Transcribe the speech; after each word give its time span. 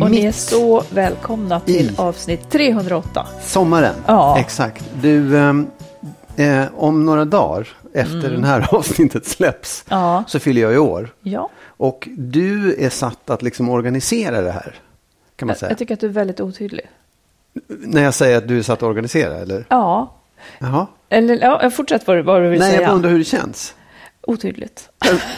och 0.00 0.10
ni 0.10 0.20
är 0.20 0.26
Mitt 0.26 0.34
så 0.34 0.82
välkomna 0.90 1.60
till 1.60 1.90
i. 1.90 1.94
avsnitt 1.96 2.50
308. 2.50 3.26
Sommaren, 3.42 3.94
Ja. 4.06 4.38
exakt. 4.38 4.84
Du, 5.02 5.38
ehm, 5.38 5.66
eh, 6.36 6.64
om 6.76 7.04
några 7.06 7.24
dagar 7.24 7.68
efter 7.94 8.30
den 8.30 8.44
här 8.44 8.66
avsnittet 8.74 9.26
släpps 9.26 9.84
Mm. 9.90 10.02
Ja. 10.04 10.24
så 10.26 10.38
fyller 10.38 10.62
jag 10.62 10.74
i 10.74 10.78
år. 10.78 11.08
Ja, 11.22 11.48
Och 11.66 12.08
du 12.16 12.76
är 12.84 12.88
satt 12.90 13.30
att 13.30 13.42
liksom 13.42 13.68
organisera 13.68 14.40
det 14.40 14.52
här. 14.52 14.74
Kan 15.36 15.46
man 15.46 15.52
jag, 15.52 15.58
säga. 15.58 15.70
jag 15.70 15.78
tycker 15.78 15.94
att 15.94 16.00
du 16.00 16.06
är 16.06 16.10
väldigt 16.12 16.40
otydlig. 16.40 16.86
När 17.68 18.02
jag 18.02 18.14
säger 18.14 18.38
att 18.38 18.48
du 18.48 18.58
är 18.58 18.62
satt 18.62 18.78
att 18.78 18.82
organisera, 18.82 19.34
eller? 19.36 19.64
Ja, 19.68 20.14
Jaha. 20.58 20.86
eller 21.08 21.40
ja, 21.40 21.70
fortsätt 21.70 22.06
vad 22.06 22.16
du, 22.16 22.22
vad 22.22 22.42
du 22.42 22.48
vill 22.48 22.60
Nej, 22.60 22.68
säga. 22.70 22.80
jag 22.82 22.88
bara 22.90 22.94
undrar 22.96 23.10
hur 23.10 23.18
det 23.18 23.24
känns. 23.24 23.74
Otydligt. 24.22 24.88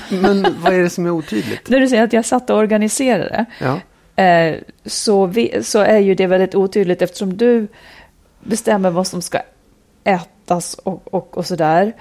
Men 0.09 0.47
vad 0.59 0.73
är 0.75 0.79
det 0.83 0.91
som 0.91 1.07
är 1.07 1.11
otydligt? 1.11 1.69
När 1.69 1.81
du 1.81 1.89
säger 1.89 2.03
att 2.05 2.13
jag 2.13 2.25
satt 2.25 2.51
och 2.51 2.59
organiserade 2.59 3.45
Ja 3.61 3.81
eh, 4.17 4.55
så, 4.85 5.27
vi, 5.27 5.63
så 5.63 5.79
är 5.79 5.99
ju 5.99 6.15
det 6.15 6.27
väldigt 6.27 6.55
otydligt 6.55 7.03
eftersom 7.03 7.37
du 7.37 7.69
bestämmer 8.41 8.91
vad 8.91 9.07
som 9.07 9.23
ska 9.23 9.39
ätas 10.05 10.75
och, 10.75 11.15
och, 11.15 11.39
och 11.39 11.47
sådär. 11.47 11.93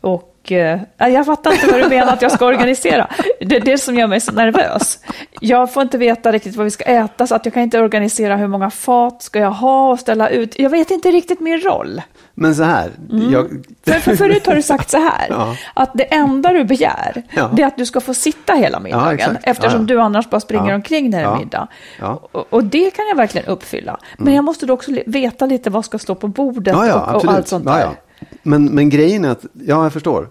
Och 0.00 0.52
eh, 0.52 0.80
jag 0.98 1.26
fattar 1.26 1.52
inte 1.52 1.66
vad 1.66 1.80
du 1.80 1.88
menar 1.88 2.12
att 2.12 2.22
jag 2.22 2.32
ska 2.32 2.46
organisera. 2.46 3.10
Det 3.40 3.56
är 3.56 3.60
det 3.60 3.78
som 3.78 3.94
gör 3.94 4.06
mig 4.06 4.20
så 4.20 4.32
nervös. 4.32 4.98
Jag 5.40 5.72
får 5.72 5.82
inte 5.82 5.98
veta 5.98 6.32
riktigt 6.32 6.56
vad 6.56 6.64
vi 6.64 6.70
ska 6.70 6.84
äta 6.84 7.26
så 7.26 7.34
att 7.34 7.44
jag 7.44 7.54
kan 7.54 7.62
inte 7.62 7.80
organisera 7.80 8.36
hur 8.36 8.48
många 8.48 8.70
fat 8.70 9.22
ska 9.22 9.38
jag 9.38 9.50
ha 9.50 9.90
och 9.90 10.00
ställa 10.00 10.28
ut. 10.28 10.58
Jag 10.58 10.70
vet 10.70 10.90
inte 10.90 11.10
riktigt 11.10 11.40
min 11.40 11.60
roll. 11.60 12.02
Men 12.40 12.54
så 12.54 12.62
här. 12.62 12.90
Jag, 13.32 13.48
För, 13.84 13.92
för 13.92 14.16
förut 14.16 14.46
har 14.46 14.54
du 14.54 14.62
sagt 14.62 14.90
så 14.90 14.96
här, 14.96 15.26
Ja. 15.30 15.56
att 15.74 15.90
det 15.94 16.02
enda 16.14 16.52
du 16.52 16.64
begär, 16.64 17.22
Ja. 17.30 17.50
det 17.52 17.62
är 17.62 17.66
att 17.66 17.76
du 17.76 17.86
ska 17.86 18.00
få 18.00 18.14
sitta 18.14 18.52
hela 18.52 18.80
middagen, 18.80 19.36
eftersom 19.42 19.80
Ja, 19.80 19.86
ja. 19.88 19.94
du 19.94 20.00
annars 20.00 20.30
bara 20.30 20.40
springer 20.40 20.74
omkring 20.74 21.10
när 21.10 21.18
det 21.18 21.24
är 21.28 21.36
middag. 21.36 21.68
Mm. 22.00 22.12
Och, 22.12 22.46
och 22.52 22.64
det 22.64 22.90
kan 22.90 23.06
jag 23.08 23.16
verkligen 23.16 23.46
uppfylla. 23.46 23.98
Men 24.18 24.34
jag 24.34 24.44
måste 24.44 24.66
då 24.66 24.74
också 24.74 24.90
veta 25.06 25.46
lite 25.46 25.70
vad 25.70 25.84
ska 25.84 25.98
stå 25.98 26.14
på 26.14 26.28
bordet 26.28 26.74
och, 26.76 27.14
och 27.14 27.24
allt 27.32 27.48
sånt 27.48 27.64
där. 27.64 27.88
Men, 28.42 28.64
men 28.64 28.90
grejen 28.90 29.24
är 29.24 29.30
att, 29.30 29.44
ja, 29.52 29.82
jag 29.82 29.92
förstår. 29.92 30.28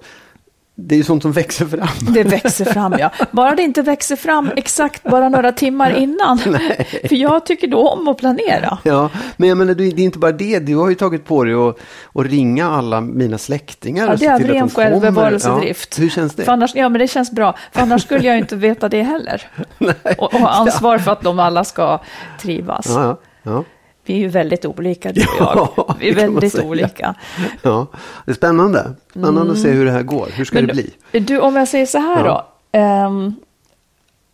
Det 0.80 0.96
är 0.96 0.98
ju 0.98 1.04
sånt 1.04 1.22
som 1.22 1.32
växer 1.32 1.66
fram. 1.66 1.88
Det 2.14 2.24
växer 2.24 2.66
fram, 2.66 2.96
ja. 3.00 3.12
Bara 3.32 3.56
det 3.56 3.62
inte 3.62 3.82
växer 3.82 4.16
fram 4.16 4.52
exakt 4.56 5.04
bara 5.04 5.30
några 5.30 5.52
timmar 5.52 5.98
innan. 5.98 6.38
För 7.08 7.16
jag 7.16 7.46
tycker 7.46 7.68
då 7.68 7.90
om 7.90 8.08
att 8.08 8.18
planera. 8.18 8.78
Ja, 8.84 9.10
men 9.38 9.50
jag 9.50 9.58
menar, 9.58 9.74
det 9.74 9.84
är 9.84 10.00
inte 10.00 10.20
bara 10.20 10.32
det. 10.32 10.60
Du 10.60 10.76
har 10.76 10.90
ju 10.90 10.96
tagit 10.96 11.26
på 11.26 11.44
dig 11.44 11.54
att, 11.54 11.80
att 12.14 12.26
ringa 12.26 12.70
alla 12.70 13.02
mina 13.02 13.38
släktingar. 13.38 14.08
Ja, 14.08 14.16
det 14.16 14.26
är 14.26 14.40
ren 14.40 14.70
självbevarelsedrift. 14.70 15.96
Ja, 15.98 16.02
hur 16.02 16.10
känns 16.10 16.36
det? 16.36 16.44
För 16.44 16.52
annars, 16.52 16.76
ja, 16.76 16.90
men 16.90 17.00
det 17.00 17.08
känns 17.08 17.32
bra. 17.32 17.56
För 17.72 17.82
annars 17.82 18.04
skulle 18.04 18.28
jag 18.28 18.38
inte 18.38 18.56
veta 18.56 18.90
det 18.90 19.04
heller. 19.04 19.44
Och, 20.18 20.34
och 20.34 20.40
ha 20.40 20.50
ansvar 20.50 20.98
för 20.98 21.12
att 21.12 21.22
de 21.22 21.40
alla 21.40 21.64
ska 21.64 22.02
trivas. 22.42 22.86
Ja, 22.90 23.20
ja. 23.44 23.64
Vi 24.08 24.14
är 24.14 24.18
ju 24.18 24.28
väldigt 24.28 24.66
olika, 24.66 25.12
du 25.12 25.22
och 25.22 25.28
Ja, 25.40 25.74
jag. 25.78 25.96
Vi 26.00 26.10
är 26.10 26.16
väldigt 26.16 26.60
olika. 26.60 27.16
ja. 27.62 27.88
Det 28.26 28.32
är 28.32 28.36
spännande. 28.36 28.94
Spännande 29.10 29.52
att 29.52 29.60
se 29.60 29.70
hur 29.72 29.86
det 29.86 29.92
här 29.92 30.04
går. 30.04 30.28
Hur 30.34 30.46
ska 30.46 30.56
Men 30.56 30.68
det 30.68 30.74
bli? 30.74 30.94
Du, 31.20 31.40
om 31.40 31.56
jag 31.56 31.68
säger 31.68 31.86
så 31.86 31.98
här 31.98 32.26
Ja. 32.26 32.48
då. 32.72 32.78
ehm, 32.80 33.36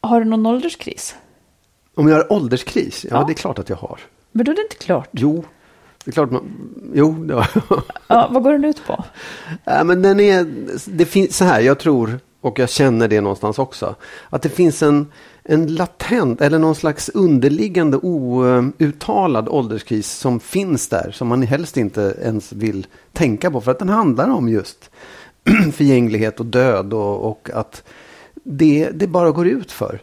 har 0.01 0.19
du 0.19 0.25
någon 0.25 0.45
ålderskris? 0.45 1.16
Om 1.95 2.07
jag 2.07 2.16
har 2.16 2.34
ålderskris? 2.34 3.06
Ja, 3.09 3.17
Ja. 3.19 3.23
det 3.28 3.31
är 3.34 3.35
klart 3.35 3.59
att 3.59 3.69
jag 3.69 3.75
har. 3.78 4.00
Men 4.31 4.45
då 4.45 4.51
är 4.51 4.56
det 4.56 4.61
inte 4.61 4.75
klart. 4.75 5.09
Jo, 5.11 5.45
det 6.05 6.11
är 6.11 6.13
klart 6.13 6.31
man... 6.31 6.44
Jo, 6.94 7.11
det 7.11 7.34
har 7.34 7.47
jag. 7.69 7.81
Ja, 8.07 8.28
vad 8.31 8.44
går 8.44 8.51
den 8.51 8.66
ut 8.66 8.85
på? 8.88 9.03
Ja, 9.63 9.84
men 9.84 10.01
den 10.01 10.19
är, 10.19 10.45
det 10.85 11.05
finns 11.05 11.38
så 11.38 11.45
här, 11.45 11.59
jag 11.61 11.79
tror, 11.79 12.19
och 12.41 12.59
jag 12.59 12.69
känner 12.69 13.07
det 13.07 13.22
någonstans 13.22 13.59
också, 13.59 13.95
att 14.29 14.41
det 14.41 14.50
finns 14.50 14.84
en, 14.84 15.11
en 15.46 15.76
latent 15.76 16.42
eller 16.42 16.59
någon 16.59 16.76
slags 16.76 17.09
underliggande 17.09 17.98
outtalad 17.98 19.50
ålderskris 19.50 20.12
som 20.12 20.40
finns 20.40 20.88
där, 20.88 21.12
som 21.12 21.28
man 21.28 21.42
helst 21.42 21.78
inte 21.78 22.16
ens 22.22 22.54
vill 22.54 22.88
tänka 23.14 23.52
på, 23.52 23.62
för 23.62 23.72
att 23.72 23.80
den 23.80 23.90
handlar 23.90 24.30
om 24.30 24.50
just 24.50 24.90
förgänglighet 25.74 26.40
och 26.40 26.46
död 26.46 26.94
och, 26.94 27.32
och 27.32 27.50
att 27.53 27.84
det, 28.44 28.90
det 28.94 29.08
bara 29.08 29.32
går 29.32 29.48
ut 29.48 29.72
för. 29.72 30.00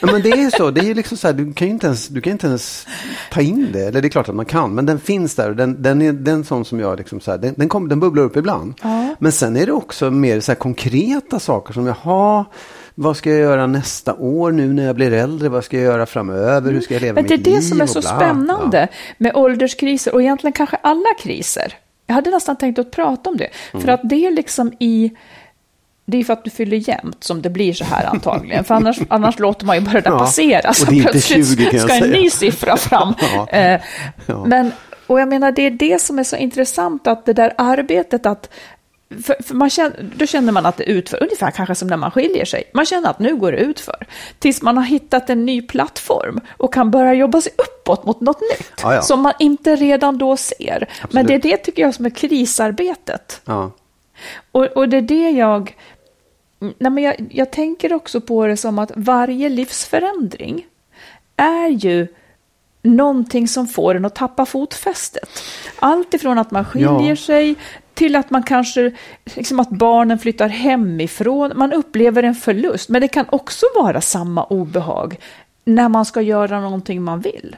Ja, 0.00 0.12
men 0.12 0.22
det 0.22 0.30
är 0.30 0.50
så. 0.50 0.70
Det 0.70 0.80
är 0.80 0.84
ju 0.84 0.94
liksom 0.94 1.18
så 1.18 1.26
här, 1.26 1.34
du 1.34 1.52
kan 1.52 1.68
ju 1.68 1.72
inte 1.72 1.86
ens, 1.86 2.08
du 2.08 2.20
kan 2.20 2.32
inte 2.32 2.46
ens 2.46 2.86
ta 3.30 3.40
in 3.40 3.68
det. 3.72 3.80
Eller 3.80 4.02
det 4.02 4.08
är 4.08 4.10
klart 4.10 4.28
att 4.28 4.34
man 4.34 4.44
kan, 4.44 4.74
men 4.74 4.86
den 4.86 4.98
finns 4.98 5.34
där. 5.34 5.50
och 5.50 5.56
Den, 5.56 5.82
den 5.82 6.02
är 6.02 6.12
den 6.12 6.44
sån 6.44 6.64
som 6.64 6.80
jag, 6.80 6.98
liksom 6.98 7.20
så 7.20 7.30
här, 7.30 7.38
den, 7.38 7.54
den, 7.56 7.68
kom, 7.68 7.88
den 7.88 8.00
bubblar 8.00 8.22
upp 8.22 8.36
ibland. 8.36 8.74
Men 9.18 9.32
sen 9.32 9.56
är 9.56 9.66
det 9.66 9.72
också 9.72 10.10
mer 10.10 10.40
så 10.40 10.54
konkreta 10.54 11.38
saker 11.38 11.74
som, 11.74 11.86
jaha, 11.86 12.44
vad 12.94 13.16
ska 13.16 13.30
jag 13.30 13.38
göra 13.40 13.66
nästa 13.66 14.14
år 14.14 14.52
nu 14.52 14.72
när 14.72 14.84
jag 14.86 14.96
blir 14.96 15.12
äldre? 15.12 15.48
Vad 15.48 15.64
ska 15.64 15.76
jag 15.76 15.84
göra 15.84 16.06
framöver? 16.06 16.72
Hur 16.72 16.80
ska 16.80 16.94
jag 16.94 17.00
leva 17.00 17.14
Men 17.14 17.24
det 17.28 17.34
är 17.34 17.38
mitt 17.38 17.46
liv? 17.46 17.56
det 17.56 17.62
som 17.62 17.80
är 17.80 17.86
så 17.86 18.00
bla. 18.00 18.16
spännande 18.16 18.88
med 19.18 19.36
ålderskriser 19.36 20.14
och 20.14 20.22
egentligen 20.22 20.52
kanske 20.52 20.76
alla 20.76 21.14
kriser. 21.20 21.74
Jag 22.06 22.14
hade 22.14 22.30
nästan 22.30 22.56
tänkt 22.56 22.78
att 22.78 22.90
prata 22.90 23.30
om 23.30 23.36
det. 23.36 23.48
Mm. 23.72 23.84
För 23.84 23.92
att 23.92 24.00
det 24.04 24.26
är 24.26 24.30
liksom 24.30 24.72
i... 24.80 25.10
Det 26.04 26.18
är 26.18 26.24
för 26.24 26.32
att 26.32 26.44
du 26.44 26.50
fyller 26.50 26.88
jämnt 26.88 27.24
som 27.24 27.42
det 27.42 27.50
blir 27.50 27.72
så 27.72 27.84
här 27.84 28.06
antagligen. 28.06 28.64
För 28.64 28.74
annars, 28.74 28.98
annars 29.08 29.38
låter 29.38 29.66
man 29.66 29.76
ju 29.76 29.82
bara 29.82 29.92
det 29.92 30.00
där 30.00 30.10
Ja, 30.10 30.18
passera. 30.18 30.72
Så 30.72 30.86
plötsligt 30.86 31.48
20 31.48 31.64
kan 31.64 31.78
jag 31.78 31.90
ska 31.90 32.04
en 32.04 32.10
ny 32.10 32.30
siffra 32.30 32.76
fram. 32.76 33.14
Ja. 33.34 33.48
Eh, 33.48 33.80
Ja. 34.26 34.44
Men, 34.44 34.72
och 35.06 35.20
jag 35.20 35.28
menar, 35.28 35.52
det 35.52 35.62
är 35.62 35.70
det 35.70 36.00
som 36.00 36.18
är 36.18 36.24
så 36.24 36.36
intressant, 36.36 37.06
att 37.06 37.26
det 37.26 37.32
där 37.32 37.52
arbetet 37.58 38.26
att 38.26 38.48
för, 39.22 39.42
för 39.42 39.54
man 39.54 39.70
känner, 39.70 40.10
då 40.16 40.26
känner 40.26 40.52
man 40.52 40.66
att 40.66 40.76
det 40.76 40.84
utför, 40.84 41.22
ungefär 41.22 41.50
kanske 41.50 41.74
som 41.74 41.88
när 41.88 41.96
man 41.96 42.10
skiljer 42.10 42.44
sig. 42.44 42.64
Man 42.74 42.86
känner 42.86 43.10
att 43.10 43.18
nu 43.18 43.36
går 43.36 43.52
det 43.52 43.58
utför. 43.58 44.06
Tills 44.38 44.62
man 44.62 44.76
har 44.76 44.84
hittat 44.84 45.30
en 45.30 45.46
ny 45.46 45.62
plattform 45.62 46.40
och 46.56 46.74
kan 46.74 46.90
börja 46.90 47.14
jobba 47.14 47.40
sig 47.40 47.52
uppåt 47.58 48.04
mot 48.04 48.20
något 48.20 48.40
nytt. 48.40 48.72
Ja, 48.82 48.94
ja. 48.94 49.02
Som 49.02 49.20
man 49.20 49.32
inte 49.38 49.76
redan 49.76 50.18
då 50.18 50.36
ser. 50.36 50.88
Men 51.10 51.26
det 51.26 51.34
är 51.34 51.38
det 51.38 51.56
tycker 51.56 51.82
jag 51.82 51.94
som 51.94 52.06
är 52.06 52.10
krisarbetet. 52.10 53.40
Ja. 53.44 53.70
Och, 54.52 54.64
och 54.64 54.88
det 54.88 54.96
är 54.96 55.02
det 55.02 55.30
jag... 55.30 55.76
Nej, 56.58 56.90
men 56.92 56.98
jag... 56.98 57.26
Jag 57.30 57.50
tänker 57.50 57.92
också 57.92 58.20
på 58.20 58.46
det 58.46 58.56
som 58.56 58.78
att 58.78 58.92
varje 58.94 59.48
livsförändring 59.48 60.66
är 61.36 61.68
ju 61.68 62.06
någonting 62.82 63.48
som 63.48 63.66
får 63.68 63.94
en 63.94 64.04
att 64.04 64.14
tappa 64.14 64.46
fotfästet. 64.46 65.42
Allt 65.78 66.14
ifrån 66.14 66.38
att 66.38 66.50
man 66.50 66.64
skiljer 66.64 67.08
Ja. 67.08 67.16
sig 67.16 67.54
till 67.94 68.16
att 68.16 68.30
man 68.30 68.42
kanske, 68.42 68.92
liksom 69.24 69.60
att 69.60 69.70
barnen 69.70 70.18
flyttar 70.18 70.48
hemifrån. 70.48 71.52
Man 71.56 71.72
upplever 71.72 72.22
en 72.22 72.34
förlust, 72.34 72.88
men 72.88 73.00
det 73.00 73.08
kan 73.08 73.26
också 73.30 73.66
vara 73.76 74.00
samma 74.00 74.44
obehag 74.44 75.16
när 75.64 75.88
man 75.88 76.04
ska 76.04 76.20
göra 76.20 76.60
någonting 76.60 77.02
man 77.02 77.20
vill. 77.20 77.56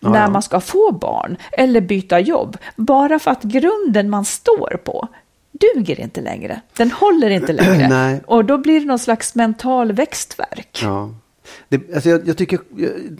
Ja, 0.00 0.10
när 0.10 0.22
ja. 0.22 0.30
man 0.30 0.42
ska 0.42 0.60
få 0.60 0.92
barn 0.92 1.36
eller 1.52 1.80
byta 1.80 2.20
jobb. 2.20 2.56
Bara 2.76 3.18
för 3.18 3.30
att 3.30 3.42
grunden 3.42 4.10
man 4.10 4.24
står 4.24 4.80
på 4.84 5.08
duger 5.52 6.00
inte 6.00 6.20
längre. 6.20 6.60
Den 6.76 6.90
håller 6.90 7.30
inte 7.30 7.52
längre. 7.52 8.20
Och 8.26 8.44
då 8.44 8.58
blir 8.58 8.80
det 8.80 8.86
någon 8.86 8.98
slags 8.98 9.34
mental 9.34 9.92
växtverk. 9.92 10.80
Ja. 10.82 11.10
Det, 11.68 11.94
alltså 11.94 12.08
jag, 12.08 12.28
jag 12.28 12.36
tycker, 12.36 12.58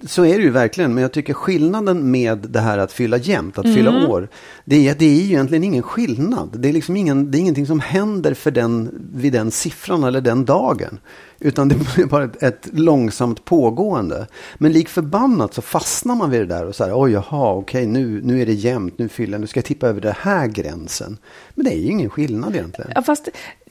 så 0.07 0.25
är 0.25 0.37
det 0.39 0.43
ju 0.45 0.51
verkligen, 0.51 0.95
men 0.95 1.03
jag 1.03 1.13
tycker 1.13 1.35
skillnaden 1.35 2.11
med 2.11 2.39
det 2.39 2.61
här 2.61 2.79
att 2.79 2.93
fylla 2.93 3.17
jämnt, 3.17 3.59
att 3.59 3.65
Mm. 3.65 3.77
fylla 3.77 4.09
år, 4.09 4.29
det 4.65 4.89
är, 4.89 4.95
det 4.95 5.05
är 5.05 5.15
ju 5.15 5.25
egentligen 5.25 5.65
ingen 5.65 5.83
skillnad. 5.83 6.57
Det 6.61 6.69
är 6.69 6.73
liksom 6.73 6.97
ingen, 6.97 7.31
det 7.31 7.39
är 7.39 7.41
ingenting 7.41 7.67
som 7.67 7.81
händer 7.81 8.35
för 8.35 8.51
den, 8.51 8.91
vid 9.15 9.33
den 9.33 9.51
siffran 9.51 10.05
eller 10.05 10.21
den 10.21 10.45
dagen. 10.45 10.99
Utan 11.41 11.69
det 11.69 11.75
är 11.75 12.07
bara 12.07 12.25
ett, 12.25 12.43
ett 12.43 12.69
långsamt 12.73 13.45
pågående. 13.45 14.27
Men 14.59 14.73
lik 14.73 14.89
förbannat 14.89 15.55
så 15.55 15.63
fastnar 15.63 16.15
man 16.15 16.31
vid 16.31 16.41
det 16.41 16.47
där 16.47 16.65
och 16.67 16.75
så 16.75 16.85
här, 16.85 16.93
oj 17.03 17.13
jaha, 17.13 17.55
okej 17.55 17.87
nu, 17.87 18.21
nu 18.25 18.43
är 18.43 18.47
det 18.47 18.53
jämnt, 18.53 18.99
nu 18.99 19.09
fyller 19.09 19.39
nu 19.39 19.47
ska 19.47 19.59
jag 19.59 19.65
tippa 19.65 19.89
över 19.89 20.01
den 20.01 20.15
här 20.21 20.47
gränsen. 20.47 21.19
Men 21.55 21.65
det 21.65 21.73
är 21.75 21.79
ju 21.79 21.87
ingen 21.91 22.11
skillnad 22.11 22.55
egentligen. 22.55 22.91
Ja, 22.95 23.03
fast 23.03 23.29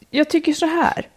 jag 0.10 0.30
tycker 0.30 0.54
så 0.54 0.66
här. 0.66 1.08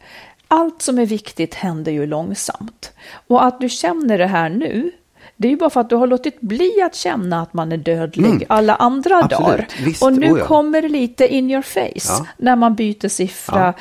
Allt 0.52 0.82
som 0.82 0.98
är 0.98 1.06
viktigt 1.06 1.54
händer 1.54 1.92
ju 1.92 2.06
långsamt. 2.06 2.92
Och 3.26 3.44
att 3.44 3.60
du 3.60 3.68
känner 3.68 4.18
det 4.18 4.26
här 4.26 4.48
nu, 4.48 4.90
det 5.36 5.48
är 5.48 5.50
ju 5.50 5.56
bara 5.56 5.70
för 5.70 5.80
att 5.80 5.88
du 5.90 5.96
har 5.96 6.06
låtit 6.06 6.40
bli 6.40 6.82
att 6.82 6.94
känna 6.94 7.42
att 7.42 7.54
man 7.54 7.72
är 7.72 7.76
dödlig 7.76 8.44
alla 8.48 8.74
andra 8.74 9.14
Mm. 9.14 9.24
Absolut. 9.24 9.48
dagar. 9.48 9.66
Visst, 9.84 10.02
och 10.02 10.12
nu 10.12 10.32
oh 10.32 10.38
ja. 10.38 10.46
kommer 10.46 10.82
det 10.82 10.88
lite 10.88 11.34
in 11.34 11.50
your 11.50 11.62
face 11.62 11.90
Ja. 12.08 12.26
när 12.36 12.56
man 12.56 12.74
byter 12.74 13.08
siffra. 13.08 13.74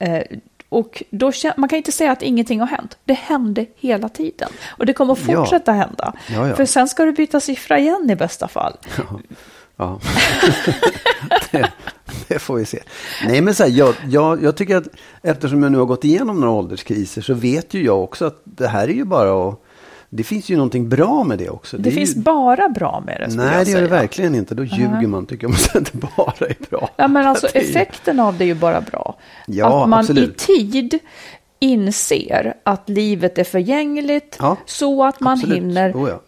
Eh, 0.00 0.22
och 0.68 1.02
då, 1.10 1.32
man 1.56 1.68
kan 1.68 1.76
inte 1.76 1.92
säga 1.92 2.12
att 2.12 2.22
ingenting 2.22 2.60
har 2.60 2.66
hänt. 2.66 2.98
Det 3.04 3.12
hände 3.14 3.66
hela 3.76 4.08
tiden. 4.08 4.48
Och 4.68 4.86
det 4.86 4.92
kommer 4.92 5.12
att 5.12 5.28
Ja. 5.28 5.36
fortsätta 5.36 5.72
hända. 5.72 6.12
Ja, 6.34 6.48
ja. 6.48 6.56
För 6.56 6.64
sen 6.64 6.88
ska 6.88 7.04
du 7.04 7.12
byta 7.12 7.40
siffra 7.40 7.78
igen 7.78 8.10
i 8.10 8.16
bästa 8.16 8.48
fall. 8.48 8.76
Ja, 9.76 10.00
det, 11.50 11.72
det 12.28 12.38
får 12.38 12.56
vi 12.56 12.64
se. 12.64 12.82
Nej, 13.26 13.40
men 13.40 13.54
så 13.54 13.62
här, 13.62 13.70
jag, 13.70 13.94
jag, 14.08 14.42
jag 14.42 14.56
tycker 14.56 14.76
att 14.76 14.88
eftersom 15.22 15.62
jag 15.62 15.72
nu 15.72 15.78
har 15.78 15.84
gått 15.86 16.04
igenom 16.04 16.40
några 16.40 16.52
ålderskriser 16.52 17.22
så 17.22 17.34
vet 17.34 17.74
ju 17.74 17.84
jag 17.84 18.02
också 18.02 18.24
att 18.24 18.40
det 18.44 18.68
här 18.68 18.88
är 18.88 18.92
ju 18.92 19.04
bara 19.04 19.48
att... 19.48 19.62
Det 20.08 20.24
finns 20.24 20.48
ju 20.48 20.56
någonting 20.56 20.88
bra 20.88 21.24
med 21.24 21.38
det 21.38 21.48
också. 21.48 21.78
Det, 21.78 21.88
är 21.88 21.92
finns 21.94 22.16
ju, 22.16 22.20
bara 22.20 22.68
bra 22.68 23.02
med 23.06 23.20
det. 23.20 23.36
Nej, 23.36 23.64
det 23.64 23.70
gör 23.70 23.80
det 23.80 23.88
verkligen 23.88 24.34
inte. 24.34 24.54
Då 24.54 24.64
ljuger 24.64 25.06
man 25.06 25.26
tycker 25.26 25.44
jag 25.44 25.50
man 25.50 25.58
säger 25.58 25.80
att 25.80 25.92
det 25.92 25.98
bara 26.16 26.46
är 26.46 26.56
bra. 26.70 26.90
Ja, 26.96 27.08
men 27.08 27.26
alltså 27.26 27.48
Det 27.52 27.58
effekten 27.58 28.20
av 28.20 28.38
det 28.38 28.44
är 28.44 28.46
ju 28.46 28.54
bara 28.54 28.80
bra. 28.80 29.16
Ja, 29.46 29.82
att 29.82 29.88
man 29.88 29.98
absolut. 29.98 30.30
i 30.30 30.34
tid 30.34 30.98
inser 31.58 32.54
att 32.62 32.88
livet 32.88 33.38
är 33.38 33.44
förgängligt 33.44 34.36
Ja, 34.40 34.56
så 34.66 35.04
att 35.04 35.20
man 35.20 35.32
absolut. 35.32 35.56
hinner 35.56 35.92
Oh, 35.92 36.08
ja. 36.08 36.20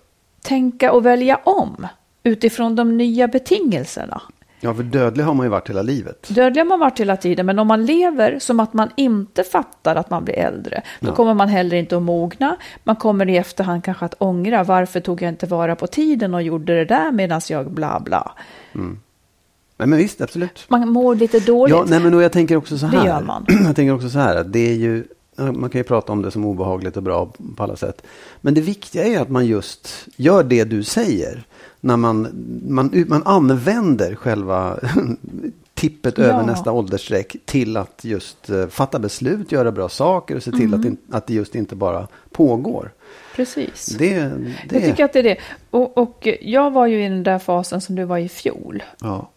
tänka 0.42 0.92
och 0.92 1.06
välja 1.06 1.40
om 1.44 1.86
utifrån 2.28 2.76
de 2.76 2.96
nya 2.96 3.28
betingelserna. 3.28 4.22
ja, 4.60 4.74
för 4.74 4.82
dödlig 4.82 5.24
har 5.24 5.34
man 5.34 5.46
ju 5.46 5.50
varit 5.50 5.68
hela 5.70 5.82
livet. 5.82 6.26
Dödlig 6.28 6.60
har 6.60 6.66
man 6.66 6.80
varit 6.80 7.00
hela 7.00 7.16
tiden, 7.16 7.46
men 7.46 7.58
om 7.58 7.66
man 7.66 7.86
lever 7.86 8.38
som 8.38 8.60
att 8.60 8.72
man 8.74 8.88
inte 8.96 9.42
fattar 9.44 9.96
att 9.96 10.10
man 10.10 10.24
blir 10.24 10.34
äldre, 10.34 10.82
då 11.00 11.08
Ja. 11.08 11.14
kommer 11.14 11.34
man 11.34 11.48
heller 11.48 11.76
inte 11.76 11.96
att 11.96 12.02
mogna. 12.02 12.56
Man 12.84 12.96
kommer 12.96 13.28
i 13.28 13.36
efterhand 13.36 13.84
kanske 13.84 14.04
att 14.04 14.14
ångra, 14.18 14.64
varför 14.64 15.00
tog 15.00 15.22
jag 15.22 15.28
inte 15.28 15.46
vara 15.46 15.76
på 15.76 15.86
tiden 15.86 16.34
och 16.34 16.42
gjorde 16.42 16.74
det 16.74 16.84
där 16.84 17.12
medan 17.12 17.40
jag 17.48 17.70
bla 17.70 18.00
bla. 18.00 18.32
Nej, 18.72 19.88
men 19.88 19.98
visst, 19.98 20.20
absolut. 20.20 20.64
Man 20.68 20.88
mår 20.88 21.14
lite 21.14 21.40
dåligt. 21.40 21.76
Ja, 21.76 21.84
nej, 21.88 22.00
men 22.00 22.14
och 22.14 22.22
jag 22.22 22.32
tänker 22.32 22.56
också 22.56 22.78
så 22.78 22.86
Det 22.86 22.96
här. 22.98 23.06
gör 23.06 23.20
man. 23.22 23.46
Jag 23.66 23.76
tänker 23.76 23.94
också 23.94 24.10
så 24.10 24.18
här 24.18 24.36
att 24.36 24.52
det 24.52 24.70
är 24.70 24.74
ju, 24.74 25.04
man 25.36 25.70
kan 25.70 25.78
ju 25.78 25.84
prata 25.84 26.12
om 26.12 26.22
det 26.22 26.30
som 26.30 26.44
obehagligt 26.44 26.96
och 26.96 27.02
bra 27.02 27.32
på 27.56 27.62
alla 27.62 27.76
sätt. 27.76 28.02
Men 28.40 28.54
det 28.54 28.60
viktiga 28.60 29.04
är 29.04 29.20
att 29.20 29.28
man 29.28 29.46
just 29.46 29.88
gör 30.16 30.42
det 30.42 30.64
du 30.64 30.82
säger. 30.82 31.44
När 31.80 31.96
man, 31.96 32.28
man, 32.68 33.04
man 33.08 33.22
använder 33.24 34.14
själva 34.14 34.78
tippet 35.74 36.18
Ja. 36.18 36.24
över 36.24 36.42
nästa 36.46 36.72
åldersstreck 36.72 37.36
till 37.44 37.76
att 37.76 38.00
just 38.04 38.50
eh, 38.50 38.66
fatta 38.66 38.98
beslut, 38.98 39.52
göra 39.52 39.72
bra 39.72 39.88
saker 39.88 40.36
och 40.36 40.42
se 40.42 40.50
till 40.50 40.74
Mm. 40.74 40.74
att, 40.74 40.82
det, 40.82 41.16
att 41.16 41.26
det 41.26 41.34
just 41.34 41.54
inte 41.54 41.76
bara 41.76 42.06
pågår. 42.32 42.90
Precis. 43.36 43.86
Det, 43.86 44.14
det 44.18 44.32
Jag 44.70 44.82
tycker 44.82 45.04
att 45.04 45.12
det 45.12 45.18
är 45.18 45.22
det. 45.22 45.36
Och, 45.70 45.98
och 45.98 46.28
jag 46.40 46.70
var 46.70 46.86
ju 46.86 47.04
i 47.04 47.08
den 47.08 47.22
där 47.22 47.38
fasen 47.38 47.80
som 47.80 47.94
du 47.94 48.04
var 48.04 48.18
i 48.18 48.28
fjol. 48.28 48.82
ja. 49.00 49.30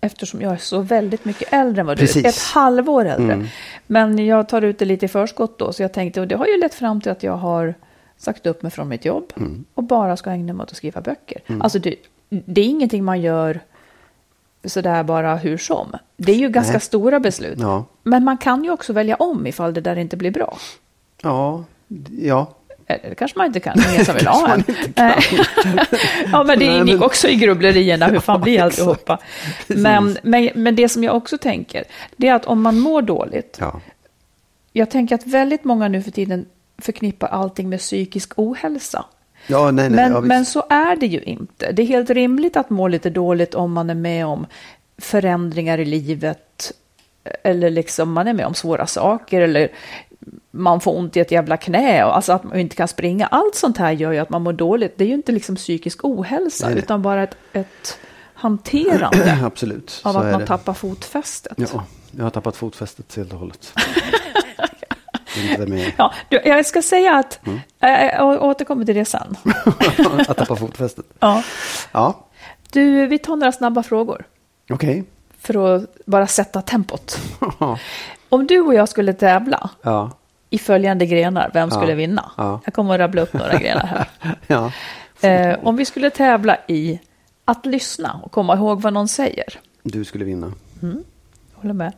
Eftersom 0.00 0.40
jag 0.42 0.52
är 0.52 0.56
så 0.56 0.80
väldigt 0.80 1.24
mycket 1.24 1.52
äldre 1.52 1.80
än 1.80 1.86
vad 1.86 1.96
du 1.96 2.00
Precis. 2.00 2.24
är. 2.24 2.28
Ett 2.28 2.38
halvår 2.54 3.04
äldre. 3.04 3.32
Mm. 3.32 3.46
Men 3.86 4.26
jag 4.26 4.48
tar 4.48 4.62
ut 4.62 4.78
det 4.78 4.84
lite 4.84 5.04
i 5.04 5.08
förskott 5.08 5.58
då. 5.58 5.72
Så 5.72 5.82
jag 5.82 5.92
tänkte, 5.92 6.20
och 6.20 6.28
det 6.28 6.36
har 6.36 6.46
ju 6.46 6.56
lett 6.60 6.74
fram 6.74 7.00
till 7.00 7.12
att 7.12 7.22
jag 7.22 7.36
har 7.36 7.74
sagt 8.18 8.46
upp 8.46 8.62
mig 8.62 8.72
från 8.72 8.88
mitt 8.88 9.04
jobb. 9.04 9.32
Mm. 9.36 9.64
Och 9.74 9.84
bara 9.84 10.16
ska 10.16 10.30
ägna 10.30 10.52
mig 10.52 10.64
åt 10.64 10.70
att 10.70 10.76
skriva 10.76 11.00
böcker. 11.00 11.42
Alltså 11.60 11.78
det, 11.78 11.94
det 12.28 12.60
är 12.60 12.66
ingenting 12.66 13.04
man 13.04 13.20
gör 13.20 13.60
sådär 14.64 15.02
bara 15.02 15.36
hur 15.36 15.58
som. 15.58 15.96
Det 16.16 16.32
är 16.32 16.36
ju 16.36 16.48
ganska 16.48 16.72
Nej. 16.72 16.80
stora 16.80 17.20
beslut. 17.20 17.58
Ja. 17.60 17.84
Men 18.02 18.24
man 18.24 18.38
kan 18.38 18.64
ju 18.64 18.70
också 18.70 18.92
välja 18.92 19.16
om 19.16 19.46
ifall 19.46 19.74
det 19.74 19.80
där 19.80 19.96
inte 19.96 20.16
blir 20.16 20.30
bra. 20.30 20.58
Ja, 21.22 21.64
ja. 22.18 22.54
Eller 22.86 23.14
kanske 23.14 23.38
man 23.38 23.46
inte 23.46 23.60
kan, 23.60 23.78
ingen 23.92 24.04
som 24.04 24.14
vill 24.18 24.26
ha 24.26 24.54
en. 24.54 24.64
Ja, 26.32 26.44
men 26.44 26.58
det 26.58 26.64
ingick 26.64 27.02
också 27.02 27.28
i 27.28 27.36
grubblerierna, 27.36 28.06
hur 28.06 28.20
fan 28.20 28.40
blir 28.40 28.62
alltihopa? 28.62 29.18
Men, 29.66 30.18
men, 30.22 30.50
men 30.54 30.76
det 30.76 30.88
som 30.88 31.04
jag 31.04 31.16
också 31.16 31.38
tänker, 31.38 31.84
det 32.16 32.28
är 32.28 32.34
att 32.34 32.44
om 32.44 32.62
man 32.62 32.78
mår 32.78 33.02
dåligt, 33.02 33.56
ja. 33.60 33.80
jag 34.72 34.90
tänker 34.90 35.14
att 35.14 35.26
väldigt 35.26 35.64
många 35.64 35.88
nu 35.88 36.02
för 36.02 36.10
tiden 36.10 36.46
förknippar 36.78 37.28
allting 37.28 37.68
med 37.68 37.78
psykisk 37.78 38.32
ohälsa. 38.36 39.04
Ja, 39.46 39.70
nej, 39.70 39.90
nej. 39.90 39.96
Men, 39.96 40.12
ja, 40.12 40.20
men 40.20 40.46
så 40.46 40.64
är 40.70 40.96
det 40.96 41.06
ju 41.06 41.20
inte. 41.22 41.72
Det 41.72 41.82
är 41.82 41.86
helt 41.86 42.10
rimligt 42.10 42.56
att 42.56 42.70
må 42.70 42.88
lite 42.88 43.10
dåligt 43.10 43.54
om 43.54 43.72
man 43.72 43.90
är 43.90 43.94
med 43.94 44.26
om 44.26 44.46
förändringar 44.98 45.78
i 45.78 45.84
livet. 45.84 46.72
Eller 47.42 47.70
liksom 47.70 48.12
man 48.12 48.28
är 48.28 48.32
med 48.32 48.46
om 48.46 48.54
svåra 48.54 48.86
saker. 48.86 49.40
Eller 49.40 49.68
man 50.50 50.80
får 50.80 50.96
ont 50.96 51.16
i 51.16 51.20
ett 51.20 51.30
jävla 51.30 51.56
knä. 51.56 52.04
Och 52.04 52.16
alltså 52.16 52.32
att 52.32 52.44
man 52.44 52.58
inte 52.58 52.76
kan 52.76 52.88
springa. 52.88 53.26
Allt 53.26 53.54
sånt 53.54 53.78
här 53.78 53.92
gör 53.92 54.12
ju 54.12 54.18
att 54.18 54.30
man 54.30 54.42
mår 54.42 54.52
dåligt. 54.52 54.98
Det 54.98 55.04
är 55.04 55.08
ju 55.08 55.14
inte 55.14 55.32
liksom 55.32 55.56
psykisk 55.56 56.04
ohälsa. 56.04 56.66
Nej, 56.66 56.74
nej. 56.74 56.84
Utan 56.84 57.02
bara 57.02 57.22
ett, 57.22 57.36
ett 57.52 57.98
hanterande 58.34 59.38
Absolut. 59.44 60.00
av 60.04 60.16
att 60.16 60.30
man 60.30 60.40
det. 60.40 60.46
tappar 60.46 60.74
fotfästet. 60.74 61.52
Ja, 61.56 61.84
jag 62.10 62.24
har 62.24 62.30
tappat 62.30 62.56
fotfästet 62.56 63.16
helt 63.16 63.32
och 63.32 63.38
hållet. 63.38 63.72
Inte 65.42 65.62
är. 65.62 65.92
Ja, 65.96 66.12
jag 66.44 66.66
ska 66.66 66.82
säga 66.82 67.16
att, 67.16 67.40
Mm. 67.46 67.58
jag 68.18 68.42
återkommer 68.42 68.84
till 68.84 68.94
det 68.94 69.04
sen. 69.04 69.36
Att 70.28 70.36
tappa 70.36 70.56
fotfästet. 70.56 71.06
Ja. 71.20 71.42
Ja, 71.92 72.26
Du, 72.72 73.06
vi 73.06 73.18
tar 73.18 73.36
några 73.36 73.52
snabba 73.52 73.82
frågor. 73.82 74.24
okej. 74.70 75.04
För 75.40 75.74
att 75.76 75.84
bara 76.06 76.26
sätta 76.26 76.62
tempot. 76.62 77.18
Om 78.28 78.46
du 78.46 78.60
och 78.60 78.74
jag 78.74 78.88
skulle 78.88 79.12
tävla 79.12 79.70
ja, 79.82 80.10
i 80.50 80.58
följande 80.58 81.06
grenar, 81.06 81.50
vem 81.54 81.68
Ja. 81.72 81.76
skulle 81.76 81.94
vinna? 81.94 82.30
Ja. 82.36 82.60
Jag 82.64 82.74
kommer 82.74 82.94
att 82.94 83.00
rabbla 83.00 83.22
upp 83.22 83.32
några 83.32 83.58
grenar 83.58 83.86
här. 83.86 84.08
ja. 84.46 84.72
Eh, 85.28 85.56
om 85.62 85.76
vi 85.76 85.84
skulle 85.84 86.10
tävla 86.10 86.56
i 86.66 87.00
att 87.44 87.66
lyssna 87.66 88.20
och 88.24 88.32
komma 88.32 88.54
ihåg 88.56 88.82
vad 88.82 88.92
någon 88.92 89.08
säger. 89.08 89.46
Du 89.82 90.04
skulle 90.04 90.24
vinna. 90.24 90.52
Håller 91.54 91.74
med. 91.74 91.92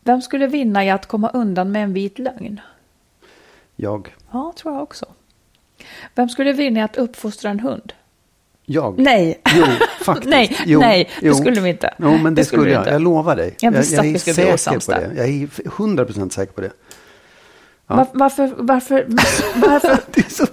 Vem 0.00 0.22
skulle 0.22 0.46
vinna 0.46 0.84
i 0.84 0.90
att 0.90 1.06
komma 1.06 1.30
undan 1.30 1.72
med 1.72 1.82
en 1.84 1.92
vit 1.92 2.18
lögn? 2.18 2.60
Jag. 3.76 4.14
Ja, 4.32 4.52
tror 4.56 4.74
jag 4.74 4.82
också. 4.82 5.06
Vem 6.14 6.28
skulle 6.28 6.52
vinna 6.52 6.80
i 6.80 6.82
att 6.82 6.96
uppfostra 6.96 7.50
en 7.50 7.60
hund? 7.60 7.92
Jag. 8.64 8.98
Nej. 8.98 9.40
Jo, 9.56 9.64
faktiskt. 10.00 10.28
nej, 10.30 10.56
Jo, 10.66 10.80
nej, 10.80 11.10
det 11.20 11.26
jo. 11.26 11.34
skulle 11.34 11.60
vi 11.60 11.70
inte. 11.70 11.94
Jo, 11.98 12.18
men 12.18 12.34
det, 12.34 12.44
skulle 12.44 12.64
vi 12.64 12.72
jag. 12.72 12.80
inte. 12.80 12.90
Jag 12.90 13.02
lovar 13.02 13.36
dig. 13.36 13.56
Jag 13.60 13.74
jag, 13.74 13.80
att 13.80 13.86
är 13.86 14.18
skulle 14.18 14.58
säker 14.58 14.80
på 14.80 14.92
det. 14.92 15.12
Jag 15.16 15.28
är 15.28 15.46
100% 15.46 16.30
säker 16.30 16.52
på 16.52 16.60
det. 16.60 16.70
Ja. 17.90 17.96
Var, 17.96 18.06
varför, 18.12 18.52
varför, 18.58 19.04
varför, 19.54 19.98
Det 20.10 20.20
är 20.20 20.30
så 20.30 20.46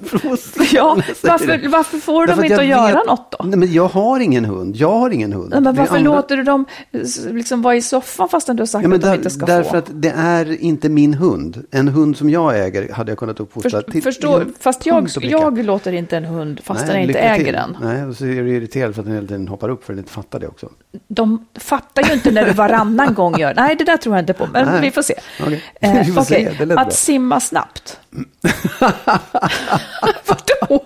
ja, 0.76 0.98
varför, 1.24 1.68
varför 1.70 1.98
får 1.98 2.28
Därför 2.28 2.42
de 2.42 2.48
inte 2.48 2.64
jag 2.64 2.80
att 2.80 2.90
göra 2.90 2.98
vet- 3.00 3.08
något 3.08 3.36
då? 3.40 3.46
Nej, 3.46 3.60
men 3.60 3.74
jag 3.74 3.88
har 3.88 4.20
ingen 4.20 4.46
hund. 4.46 4.76
Jag 4.76 4.92
har 5.00 5.10
ingen 5.10 5.34
hund. 5.34 5.50
Nej, 5.50 5.62
men 5.62 5.76
varför 5.76 5.98
andra- 5.98 6.12
låter 6.16 6.38
du 6.38 6.44
dem 6.44 6.66
eh, 6.92 7.00
liksom 7.34 7.62
vara 7.62 7.76
i 7.76 7.82
soffan 7.82 8.30
fastän 8.30 8.56
du 8.56 8.62
har 8.62 8.68
sagt 8.68 8.88
Ja, 8.88 8.96
att 8.96 9.02
de 9.02 9.08
där, 9.08 9.16
inte 9.16 9.30
ska 9.30 9.46
därför 9.46 9.70
få? 9.72 9.78
att 9.78 9.90
det 9.94 10.14
är 10.18 10.62
inte 10.62 10.90
min 10.90 11.14
hund. 11.14 11.66
En 11.72 11.88
hund 11.88 12.18
som 12.18 12.30
jag 12.30 12.60
äger 12.66 12.94
hade 12.94 13.12
jag 13.12 13.18
kunnat 13.20 13.40
uppfostra. 13.40 13.70
Först, 13.72 13.92
till- 13.92 14.04
förstår, 14.04 14.44
till 14.44 14.54
fast 14.60 14.86
jag, 14.86 15.10
jag 15.22 15.66
låter 15.66 15.92
inte 15.94 16.18
en 16.18 16.26
hund 16.26 16.60
fast 16.64 16.82
Nej, 16.88 16.94
den 16.94 17.02
inte 17.10 17.20
äger 17.20 17.44
till. 17.46 17.54
den. 17.54 17.78
Nej, 17.82 18.04
och 18.06 18.16
så 18.16 18.26
är 18.26 18.44
du 18.44 18.56
irriterad 18.56 18.94
för 18.96 19.02
att 19.02 19.06
den 19.06 19.16
hela 19.16 19.28
tiden 19.28 19.48
hoppar 19.48 19.70
upp 19.70 19.84
för 19.86 19.94
att 19.94 19.98
den 19.98 20.04
inte 20.04 20.12
fattar 20.14 20.40
det 20.40 20.48
också. 20.48 20.70
De 21.08 21.46
fattar 21.60 22.04
ju 22.04 22.14
inte 22.14 22.32
när 22.32 22.46
du 22.46 22.52
varannan 22.52 23.14
gång 23.14 23.40
gör. 23.40 23.54
Nej, 23.56 23.76
det 23.76 23.84
där 23.84 23.98
tror 23.98 24.16
jag 24.16 24.22
inte 24.24 24.34
på, 24.34 24.48
men 24.54 24.66
Nej. 24.66 24.82
vi 24.82 24.92
får 24.92 25.02
se. 25.02 25.14
Okej. 25.42 25.64
Eh, 25.82 25.94
Vi 26.06 26.12
får 26.12 26.22
se, 26.22 26.36
okej, 26.36 26.56
det 26.60 26.66
lät 26.66 26.76
bra. 26.76 26.90
Simma 27.26 27.40
snabbt. 27.40 28.00
Vadå? 30.28 30.86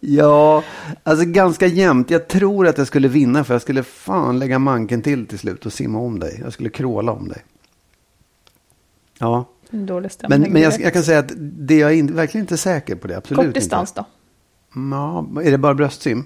Ja, 0.00 0.62
alltså 1.02 1.24
ganska 1.24 1.66
jämnt. 1.66 2.10
Jag 2.10 2.28
tror 2.28 2.66
att 2.66 2.78
jag 2.78 2.86
skulle 2.86 3.08
vinna 3.08 3.44
för 3.44 3.54
jag 3.54 3.62
skulle 3.62 3.82
fan 3.82 4.38
lägga 4.38 4.58
manken 4.58 5.02
till 5.02 5.26
till 5.26 5.38
slut 5.38 5.66
och 5.66 5.72
simma 5.72 5.98
om 5.98 6.18
dig. 6.18 6.40
Jag 6.44 6.52
skulle 6.52 6.68
kråla 6.68 7.12
om 7.12 7.28
dig. 7.28 7.44
Ja, 9.18 9.44
En 9.70 9.86
dålig 9.86 10.12
stämning. 10.12 10.40
Men, 10.40 10.52
men 10.52 10.62
jag, 10.62 10.80
jag 10.80 10.92
kan 10.92 11.02
säga 11.02 11.18
att 11.18 11.32
det 11.38 11.78
jag 11.78 11.90
är 11.90 11.94
in, 11.94 12.14
verkligen 12.16 12.44
inte 12.44 12.56
säker 12.56 12.96
på 12.96 13.06
det. 13.06 13.16
Absolut 13.16 13.46
Kort 13.46 13.54
distans 13.54 13.90
inte. 13.90 14.00
då? 14.00 14.06
Ja, 14.96 15.26
är 15.42 15.50
det 15.50 15.58
bara 15.58 15.74
bröstsim? 15.74 16.24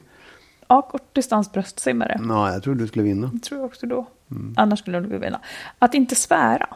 Ja, 0.71 0.83
kort 0.83 1.15
distans 1.15 1.53
bröstsimmare. 1.53 2.21
Ja, 2.29 2.53
jag 2.53 2.63
tror 2.63 2.75
du 2.75 2.87
skulle 2.87 3.05
vinna. 3.05 3.31
Det 3.35 3.39
tror 3.39 3.61
jag 3.61 3.67
också 3.67 3.87
då. 3.87 4.07
Mm. 4.31 4.55
Annars 4.57 4.79
skulle 4.79 4.97
jag 4.97 5.09
nog 5.09 5.21
vinna. 5.21 5.41
Att 5.79 5.95
inte 5.95 6.15
svära. 6.15 6.67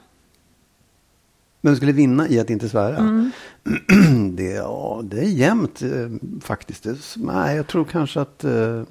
Men 1.61 1.73
du 1.73 1.77
skulle 1.77 1.93
vinna 1.93 2.29
i 2.29 2.41
att 2.41 2.51
inte 2.51 2.69
svära? 2.69 2.97
Mm. 2.97 3.31
det, 4.37 4.51
ja, 4.51 5.01
det 5.05 5.19
är 5.19 5.29
jämnt 5.29 5.83
eh, 5.83 5.91
faktiskt. 6.41 6.83
Det, 6.83 6.97
nej, 7.17 7.57
jag 7.57 7.67
tror 7.67 7.85
kanske 7.85 8.21
att, 8.21 8.45
eh, 8.45 8.83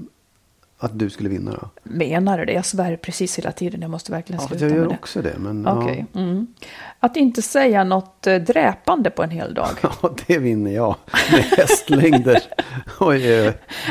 att 0.84 1.00
du 1.00 1.10
skulle 1.10 1.30
vinna 1.30 1.52
då. 1.52 1.70
Menar 1.84 2.38
du 2.38 2.46
det? 2.46 2.54
Jag 2.54 2.66
svär 2.66 2.96
precis 2.98 3.38
hela 3.38 3.52
tiden. 3.52 3.82
Jag 3.82 3.92
måste 3.92 4.12
verkligen 4.12 4.42
Ja, 4.42 4.48
sluta 4.48 4.66
jag 4.66 4.75
gör 4.78 4.88
också 4.94 5.22
det. 5.22 5.34
Men 5.38 5.68
Okej. 5.68 6.06
Mm. 6.16 6.48
Att 7.00 7.18
inte 7.18 7.42
säga 7.42 7.84
något 7.84 8.28
eh, 8.28 8.36
dräpande 8.36 9.10
på 9.10 9.24
en 9.24 9.30
hel 9.30 9.54
dag. 9.54 9.68
ja, 9.84 9.92
ja, 10.02 10.16
det 10.28 10.38
vinner 10.38 10.72
jag 10.72 10.96
med 11.32 11.44
hästlängder. 11.44 12.40
Oj, 13.00 13.48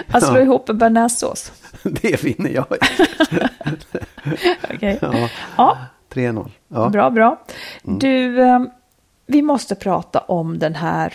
Att 0.09 0.25
slå 0.27 0.37
ja, 0.37 0.43
ihop 0.43 0.69
en 0.69 0.79
bearnaisesås. 0.79 1.53
det 1.83 2.25
vinner 2.25 2.51
jag. 2.51 2.77
Okej. 4.75 4.99
Ja, 5.03 5.29
Ja, 5.57 5.79
3-0. 6.11 6.51
Ja. 6.69 6.89
bra, 6.89 7.11
bra. 7.11 7.45
Mm. 7.85 7.99
Du, 7.99 8.41
eh, 8.43 8.61
vi 9.27 9.43
måste 9.43 9.75
prata 9.75 10.19
om 10.21 10.59
den 10.59 10.75
här 10.75 11.13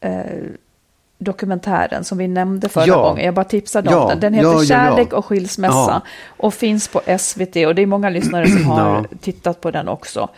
eh, 0.00 0.22
dokumentären 1.20 2.04
som 2.04 2.18
vi 2.18 2.28
nämnde 2.28 2.68
förra 2.68 2.86
Ja. 2.86 3.02
gången. 3.02 3.24
Jag 3.24 3.34
bara 3.34 3.44
tipsade 3.44 3.88
om 3.88 3.94
Ja, 4.02 4.08
den. 4.08 4.20
Den 4.20 4.34
heter 4.34 4.48
ja, 4.48 4.54
ja, 4.54 4.60
ja. 4.62 4.66
Kärlek 4.66 5.12
och 5.12 5.24
skilsmässa 5.26 5.74
Ja. 5.90 6.00
och 6.36 6.54
finns 6.54 6.88
på 6.88 7.00
SVT 7.18 7.56
och 7.66 7.74
det 7.74 7.82
är 7.82 7.86
många 7.86 8.10
lyssnare 8.10 8.46
som 8.46 8.64
har 8.70 8.78
Ja. 8.94 9.04
tittat 9.20 9.60
på 9.60 9.70
den 9.70 9.88
också. 9.88 10.28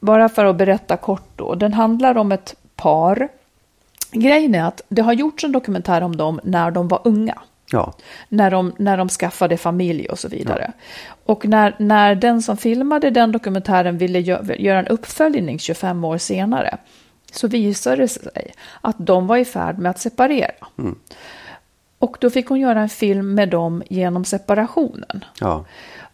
Bara 0.00 0.28
för 0.28 0.44
att 0.44 0.56
berätta 0.56 0.96
kort 0.96 1.28
då. 1.36 1.54
Den 1.54 1.72
handlar 1.72 2.16
om 2.18 2.32
ett 2.32 2.54
par. 2.76 3.28
Grejen 4.12 4.54
är 4.54 4.64
att 4.64 4.80
det 4.88 5.02
har 5.02 5.12
gjorts 5.12 5.44
en 5.44 5.52
dokumentär 5.52 6.02
om 6.02 6.16
dem 6.16 6.40
när 6.44 6.70
de 6.70 6.88
var 6.88 7.00
unga 7.04 7.38
ja. 7.72 7.92
när 8.28 8.50
de, 8.50 8.72
när 8.78 8.96
de 8.96 9.08
skaffade 9.08 9.56
familj 9.56 10.06
och 10.08 10.18
så 10.18 10.28
vidare. 10.28 10.72
Och 11.24 11.46
när, 11.46 11.74
när 11.78 12.14
den 12.14 12.42
som 12.42 12.56
filmade 12.56 13.10
den 13.10 13.32
dokumentären 13.32 13.98
ville 13.98 14.18
gö- 14.20 14.56
göra 14.60 14.78
en 14.78 14.86
uppföljning 14.86 15.58
25 15.58 16.04
år 16.04 16.18
senare 16.18 16.76
så 17.32 17.48
visade 17.48 17.96
det 17.96 18.08
sig 18.08 18.54
att 18.80 18.96
de 18.98 19.26
var 19.26 19.36
i 19.36 19.44
färd 19.44 19.78
med 19.78 19.90
att 19.90 19.98
separera. 19.98 20.50
Och 21.98 22.16
då 22.20 22.30
fick 22.30 22.46
hon 22.48 22.60
göra 22.60 22.80
en 22.80 22.88
film 22.88 23.34
med 23.34 23.48
dem 23.48 23.82
genom 23.90 24.24
separationen. 24.24 25.24
ja. 25.40 25.64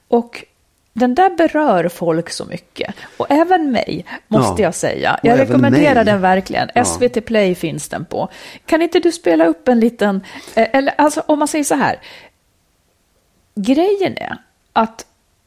Och 0.08 0.44
den 0.92 1.14
där 1.14 1.30
berör 1.36 1.88
folk 1.88 2.30
så 2.30 2.44
mycket. 2.44 2.94
Och 3.16 3.26
även 3.30 3.72
mig, 3.72 4.04
måste 4.28 4.62
Ja. 4.62 4.66
jag 4.68 4.74
säga. 4.74 5.20
Jag 5.22 5.38
rekommenderar 5.38 5.94
mig. 5.94 6.04
den 6.04 6.20
verkligen. 6.20 6.68
Ja. 6.74 6.84
SVT 6.84 7.24
Play 7.26 7.54
finns 7.54 7.88
den 7.88 8.04
på. 8.04 8.28
Kan 8.66 8.82
inte 8.82 9.00
du 9.00 9.12
spela 9.12 9.46
upp 9.46 9.68
en 9.68 9.80
liten... 9.80 10.20
eh, 10.54 10.68
Eller 10.72 10.94
alltså 10.98 11.22
om 11.26 11.38
man 11.38 11.48
säger 11.48 11.64
så 11.64 11.74
här. 11.74 12.00
Grejen 13.54 14.16
är 14.16 14.36
att 14.72 15.06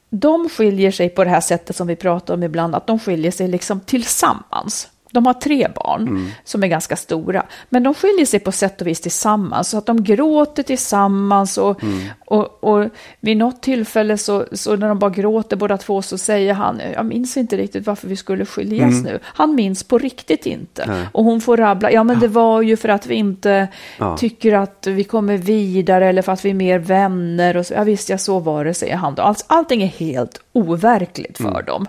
de 0.09 0.49
skiljer 0.49 0.91
sig 0.91 1.09
på 1.09 1.23
det 1.23 1.29
här 1.29 1.41
sättet 1.41 1.75
som 1.75 1.87
vi 1.87 1.95
pratar 1.95 2.33
om 2.33 2.43
ibland. 2.43 2.75
Att 2.75 2.87
de 2.87 2.99
skiljer 2.99 3.31
sig 3.31 3.47
liksom 3.47 3.79
tillsammans. 3.79 4.89
De 5.11 5.25
har 5.25 5.33
tre 5.33 5.67
barn 5.75 6.01
Mm. 6.07 6.29
som 6.43 6.63
är 6.63 6.67
ganska 6.67 6.95
stora. 6.95 7.45
Men 7.69 7.83
de 7.83 7.93
skiljer 7.93 8.25
sig 8.25 8.39
på 8.39 8.51
sätt 8.51 8.81
och 8.81 8.87
vis 8.87 9.01
tillsammans. 9.01 9.69
Så 9.69 9.77
att 9.77 9.85
de 9.85 10.03
gråter 10.03 10.63
tillsammans. 10.63 11.57
Och, 11.57 11.83
Mm. 11.83 11.99
och, 12.25 12.63
och 12.63 12.89
vid 13.19 13.37
något 13.37 13.61
tillfälle 13.61 14.17
så, 14.17 14.45
så 14.51 14.75
när 14.75 14.87
de 14.87 14.99
bara 14.99 15.11
gråter 15.11 15.55
båda 15.57 15.77
två 15.77 16.01
så 16.01 16.17
säger 16.17 16.53
han, 16.53 16.81
jag 16.93 17.05
minns 17.05 17.37
inte 17.37 17.57
riktigt 17.57 17.87
varför 17.87 18.07
vi 18.07 18.15
skulle 18.15 18.45
skiljas 18.45 19.03
nu. 19.03 19.19
Han 19.23 19.55
minns 19.55 19.83
på 19.83 19.97
riktigt 19.97 20.45
inte. 20.45 20.83
Mm. 20.83 20.97
Nej. 20.97 21.07
Och 21.11 21.23
hon 21.23 21.41
får 21.41 21.57
rabbla, 21.57 21.91
ja 21.91 22.03
men 22.03 22.19
det 22.19 22.27
var 22.27 22.61
ju 22.61 22.77
för 22.77 22.89
att 22.89 23.05
vi 23.07 23.15
inte 23.15 23.67
Ja. 23.97 24.17
tycker 24.17 24.53
att 24.53 24.87
vi 24.87 25.03
kommer 25.03 25.37
vidare 25.37 26.07
eller 26.09 26.21
för 26.21 26.31
att 26.31 26.45
vi 26.45 26.49
är 26.49 26.53
mer 26.53 26.79
vänner. 26.79 27.57
Och 27.57 27.65
så, 27.65 27.73
ja 27.73 27.83
visst, 27.83 28.09
ja 28.09 28.17
så 28.17 28.39
var 28.39 28.65
det, 28.65 28.73
säger 28.73 28.95
han 28.95 29.15
då. 29.15 29.21
Allt, 29.23 29.45
allting 29.47 29.83
är 29.83 29.87
helt 29.87 30.41
overkligt 30.53 31.37
för 31.37 31.61
dem. 31.61 31.85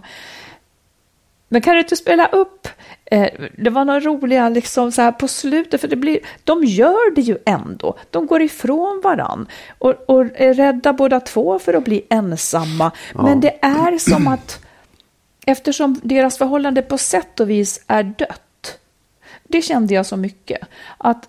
Men 1.48 1.62
kan 1.62 1.74
du 1.74 1.80
inte 1.80 1.96
spela 1.96 2.26
upp, 2.26 2.68
eh, 3.04 3.28
det 3.58 3.70
var 3.70 3.84
några 3.84 4.00
roliga 4.00 4.48
liksom 4.48 4.92
så 4.92 5.02
här 5.02 5.12
på 5.12 5.28
slutet, 5.28 5.80
för 5.80 5.88
det 5.88 5.96
blir, 5.96 6.20
de 6.44 6.64
gör 6.64 7.14
det 7.14 7.20
ju 7.20 7.38
ändå. 7.46 7.98
De 8.10 8.26
går 8.26 8.42
ifrån 8.42 9.00
varann 9.04 9.46
och, 9.78 9.94
och 10.06 10.26
är 10.34 10.54
rädda 10.54 10.92
båda 10.92 11.20
två 11.20 11.58
för 11.58 11.74
att 11.74 11.84
bli 11.84 12.06
ensamma. 12.10 12.90
Men 13.14 13.40
det 13.40 13.58
är 13.60 13.98
som 13.98 14.26
att, 14.28 14.64
eftersom 15.46 16.00
deras 16.02 16.38
förhållande 16.38 16.82
på 16.82 16.98
sätt 16.98 17.40
och 17.40 17.50
vis 17.50 17.84
är 17.86 18.02
dött, 18.02 18.78
det 19.44 19.62
kände 19.62 19.94
jag 19.94 20.06
så 20.06 20.16
mycket, 20.16 20.60
att, 20.98 21.28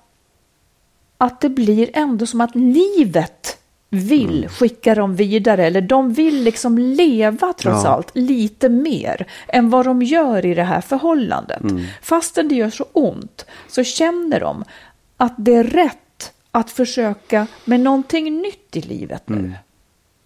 att 1.17 1.41
det 1.41 1.49
blir 1.49 1.89
ändå 1.93 2.25
som 2.25 2.41
att 2.41 2.55
livet 2.55 3.58
vill 3.89 4.47
skicka 4.49 4.95
dem 4.95 5.15
vidare, 5.15 5.65
eller 5.65 5.81
de 5.81 6.13
vill 6.13 6.43
liksom 6.43 6.77
leva 6.77 7.53
trots 7.53 7.83
Ja. 7.83 7.89
allt 7.89 8.11
lite 8.15 8.69
mer 8.69 9.27
än 9.47 9.69
vad 9.69 9.85
de 9.85 10.01
gör 10.01 10.45
i 10.45 10.53
det 10.53 10.63
här 10.63 10.81
förhållandet. 10.81 11.61
Fastän 12.01 12.47
det 12.47 12.55
gör 12.55 12.69
så 12.69 12.85
ont 12.93 13.45
så 13.67 13.83
känner 13.83 14.39
de 14.39 14.63
att 15.17 15.33
det 15.37 15.55
är 15.55 15.63
rätt 15.63 16.31
att 16.51 16.71
försöka 16.71 17.47
med 17.65 17.79
någonting 17.79 18.41
nytt 18.41 18.75
i 18.75 18.81
livet 18.81 19.29
nu. 19.29 19.53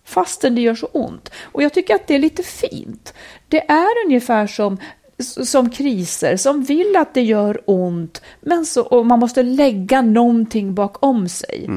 Fastän 0.06 0.56
det 0.56 0.62
gör 0.62 0.76
så 0.76 0.86
ont. 0.88 1.30
Och 1.42 1.64
jag 1.64 1.74
tycker 1.74 1.96
att 1.96 2.08
det 2.08 2.16
är 2.16 2.20
lite 2.20 2.44
fint. 2.44 3.14
Det 3.48 3.70
är 3.72 4.06
ungefär 4.06 4.48
som 4.48 4.78
som 5.44 5.70
kriser, 5.70 6.38
som 6.38 6.64
vill 6.64 6.96
att 6.96 7.14
det 7.14 7.22
gör 7.22 7.62
ont, 7.66 8.22
men 8.42 8.66
så, 8.66 8.82
och 8.84 9.06
man 9.06 9.20
måste 9.20 9.44
lägga 9.44 10.02
någonting 10.02 10.74
bakom 10.76 11.30
sig. 11.30 11.70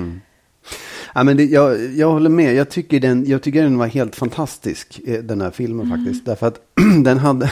Ja, 1.16 1.24
men 1.24 1.36
det, 1.36 1.44
jag, 1.44 1.94
jag 1.94 2.10
håller 2.10 2.30
med. 2.30 2.54
Jag 2.54 2.68
tycker, 2.70 3.00
den, 3.00 3.24
jag 3.26 3.42
tycker 3.42 3.62
den 3.62 3.78
var 3.78 3.86
helt 3.86 4.16
fantastisk, 4.16 5.00
eh, 5.06 5.22
den 5.22 5.40
här 5.40 5.50
filmen 5.50 5.90
faktiskt. 5.90 6.24
Därför 6.24 6.46
att 6.46 6.60
den 7.04 7.18
hade, 7.18 7.50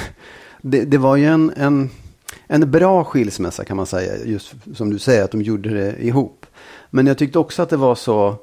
det, 0.62 0.84
det 0.84 0.98
var 0.98 1.16
ju 1.16 1.24
en, 1.24 1.52
en, 1.56 1.90
en 2.46 2.70
bra 2.70 3.04
skilsmässa 3.04 3.64
kan 3.64 3.76
man 3.76 3.86
säga. 3.86 4.24
Just 4.24 4.54
som 4.74 4.90
du 4.90 4.98
säger, 4.98 5.24
att 5.24 5.30
de 5.30 5.42
gjorde 5.42 5.70
det 5.70 6.04
ihop. 6.04 6.46
Men 6.90 7.06
jag 7.06 7.18
tyckte 7.18 7.38
också 7.38 7.62
att 7.62 7.70
det 7.70 7.76
var 7.76 7.94
så 7.94 8.36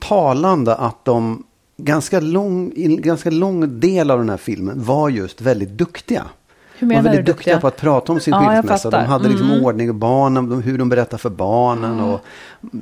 talande 0.00 0.74
att 0.74 1.04
de 1.04 1.44
ganska 1.76 2.20
lång, 2.20 2.72
ganska 3.00 3.30
lång 3.30 3.80
del 3.80 4.10
av 4.10 4.18
den 4.18 4.30
här 4.30 4.36
filmen 4.36 4.84
var 4.84 5.08
just 5.08 5.40
väldigt 5.40 5.70
duktiga. 5.70 6.24
Hur 6.78 6.86
De 6.88 6.94
var 6.94 7.02
menar 7.02 7.02
du 7.02 7.16
väldigt 7.16 7.26
duktiga 7.26 7.54
duktiga? 7.54 7.60
på 7.60 7.66
att 7.66 7.76
prata 7.76 8.12
om 8.12 8.20
sin 8.20 8.32
Ja, 8.34 8.40
skilsmässa. 8.62 8.90
De 8.90 9.04
hade 9.04 9.28
liksom 9.28 9.50
Mm. 9.50 9.64
ordning 9.64 9.88
och 9.88 9.94
barnen, 9.94 10.48
de, 10.48 10.62
hur 10.62 10.78
de 10.78 10.88
berättar 10.88 11.18
för 11.18 11.30
barnen. 11.30 12.00
Och, 12.00 12.20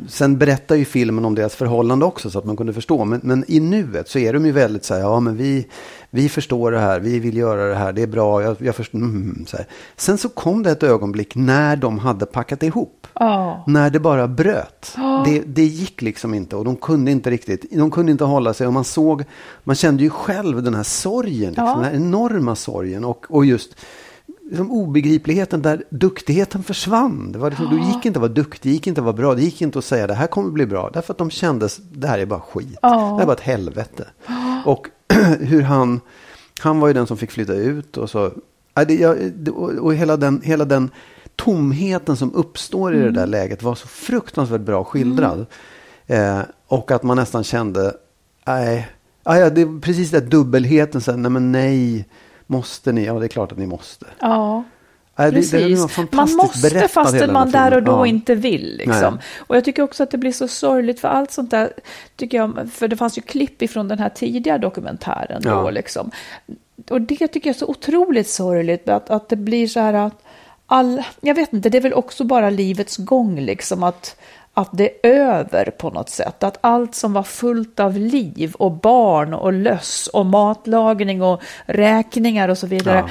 sen 0.08 0.38
berättar 0.38 0.74
ju 0.76 0.84
filmen 0.84 1.24
om 1.24 1.34
deras 1.34 1.54
förhållande 1.54 2.04
också 2.04 2.30
så 2.30 2.38
att 2.38 2.44
man 2.44 2.56
kunde 2.56 2.72
förstå. 2.72 3.04
Men, 3.04 3.20
men 3.22 3.44
i 3.48 3.60
nuet 3.60 4.08
så 4.08 4.18
är 4.18 4.32
de 4.32 4.46
ju 4.46 4.52
väldigt 4.52 4.84
så 4.84 4.94
här, 4.94 5.00
ja 5.00 5.20
men 5.20 5.36
vi, 5.36 5.66
vi 6.14 6.28
förstår 6.28 6.72
det 6.72 6.78
här, 6.78 7.00
vi 7.00 7.18
vill 7.18 7.36
göra 7.36 7.68
det 7.68 7.74
här, 7.74 7.92
det 7.92 8.02
är 8.02 8.06
bra, 8.06 8.42
jag, 8.42 8.56
jag 8.60 8.76
förstår. 8.76 8.98
Mm, 8.98 9.44
så 9.46 9.56
här. 9.56 9.66
Sen 9.96 10.18
så 10.18 10.28
kom 10.28 10.62
det 10.62 10.70
ett 10.70 10.82
ögonblick 10.82 11.34
när 11.34 11.76
de 11.76 11.98
hade 11.98 12.26
packat 12.26 12.62
ihop. 12.62 13.06
Ja. 13.14 13.64
När 13.66 13.90
det 13.90 14.00
bara 14.00 14.28
bröt. 14.28 14.96
Det, 15.24 15.42
det 15.46 15.64
gick 15.64 16.02
liksom 16.02 16.34
inte 16.34 16.56
och 16.56 16.64
de 16.64 16.76
kunde 16.76 17.10
inte 17.10 17.30
riktigt, 17.30 17.64
de 17.70 17.90
kunde 17.90 18.12
inte 18.12 18.24
hålla 18.24 18.54
sig 18.54 18.66
och 18.66 18.72
man 18.72 18.84
såg, 18.84 19.24
man 19.64 19.76
kände 19.76 20.02
ju 20.02 20.10
själv 20.10 20.62
den 20.62 20.74
här 20.74 20.82
sorgen, 20.82 21.48
liksom, 21.48 21.66
Ja. 21.66 21.74
den 21.74 21.84
här 21.84 21.94
enorma 21.94 22.56
sorgen 22.56 23.04
och, 23.04 23.26
och 23.28 23.44
just 23.44 23.76
liksom 24.50 24.70
obegripligheten 24.70 25.62
där 25.62 25.84
duktigheten 25.90 26.62
försvann. 26.62 27.32
Det, 27.32 27.38
var 27.38 27.50
liksom, 27.50 27.70
det 27.70 27.86
gick 27.94 28.06
inte 28.06 28.18
att 28.18 28.22
vara 28.22 28.32
duktig, 28.32 28.70
det 28.70 28.74
gick 28.74 28.86
inte 28.86 29.00
att 29.00 29.04
vara 29.04 29.16
bra, 29.16 29.34
det 29.34 29.42
gick 29.42 29.62
inte 29.62 29.78
att 29.78 29.84
säga 29.84 30.06
det 30.06 30.14
här 30.14 30.26
kommer 30.26 30.50
bli 30.50 30.66
bra. 30.66 30.90
Därför 30.94 31.12
att 31.14 31.18
de 31.18 31.30
kändes, 31.30 31.76
det 31.76 32.08
här 32.08 32.18
är 32.18 32.26
bara 32.26 32.40
skit. 32.40 32.78
Ja. 32.82 32.88
Det 32.88 32.96
här 33.14 33.20
är 33.20 33.26
bara 33.26 33.32
ett 33.32 33.40
helvete. 33.40 34.06
Och 34.64 34.88
hur 35.40 35.62
han, 35.62 36.00
han 36.60 36.80
var 36.80 36.88
ju 36.88 36.94
den 36.94 37.06
som 37.06 37.16
fick 37.16 37.30
flytta 37.30 37.54
ut 37.54 37.96
och 37.96 38.10
så. 38.10 38.30
Det, 38.86 39.50
och, 39.80 39.94
hela 39.94 40.16
den, 40.16 40.40
hela 40.44 40.64
den 40.64 40.90
tomheten 41.36 42.16
som 42.16 42.34
uppstår 42.34 42.94
i 42.94 42.98
det 42.98 43.10
där 43.10 43.26
läget 43.26 43.62
var 43.62 43.74
så 43.74 43.88
fruktansvärt 43.88 44.60
bra 44.60 44.84
skildrad. 44.84 45.46
Eh, 46.06 46.40
och 46.66 46.90
att 46.90 47.02
man 47.02 47.16
nästan 47.16 47.44
kände, 47.44 47.94
nej, 48.46 48.88
ja, 49.24 49.50
det 49.50 49.60
är 49.60 49.80
precis 49.80 50.10
den 50.10 50.28
dubbelheten, 50.28 51.00
sen, 51.00 51.22
nej 51.22 51.30
men 51.30 51.52
nej, 51.52 52.08
måste 52.46 52.92
ni? 52.92 53.04
Ja, 53.04 53.14
det 53.14 53.26
är 53.26 53.28
klart 53.28 53.52
att 53.52 53.58
ni 53.58 53.66
måste. 53.66 54.06
Ja, 54.18 54.64
Precis. 55.16 55.96
Man 56.12 56.32
måste 56.36 56.88
fastän 56.88 57.32
man 57.32 57.50
där 57.50 57.74
och 57.74 57.82
då 57.82 57.92
Ja. 57.92 58.06
inte 58.06 58.34
vill. 58.34 58.76
Liksom. 58.76 59.18
Och 59.38 59.56
jag 59.56 59.64
tycker 59.64 59.82
också 59.82 60.02
att 60.02 60.10
det 60.10 60.18
blir 60.18 60.32
så 60.32 60.48
sorgligt 60.48 61.00
för 61.00 61.08
allt 61.08 61.30
sånt 61.32 61.50
där, 61.50 61.72
tycker 62.16 62.38
jag, 62.38 62.68
för 62.72 62.88
det 62.88 62.96
fanns 62.96 63.18
ju 63.18 63.22
klipp 63.22 63.62
ifrån 63.62 63.88
den 63.88 63.98
här 63.98 64.08
tidiga 64.08 64.58
dokumentären 64.58 65.42
då 65.42 65.50
Ja. 65.50 65.70
liksom. 65.70 66.10
Och 66.90 67.00
det 67.00 67.16
tycker 67.28 67.40
jag 67.50 67.54
är 67.54 67.58
så 67.58 67.66
otroligt 67.66 68.28
sorgligt, 68.28 68.88
att, 68.88 69.10
att 69.10 69.28
det 69.28 69.36
blir 69.36 69.68
så 69.68 69.80
här 69.80 69.94
att 69.94 70.22
all, 70.66 71.02
jag 71.20 71.34
vet 71.34 71.52
inte, 71.52 71.68
det 71.68 71.78
är 71.78 71.82
väl 71.82 71.92
också 71.94 72.24
bara 72.24 72.50
livets 72.50 72.96
gång 72.96 73.40
liksom 73.40 73.82
att 73.82 74.16
att 74.54 74.68
det 74.72 75.06
är 75.06 75.10
över 75.10 75.70
på 75.70 75.90
något 75.90 76.08
sätt. 76.10 76.42
Att 76.42 76.58
allt 76.60 76.94
som 76.94 77.12
var 77.12 77.22
fullt 77.22 77.80
av 77.80 77.96
liv 77.96 78.54
och 78.58 78.70
barn 78.72 79.34
och 79.34 79.52
löss 79.52 80.06
och 80.12 80.26
matlagning 80.26 81.22
och 81.22 81.42
räkningar 81.66 82.48
och 82.48 82.58
så 82.58 82.66
vidare 82.66 83.04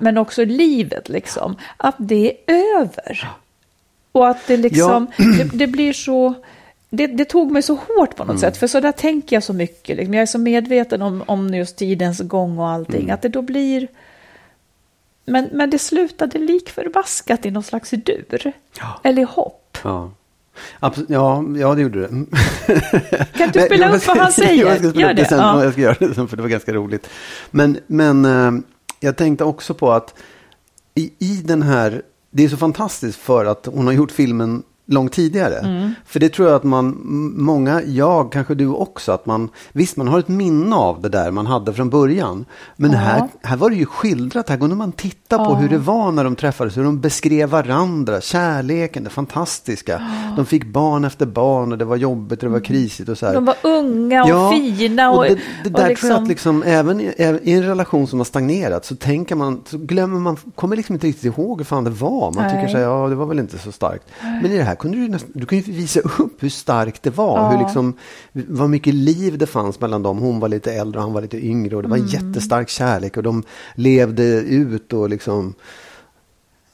men 0.00 0.18
också 0.18 0.44
livet 0.44 1.08
liksom, 1.08 1.56
att 1.76 1.94
det 1.98 2.36
är 2.46 2.80
över. 2.80 3.28
Och 4.12 4.28
att 4.28 4.46
det 4.46 4.56
liksom, 4.56 5.06
det, 5.16 5.58
det 5.58 5.66
blir 5.66 5.92
så, 5.92 6.34
det, 6.90 7.06
det, 7.06 7.24
tog 7.24 7.50
mig 7.50 7.62
så 7.62 7.74
hårt 7.74 8.16
på 8.16 8.24
något 8.24 8.30
mm. 8.30 8.38
sätt, 8.38 8.56
för 8.56 8.66
så 8.66 8.80
där 8.80 8.92
tänker 8.92 9.36
jag 9.36 9.42
så 9.42 9.52
mycket. 9.52 9.96
Liksom. 9.96 10.14
Jag 10.14 10.22
är 10.22 10.26
så 10.26 10.38
medveten 10.38 11.02
om, 11.02 11.24
om 11.26 11.54
just 11.54 11.76
tidens 11.76 12.20
gång 12.20 12.58
och 12.58 12.68
allting, 12.68 13.02
mm. 13.02 13.14
att 13.14 13.22
det 13.22 13.28
då 13.28 13.42
blir... 13.42 13.88
Men, 15.26 15.48
men 15.52 15.70
det 15.70 15.78
slutade 15.78 16.38
lik 16.38 16.70
förbaskat 16.70 17.46
i 17.46 17.50
någon 17.50 17.62
slags 17.62 17.90
dur, 17.90 18.52
ja. 18.78 19.00
eller 19.02 19.24
hopp. 19.24 19.78
Ja. 19.82 20.10
Absolut, 20.80 21.10
ja, 21.10 21.44
ja, 21.56 21.74
det 21.74 21.82
gjorde 21.82 22.00
det. 22.00 22.08
Kan 23.38 23.50
du 23.50 23.60
spela 23.60 23.96
upp 23.96 24.06
vad 24.06 24.16
han 24.16 24.32
säger? 24.32 24.66
Jag 24.66 24.78
ska 24.78 24.90
spela 24.90 25.06
Gör 25.06 25.14
det. 25.14 25.24
Sen, 25.24 25.38
ja. 25.38 25.64
Jag 25.64 25.72
ska 25.72 25.82
göra 25.82 25.96
det 25.98 26.14
sen, 26.14 26.28
för 26.28 26.36
det 26.36 26.42
var 26.42 26.48
ganska 26.48 26.72
roligt. 26.72 27.08
Men, 27.50 27.78
men 27.86 28.24
eh, 28.24 28.64
jag 29.04 29.16
tänkte 29.16 29.44
också 29.44 29.74
på 29.74 29.92
att 29.92 30.14
i, 30.94 31.12
i 31.18 31.42
den 31.44 31.62
här, 31.62 32.02
det 32.30 32.44
är 32.44 32.48
så 32.48 32.56
fantastiskt 32.56 33.18
för 33.18 33.44
att 33.44 33.66
hon 33.66 33.86
har 33.86 33.92
gjort 33.92 34.10
filmen 34.10 34.62
långt 34.86 35.12
tidigare. 35.12 35.58
Mm. 35.58 35.94
För 36.06 36.20
det 36.20 36.28
tror 36.28 36.48
jag 36.48 36.56
att 36.56 36.64
man, 36.64 37.00
många, 37.36 37.82
jag, 37.82 38.32
kanske 38.32 38.54
du 38.54 38.68
också, 38.68 39.12
att 39.12 39.26
man, 39.26 39.48
visst 39.72 39.96
man 39.96 40.08
har 40.08 40.18
ett 40.18 40.28
minne 40.28 40.76
av 40.76 41.02
det 41.02 41.08
där 41.08 41.30
man 41.30 41.46
hade 41.46 41.72
från 41.72 41.90
början. 41.90 42.44
Men 42.76 42.92
ja. 42.92 42.98
här, 42.98 43.28
här 43.42 43.56
var 43.56 43.70
det 43.70 43.76
ju 43.76 43.86
skildrat, 43.86 44.48
här 44.48 44.56
kunde 44.56 44.76
man 44.76 44.92
titta 44.92 45.38
på 45.38 45.44
ja. 45.44 45.54
hur 45.54 45.68
det 45.68 45.78
var 45.78 46.12
när 46.12 46.24
de 46.24 46.36
träffades, 46.36 46.76
hur 46.76 46.84
de 46.84 47.00
beskrev 47.00 47.48
varandra, 47.48 48.20
kärleken, 48.20 49.04
det 49.04 49.10
fantastiska. 49.10 49.92
Ja. 49.92 50.36
De 50.36 50.46
fick 50.46 50.64
barn 50.64 51.04
efter 51.04 51.26
barn 51.26 51.72
och 51.72 51.78
det 51.78 51.84
var 51.84 51.96
jobbigt 51.96 52.38
och 52.38 52.44
det 52.44 52.52
var 52.52 52.58
mm. 52.58 52.66
krisigt 52.66 53.08
och 53.08 53.18
så 53.18 53.26
här. 53.26 53.34
De 53.34 53.44
var 53.44 53.56
unga 53.62 54.24
och 54.24 54.54
fina. 54.54 55.10
Och, 55.10 55.18
och 55.18 55.24
det, 55.24 55.38
det 55.64 55.70
där 55.70 55.88
liksom... 55.88 56.08
tror 56.08 56.18
jag 56.18 56.22
att 56.22 56.28
liksom, 56.28 56.62
även 56.62 57.00
i, 57.00 57.04
i, 57.42 57.52
en 57.52 57.62
relation 57.62 58.06
som 58.06 58.18
har 58.18 58.24
stagnerat 58.24 58.84
så 58.84 58.96
tänker 58.96 59.34
man, 59.34 59.62
så 59.66 59.78
glömmer 59.78 60.20
man, 60.20 60.36
kommer 60.54 60.76
liksom 60.76 60.94
inte 60.94 61.06
riktigt 61.06 61.24
ihåg 61.24 61.58
hur 61.58 61.64
fan 61.64 61.84
det 61.84 61.90
var. 61.90 62.32
Man 62.32 62.44
Nej. 62.44 62.54
tycker 62.54 62.68
så 62.68 62.76
här, 62.78 62.84
ja 62.84 63.08
det 63.08 63.14
var 63.14 63.26
väl 63.26 63.38
inte 63.38 63.58
så 63.58 63.72
starkt. 63.72 64.04
Men 64.20 64.52
i 64.52 64.56
det 64.56 64.64
här 64.64 64.73
här 64.74 64.80
kunde 64.80 64.98
du, 64.98 65.08
nästan, 65.08 65.30
du 65.34 65.46
kunde 65.46 65.70
visa 65.70 66.00
upp 66.00 66.42
hur 66.42 66.48
starkt 66.48 67.02
det 67.02 67.10
var. 67.10 67.38
Ja. 67.38 67.50
Hur 67.50 67.58
liksom, 67.58 67.94
vad 68.32 68.70
mycket 68.70 68.94
liv 68.94 69.38
det 69.38 69.46
fanns 69.46 69.80
mellan 69.80 70.02
dem. 70.02 70.18
Hon 70.18 70.40
var 70.40 70.48
lite 70.48 70.72
äldre 70.72 70.98
och 70.98 71.04
han 71.04 71.12
var 71.12 71.22
lite 71.22 71.46
yngre. 71.46 71.76
Och 71.76 71.82
det 71.82 71.88
var 71.88 71.96
mm. 71.96 72.08
jättestark 72.08 72.68
kärlek. 72.68 73.16
Och 73.16 73.22
de 73.22 73.42
levde 73.74 74.24
ut 74.40 74.92
och 74.92 75.08
liksom. 75.08 75.54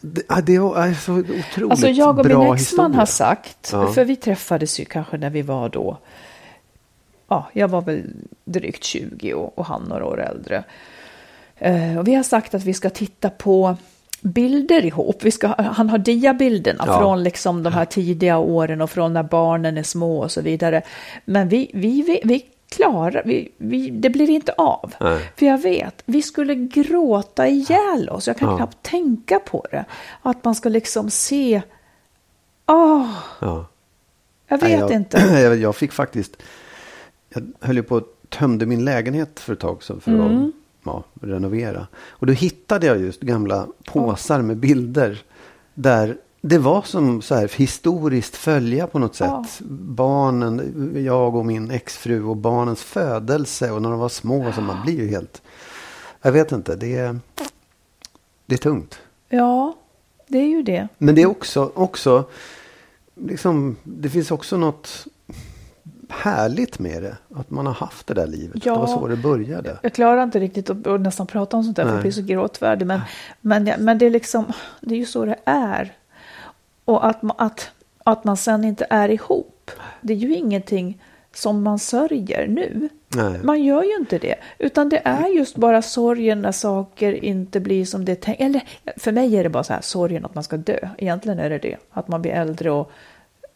Det, 0.01 0.23
det 0.47 0.55
är 0.55 0.95
så 0.95 1.13
otroligt 1.13 1.71
Alltså 1.71 1.89
jag 1.89 2.19
och 2.19 2.27
min 2.27 2.53
exman 2.53 2.95
har 2.95 3.07
sagt, 3.07 3.71
ja. 3.73 3.93
för 3.93 4.05
vi 4.05 4.17
träffades 4.17 4.81
ju 4.81 4.85
kanske 4.85 5.19
när 5.19 5.31
vi 5.31 5.43
var 5.43 5.69
då, 5.69 5.99
ja, 7.29 7.51
jag 7.53 7.69
var 7.69 7.83
väl 7.83 8.03
drygt 8.45 8.85
20 8.85 9.35
och, 9.35 9.59
och 9.59 9.67
han 9.67 9.83
några 9.83 10.07
år 10.07 10.21
äldre. 10.21 10.65
Uh, 11.67 11.99
och 11.99 12.09
vi 12.09 12.15
har 12.15 12.23
sagt 12.23 12.55
att 12.55 12.65
vi 12.65 12.75
ska 12.75 12.91
titta 12.91 13.31
på 13.31 13.77
bilder 14.21 14.85
ihop. 14.85 15.25
Vi 15.25 15.31
ska, 15.31 15.55
han 15.59 15.91
har 15.91 15.99
diabilderna 15.99 16.85
ja. 16.87 16.99
från 16.99 17.23
liksom 17.23 17.63
de 17.63 17.73
här 17.73 17.85
tidiga 17.85 18.39
åren 18.39 18.81
och 18.81 18.91
från 18.91 19.13
när 19.13 19.23
barnen 19.23 19.79
är 19.79 19.83
små 19.83 20.19
och 20.19 20.31
så 20.31 20.41
vidare. 20.41 20.83
Men 21.25 21.49
vi, 21.49 21.71
vi, 21.75 22.03
vi, 22.03 22.21
vi 22.25 22.45
klarar, 22.69 23.23
vi, 23.25 23.53
vi, 23.57 23.91
det 23.91 24.11
blir 24.11 24.31
inte 24.31 24.53
av. 24.53 24.95
Nej. 25.01 25.31
För 25.37 25.47
jag 25.47 25.59
vet, 25.59 26.03
vi 26.07 26.23
skulle 26.23 26.55
gråta 26.55 27.49
ihjäl 27.49 28.09
oss. 28.09 28.27
Jag 28.27 28.37
kan 28.37 28.49
ja. 28.49 28.57
knappt 28.57 28.83
tänka 28.83 29.39
på 29.39 29.67
det. 29.71 29.85
Att 30.23 30.45
man 30.45 30.55
ska 30.55 30.69
liksom 30.69 31.11
se, 31.11 31.63
åh, 32.67 33.03
oh, 33.03 33.09
ja. 33.41 33.67
jag 34.49 34.59
vet 34.59 34.81
jag, 34.81 34.93
inte. 34.93 35.19
Jag 35.63 35.77
fick 35.77 35.93
faktiskt, 35.93 36.43
jag 37.29 37.43
höll 37.61 37.77
ju 37.77 37.83
på 37.83 37.97
att 37.97 38.31
tömde 38.31 38.67
min 38.67 38.85
lägenhet 38.85 39.41
för 39.41 39.53
ett 39.53 39.61
tag 39.61 39.83
sedan 39.83 40.01
för 40.01 40.11
mm. 40.11 40.47
att 40.47 40.55
ja, 40.91 41.27
renovera. 41.29 41.87
Och 42.09 42.27
då 42.27 42.33
hittade 42.33 42.87
jag 42.87 43.01
just 43.01 43.21
gamla 43.21 43.67
påsar 43.85 44.43
med 44.43 44.57
bilder. 44.57 45.23
Där 45.75 46.17
det 46.41 46.59
var 46.59 46.83
som 46.83 47.23
så 47.23 47.35
här 47.35 47.51
historiskt 47.57 48.37
följa 48.37 48.87
på 48.87 48.99
något 48.99 49.15
sätt. 49.15 49.29
Ja. 49.29 49.45
Barnen, 49.69 50.93
jag 51.05 51.37
och 51.37 51.47
min 51.47 51.71
exfru 51.71 52.25
och 52.25 52.37
barnens 52.37 52.83
födelse 52.83 53.71
och 53.71 53.83
när 53.83 53.91
de 53.91 53.99
var 53.99 54.09
små. 54.09 54.53
Så 54.53 54.61
man 54.61 54.83
blir 54.83 54.99
ju 54.99 55.09
helt... 55.09 55.43
Jag 56.23 56.33
vet 56.33 56.53
inte, 56.53 56.77
det 56.77 56.97
är, 56.97 57.19
det 58.47 58.55
är 58.55 58.59
tungt. 58.59 59.01
Ja, 59.29 59.77
det 60.27 60.39
är 60.39 60.49
ju 60.49 60.63
det. 60.63 60.89
Men 60.99 61.15
det 61.15 61.23
är 61.23 61.27
också, 61.27 61.73
också 61.75 62.25
liksom, 63.15 63.77
det 63.83 64.09
finns 64.09 64.31
också 64.31 64.57
något 64.57 65.07
härligt 66.21 66.79
med 66.79 67.03
det. 67.03 67.17
Att 67.35 67.51
man 67.51 67.67
har 67.67 67.75
haft 67.75 68.07
det 68.07 68.15
där 68.15 68.27
livet. 68.27 68.67
Ja, 68.67 68.73
det 68.73 68.79
var 68.79 68.87
så 68.87 69.07
det 69.07 69.17
började. 69.17 69.79
Jag 69.83 69.93
klarar 69.93 70.23
inte 70.23 70.41
riktigt 70.41 70.71
att, 70.71 70.87
att 70.87 71.01
nästan 71.01 71.27
prata 71.27 71.57
om 71.57 71.65
sånt 71.65 71.77
där. 71.77 71.85
För 71.85 71.93
jag 71.93 72.01
blir 72.01 72.13
så 72.13 72.23
gråtfärdig. 72.23 72.87
Men, 72.87 73.01
men, 73.41 73.71
men 73.79 73.99
det 73.99 74.07
är 74.07 74.11
liksom, 74.11 74.53
det 74.81 74.95
är 74.95 74.99
ju 74.99 75.07
så 75.07 75.25
det 75.25 75.39
är. 75.45 75.93
Och 76.85 77.07
att, 77.07 77.21
att, 77.37 77.71
att 78.05 78.25
man 78.25 78.37
sen 78.37 78.65
inte 78.65 78.87
är 78.91 79.09
ihop. 79.09 79.71
Det 80.01 80.13
är 80.13 80.17
ju 80.17 80.35
ingenting 80.35 81.03
som 81.35 81.63
man 81.63 81.79
sörjer 81.79 82.47
nu. 82.49 82.89
Nej. 83.09 83.41
Man 83.43 83.65
gör 83.65 83.83
ju 83.83 83.97
inte 83.97 84.19
det. 84.19 84.35
Utan 84.59 84.89
det 84.89 85.03
är 85.05 85.27
just 85.27 85.57
bara 85.57 85.83
sorgen 85.83 86.43
när 86.43 86.53
saker 86.53 87.25
inte 87.25 87.61
blir 87.61 87.85
som 87.85 88.05
det 88.05 88.13
är 88.13 88.17
tänkt. 88.17 88.41
Eller 88.41 88.63
för 88.97 89.13
mig 89.13 89.37
är 89.37 89.43
det 89.43 89.51
bara 89.51 89.65
så 89.65 89.73
här, 89.73 89.81
sorgen 89.81 90.25
att 90.25 90.35
man 90.35 90.45
ska 90.45 90.57
dö. 90.57 90.89
Egentligen 90.99 91.39
är 91.39 91.51
det 91.51 91.59
det. 91.59 91.77
Att 91.91 92.09
man 92.09 92.23
blir 92.23 92.33
äldre 92.33 92.71
och, 92.71 92.91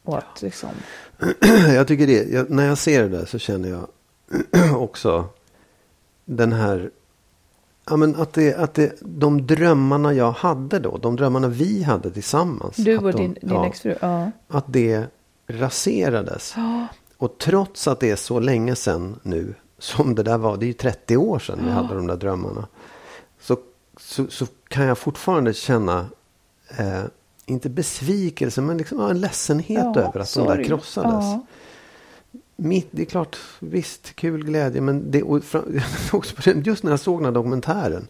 och 0.04 0.18
att 0.18 0.42
liksom... 0.42 0.70
jag 1.74 1.88
tycker 1.88 2.06
det. 2.06 2.32
Jag, 2.32 2.50
när 2.50 2.66
jag 2.66 2.78
ser 2.78 3.02
det 3.02 3.08
där 3.08 3.24
så 3.24 3.38
känner 3.38 3.68
jag 3.68 3.88
också 4.82 5.24
den 6.24 6.52
här. 6.52 6.90
Ja, 7.86 7.96
men 7.96 8.16
att 8.16 8.32
det, 8.32 8.54
att 8.54 8.74
det, 8.74 8.92
de 9.00 9.46
drömmarna 9.46 10.14
jag 10.14 10.32
hade 10.32 10.78
då, 10.78 10.98
de 10.98 11.16
drömmarna 11.16 11.48
vi 11.48 11.82
hade 11.82 12.10
tillsammans. 12.10 12.76
Du 12.76 12.98
och 12.98 13.12
de, 13.12 13.18
din, 13.18 13.34
din 13.34 13.50
ja, 13.50 13.66
exfru? 13.66 13.94
Ja. 14.00 14.30
Att 14.48 14.64
det 14.68 15.06
raserades. 15.46 16.52
Ja. 16.56 16.86
Och 17.16 17.38
trots 17.38 17.88
att 17.88 18.00
det 18.00 18.10
är 18.10 18.16
så 18.16 18.40
länge 18.40 18.76
sedan 18.76 19.20
nu 19.22 19.54
som 19.78 20.14
det 20.14 20.22
där 20.22 20.38
var, 20.38 20.56
det 20.56 20.64
är 20.64 20.68
ju 20.68 20.72
30 20.72 21.16
år 21.16 21.38
sedan 21.38 21.60
vi 21.64 21.70
hade 21.70 21.94
de 21.94 22.06
där 22.06 22.16
drömmarna. 22.16 22.68
Så, 23.40 23.56
så, 23.96 24.26
så 24.26 24.46
kan 24.68 24.84
jag 24.84 24.98
fortfarande 24.98 25.54
känna 25.54 26.06
eh, 26.78 27.02
inte 27.46 27.70
besvikelse, 27.70 28.60
men 28.60 28.78
liksom 28.78 29.00
en 29.00 29.20
ledsenhet 29.20 29.90
ja, 29.94 30.00
över 30.00 30.20
att 30.20 30.28
sorry. 30.28 30.48
de 30.48 30.56
där 30.56 30.64
krossades. 30.64 31.24
Ja. 31.24 31.46
Mitt, 32.56 32.88
det 32.90 33.02
är 33.02 33.06
klart, 33.06 33.38
visst, 33.60 34.16
kul 34.16 34.44
glädje, 34.44 34.80
men 34.80 35.10
det, 35.10 35.22
också 36.12 36.50
just 36.50 36.82
när 36.82 36.90
jag 36.90 37.00
såg 37.00 37.18
den 37.18 37.24
här 37.24 37.32
dokumentären, 37.32 38.08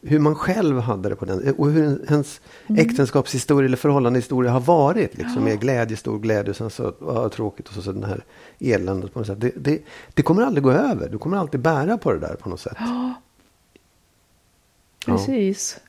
hur 0.00 0.18
man 0.18 0.34
själv 0.34 0.80
hade 0.80 1.08
det 1.08 1.16
på 1.16 1.24
den 1.24 1.54
och 1.54 1.70
hur 1.70 2.04
ens 2.08 2.40
mm. 2.66 2.86
äktenskapshistoria 2.86 3.66
eller 3.66 3.76
förhållandehistoria 3.76 4.50
har 4.50 4.60
varit. 4.60 5.18
Liksom, 5.18 5.36
ja. 5.36 5.40
Med 5.40 5.60
glädje, 5.60 5.96
stor 5.96 6.18
glädje 6.18 6.50
och 6.50 6.56
sen 6.56 6.70
så 6.70 6.94
ja, 7.00 7.28
tråkigt 7.28 7.68
och 7.68 7.74
så, 7.74 7.82
så 7.82 7.92
den 7.92 8.04
här 8.04 8.24
eländet 8.58 9.12
på 9.12 9.18
något 9.18 9.26
sätt. 9.26 9.40
Det, 9.40 9.52
det, 9.56 9.82
det, 10.14 10.22
kommer 10.22 10.42
aldrig 10.42 10.64
gå 10.64 10.70
över. 10.70 11.08
Du 11.08 11.18
kommer 11.18 11.36
alltid 11.36 11.60
bära 11.60 11.98
på 11.98 12.12
det 12.12 12.18
där 12.18 12.34
på 12.34 12.48
något 12.48 12.60
sätt. 12.60 12.76
Ja. 12.78 13.14
Precis. 15.06 15.80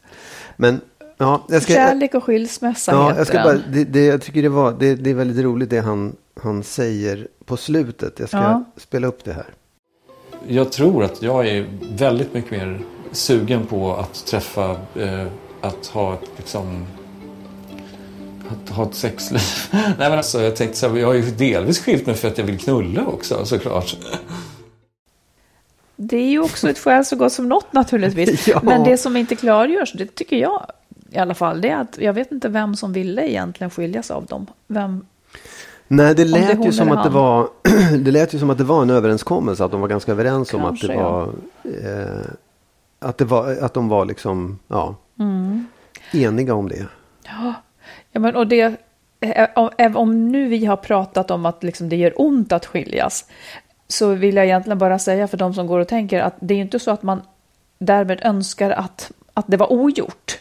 Men 0.57 0.81
Ja, 1.17 1.45
jag 1.49 1.61
ska, 1.61 1.73
Kärlek 1.73 2.13
och 2.13 2.23
skilsmässa 2.23 2.91
ja, 2.91 3.07
heter 3.07 3.19
jag 3.19 3.27
ska 3.27 3.43
bara, 3.43 3.57
det, 3.71 3.83
det, 3.83 4.05
Jag 4.05 4.21
tycker 4.21 4.41
det, 4.41 4.49
var, 4.49 4.75
det, 4.79 4.95
det 4.95 5.09
är 5.09 5.13
väldigt 5.13 5.45
roligt 5.45 5.69
det 5.69 5.79
han, 5.79 6.15
han 6.41 6.63
säger 6.63 7.27
på 7.45 7.57
slutet. 7.57 8.19
Jag 8.19 8.27
ska 8.27 8.37
ja. 8.37 8.63
spela 8.77 9.07
upp 9.07 9.23
det 9.23 9.33
här. 9.33 9.45
Jag 10.47 10.71
tror 10.71 11.03
att 11.03 11.21
jag 11.21 11.47
är 11.47 11.65
väldigt 11.97 12.33
mycket 12.33 12.51
mer 12.51 12.81
sugen 13.11 13.65
på 13.65 13.95
att 13.95 14.25
träffa, 14.25 14.71
eh, 14.95 15.27
att 15.61 15.87
ha 15.87 16.13
ett 16.13 16.29
liksom 16.37 16.85
att 18.49 18.69
ha 18.69 18.85
ett 18.85 18.95
sexliv. 18.95 19.41
Nej 19.71 19.95
men 19.97 20.11
alltså 20.11 20.41
jag 20.41 20.55
tänkte 20.55 20.77
så 20.77 20.89
här, 20.89 20.97
jag 20.97 21.07
har 21.07 21.13
ju 21.13 21.21
delvis 21.21 21.79
skilt 21.79 22.05
mig 22.05 22.15
för 22.15 22.27
att 22.27 22.37
jag 22.37 22.45
vill 22.45 22.59
knulla 22.59 23.05
också 23.05 23.45
såklart. 23.45 23.97
Det 25.95 26.17
är 26.17 26.29
ju 26.29 26.39
också 26.39 26.69
ett 26.69 26.79
skäl 26.79 27.05
så 27.05 27.15
gott 27.15 27.33
som 27.33 27.49
något 27.49 27.73
naturligtvis. 27.73 28.47
ja. 28.47 28.59
Men 28.63 28.83
det 28.83 28.97
som 28.97 29.17
inte 29.17 29.35
klargörs, 29.35 29.93
det 29.93 30.15
tycker 30.15 30.37
jag 30.37 30.71
i 31.17 31.19
alla 31.19 31.33
fall, 31.33 31.61
det 31.61 31.69
är 31.69 31.81
att 31.81 31.97
jag 31.97 32.13
vet 32.13 32.31
inte 32.31 32.49
vem 32.49 32.75
som 32.75 32.93
ville 32.93 33.29
egentligen 33.29 33.71
skiljas 33.71 34.11
av 34.11 34.25
dem. 34.25 34.47
Vem, 34.67 35.05
Nej, 35.87 36.15
det 36.15 36.25
lät, 36.25 36.59
det 36.59 36.65
ju 36.65 36.71
som 36.71 36.91
att 36.91 37.03
det, 37.03 37.09
var, 37.09 37.49
det 37.97 38.11
lät 38.11 38.33
ju 38.33 38.39
som 38.39 38.49
att 38.49 38.57
det 38.57 38.63
var 38.63 38.81
en 38.81 38.89
överenskommelse. 38.89 39.65
Att 39.65 39.71
de 39.71 39.81
var 39.81 39.87
ganska 39.87 40.11
överens 40.11 40.51
Kanske, 40.51 40.67
om 40.67 40.73
att 40.73 40.81
det 40.81 40.95
var... 40.95 41.23
Eh, 41.63 42.31
att, 42.99 43.17
det 43.17 43.25
var 43.25 43.57
att 43.61 43.73
de 43.73 43.89
var 43.89 44.05
liksom, 44.05 44.59
ja, 44.67 44.95
mm. 45.19 45.67
eniga 46.13 46.53
om 46.53 46.69
det. 46.69 46.85
Ja, 47.23 47.53
ja 48.11 48.19
men 48.19 48.35
och 48.35 48.47
det... 48.47 48.75
Eh, 49.19 49.47
om, 49.55 49.69
om 49.95 50.31
nu 50.31 50.47
vi 50.47 50.65
har 50.65 50.77
pratat 50.77 51.31
om 51.31 51.45
att 51.45 51.63
liksom 51.63 51.89
det 51.89 51.95
gör 51.95 52.21
ont 52.21 52.51
att 52.51 52.65
skiljas. 52.65 53.25
Så 53.87 54.13
vill 54.13 54.35
jag 54.35 54.45
egentligen 54.45 54.77
bara 54.77 54.99
säga 54.99 55.27
för 55.27 55.37
de 55.37 55.53
som 55.53 55.67
går 55.67 55.79
och 55.79 55.87
tänker 55.87 56.21
att 56.21 56.35
det 56.39 56.53
är 56.53 56.57
inte 56.57 56.79
så 56.79 56.91
att 56.91 57.03
man 57.03 57.21
därmed 57.79 58.19
önskar 58.23 58.71
att, 58.71 59.11
att 59.33 59.45
det 59.47 59.57
var 59.57 59.71
ogjort. 59.71 60.39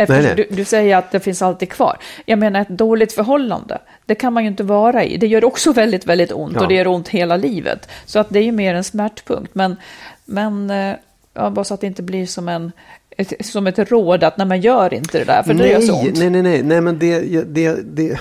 Eftersom 0.00 0.22
nej, 0.22 0.34
nej. 0.36 0.46
Du, 0.50 0.56
du, 0.56 0.64
säger 0.64 0.96
att 0.96 1.10
det 1.10 1.20
finns 1.20 1.42
alltid 1.42 1.70
kvar. 1.70 1.96
Jag 2.26 2.38
menar 2.38 2.60
ett 2.60 2.68
dåligt 2.68 3.12
förhållande, 3.12 3.78
det 4.06 4.14
kan 4.14 4.32
man 4.32 4.42
ju 4.42 4.50
inte 4.50 4.62
vara 4.62 5.04
i. 5.04 5.16
Det 5.16 5.26
gör 5.26 5.44
också 5.44 5.72
väldigt, 5.72 6.06
väldigt 6.06 6.32
ont 6.32 6.52
ja. 6.54 6.60
och 6.60 6.68
det 6.68 6.74
gör 6.74 6.86
ont 6.86 7.08
hela 7.08 7.36
livet. 7.36 7.88
Så 8.06 8.18
att 8.18 8.30
det 8.30 8.38
är 8.38 8.42
ju 8.42 8.52
mer 8.52 8.74
en 8.74 8.84
smärtpunkt. 8.84 9.54
Men, 9.54 9.76
men 10.24 10.70
eh, 10.70 10.94
ja, 11.34 11.50
bara 11.50 11.64
så 11.64 11.74
att 11.74 11.80
det 11.80 11.86
inte 11.86 12.02
blir 12.02 12.26
som 12.26 12.48
en, 12.48 12.72
ett, 13.10 13.46
som 13.46 13.66
ett 13.66 13.78
råd 13.78 14.24
att 14.24 14.36
när 14.36 14.44
man 14.44 14.60
gör 14.60 14.94
inte 14.94 15.18
det 15.18 15.24
där 15.24 15.42
för 15.42 15.54
det 15.54 15.62
nej, 15.62 15.72
gör 15.72 15.80
så 15.80 16.00
ont. 16.00 16.18
nej, 16.18 16.30
nej, 16.30 16.42
nej, 16.42 16.62
nej, 16.62 16.80
men 16.80 16.98
det, 16.98 17.20
det, 17.42 17.74
det, 17.82 18.18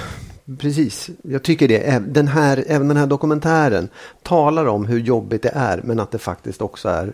precis. 0.60 1.10
Jag 1.22 1.44
tycker 1.44 1.68
det. 1.68 2.00
Den 2.08 2.28
här, 2.28 2.64
även 2.68 2.88
den 2.88 2.98
här 2.98 3.08
dokumentären 3.08 3.90
talar 4.24 4.66
om 4.66 4.86
hur 4.86 5.00
jobbigt 5.00 5.44
det 5.44 5.52
är, 5.54 5.82
men 5.84 6.00
att 6.00 6.12
det 6.12 6.18
faktiskt 6.18 6.62
också 6.62 6.90
är 6.90 7.14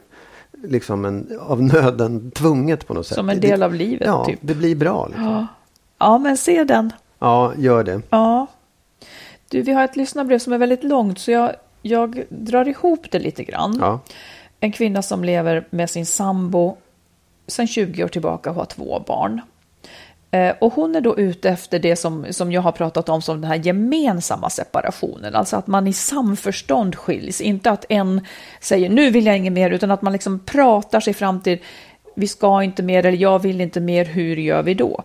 liksom 0.63 1.05
en, 1.05 1.39
av 1.41 1.63
nöden 1.63 2.31
tvunget 2.31 2.87
på 2.87 2.93
något 2.93 3.07
sätt. 3.07 3.15
Som 3.15 3.29
en 3.29 3.39
del 3.39 3.59
det, 3.59 3.65
av 3.65 3.73
livet, 3.73 4.07
ja, 4.07 4.25
typ. 4.25 4.39
det 4.41 4.55
blir 4.55 4.75
bra. 4.75 5.07
Liksom. 5.07 5.25
Ja. 5.25 5.47
ja, 5.97 6.17
men 6.17 6.37
se 6.37 6.63
den. 6.63 6.93
Ja, 7.19 7.53
gör 7.57 7.83
det. 7.83 8.01
Ja. 8.09 8.47
Du, 9.49 9.61
vi 9.61 9.73
har 9.73 9.83
ett 9.83 9.95
lyssnarbrev 9.95 10.39
som 10.39 10.53
är 10.53 10.57
väldigt 10.57 10.83
långt 10.83 11.19
så 11.19 11.31
jag, 11.31 11.51
jag 11.81 12.23
drar 12.29 12.67
ihop 12.67 13.11
det 13.11 13.19
lite 13.19 13.43
grann. 13.43 13.77
Ja. 13.81 13.99
En 14.59 14.71
kvinna 14.71 15.01
som 15.01 15.23
lever 15.23 15.67
med 15.69 15.89
sin 15.89 16.05
sambo 16.05 16.77
sedan 17.47 17.67
20 17.67 18.03
år 18.03 18.07
tillbaka 18.07 18.49
och 18.49 18.55
har 18.55 18.65
två 18.65 19.03
barn. 19.07 19.41
Eh, 20.33 20.55
och 20.59 20.73
hon 20.73 20.95
är 20.95 21.01
då 21.01 21.17
ute 21.17 21.49
efter 21.49 21.79
det 21.79 21.95
som, 21.95 22.25
som 22.29 22.51
jag 22.51 22.61
har 22.61 22.71
pratat 22.71 23.09
om 23.09 23.21
som 23.21 23.41
den 23.41 23.49
här 23.49 23.57
gemensamma 23.57 24.49
separationen. 24.49 25.35
Alltså 25.35 25.55
att 25.55 25.67
man 25.67 25.87
i 25.87 25.93
samförstånd 25.93 26.95
skiljs. 26.95 27.41
Inte 27.41 27.71
att 27.71 27.85
en 27.89 28.25
säger 28.59 28.89
nu 28.89 29.09
vill 29.09 29.25
jag 29.25 29.37
inget 29.37 29.53
mer 29.53 29.71
utan 29.71 29.91
att 29.91 30.01
man 30.01 30.13
liksom 30.13 30.39
pratar 30.39 30.99
sig 30.99 31.13
fram 31.13 31.41
till 31.41 31.59
vi 32.15 32.27
ska 32.27 32.63
inte 32.63 32.83
mer 32.83 33.05
eller 33.05 33.17
jag 33.17 33.39
vill 33.39 33.61
inte 33.61 33.79
mer, 33.79 34.05
hur 34.05 34.35
gör 34.35 34.63
vi 34.63 34.73
då? 34.73 35.03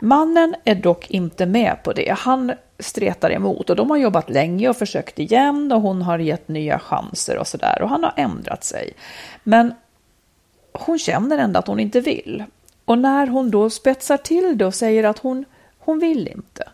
Mannen 0.00 0.54
är 0.64 0.74
dock 0.74 1.10
inte 1.10 1.46
med 1.46 1.76
på 1.84 1.92
det. 1.92 2.14
Han 2.18 2.52
stretar 2.78 3.30
emot 3.30 3.70
och 3.70 3.76
de 3.76 3.90
har 3.90 3.96
jobbat 3.96 4.30
länge 4.30 4.68
och 4.68 4.76
försökt 4.76 5.18
igen 5.18 5.72
och 5.72 5.80
hon 5.80 6.02
har 6.02 6.18
gett 6.18 6.48
nya 6.48 6.78
chanser 6.78 7.38
och 7.38 7.46
sådär 7.46 7.82
och 7.82 7.88
han 7.88 8.04
har 8.04 8.12
ändrat 8.16 8.64
sig. 8.64 8.92
Men 9.42 9.74
hon 10.72 10.98
känner 10.98 11.38
ändå 11.38 11.58
att 11.58 11.66
hon 11.66 11.80
inte 11.80 12.00
vill. 12.00 12.44
Och 12.84 12.98
när 12.98 13.26
hon 13.26 13.50
då 13.50 13.70
spetsar 13.70 14.16
till 14.16 14.58
det 14.58 14.66
och 14.66 14.74
säger 14.74 15.04
att 15.04 15.18
hon, 15.18 15.44
hon 15.78 15.98
vill 15.98 16.28
inte, 16.28 16.68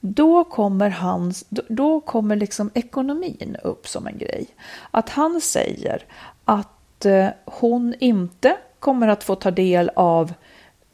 då 0.00 0.44
kommer, 0.44 0.90
hans, 0.90 1.44
då 1.48 2.00
kommer 2.00 2.36
liksom 2.36 2.70
ekonomin 2.74 3.56
upp 3.64 3.88
som 3.88 4.06
en 4.06 4.18
grej. 4.18 4.46
Att 4.90 5.08
han 5.08 5.40
säger 5.40 6.04
att 6.44 7.04
eh, 7.04 7.28
hon 7.44 7.94
inte 7.98 8.56
kommer 8.78 9.08
att 9.08 9.24
få 9.24 9.34
ta 9.34 9.50
del 9.50 9.90
av 9.96 10.32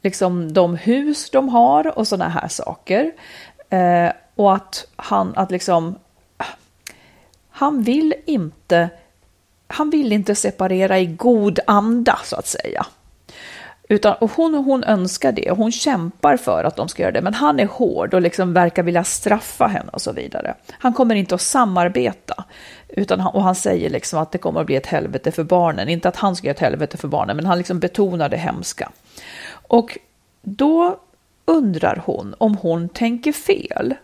liksom 0.01 0.53
de 0.53 0.75
hus 0.75 1.29
de 1.29 1.49
har 1.49 1.97
och 1.97 2.07
sådana 2.07 2.29
här 2.29 2.47
saker. 2.47 3.11
Eh, 3.69 4.11
och 4.35 4.55
att 4.55 4.87
han, 4.95 5.33
att 5.35 5.51
liksom, 5.51 5.95
han 7.49 7.81
vill 7.81 8.13
inte, 8.25 8.89
han 9.67 9.89
vill 9.89 10.13
inte 10.13 10.35
separera 10.35 10.99
i 10.99 11.05
god 11.05 11.59
anda 11.67 12.19
så 12.23 12.35
att 12.35 12.47
säga. 12.47 12.85
Utan, 13.91 14.13
och 14.13 14.31
hon, 14.31 14.53
hon 14.53 14.83
önskar 14.83 15.31
det 15.31 15.51
och 15.51 15.57
hon 15.57 15.71
kämpar 15.71 16.37
för 16.37 16.63
att 16.63 16.75
de 16.75 16.89
ska 16.89 17.01
göra 17.01 17.11
det. 17.11 17.21
Men 17.21 17.33
han 17.33 17.59
är 17.59 17.65
hård 17.65 18.13
och 18.13 18.21
liksom 18.21 18.53
verkar 18.53 18.83
vilja 18.83 19.03
straffa 19.03 19.67
henne 19.67 19.89
och 19.93 20.01
så 20.01 20.11
vidare. 20.11 20.55
Han 20.71 20.93
kommer 20.93 21.15
inte 21.15 21.35
att 21.35 21.41
samarbeta. 21.41 22.43
Utan 22.87 23.19
han, 23.19 23.33
och 23.33 23.43
han 23.43 23.55
säger 23.55 23.89
liksom 23.89 24.19
att 24.19 24.31
det 24.31 24.37
kommer 24.37 24.59
att 24.59 24.65
bli 24.65 24.75
ett 24.75 24.85
helvete 24.85 25.31
för 25.31 25.43
barnen. 25.43 25.89
Inte 25.89 26.09
att 26.09 26.15
han 26.15 26.35
ska 26.35 26.47
göra 26.47 26.55
ett 26.55 26.59
helvete 26.59 26.97
för 26.97 27.07
barnen, 27.07 27.35
men 27.35 27.45
han 27.45 27.57
liksom 27.57 27.79
betonar 27.79 28.29
det 28.29 28.37
hemska. 28.37 28.91
Och 29.51 29.97
då 30.41 30.99
undrar 31.45 32.01
hon 32.05 32.35
om 32.37 32.57
hon 32.57 32.89
tänker 32.89 33.31
fel. 33.31 33.95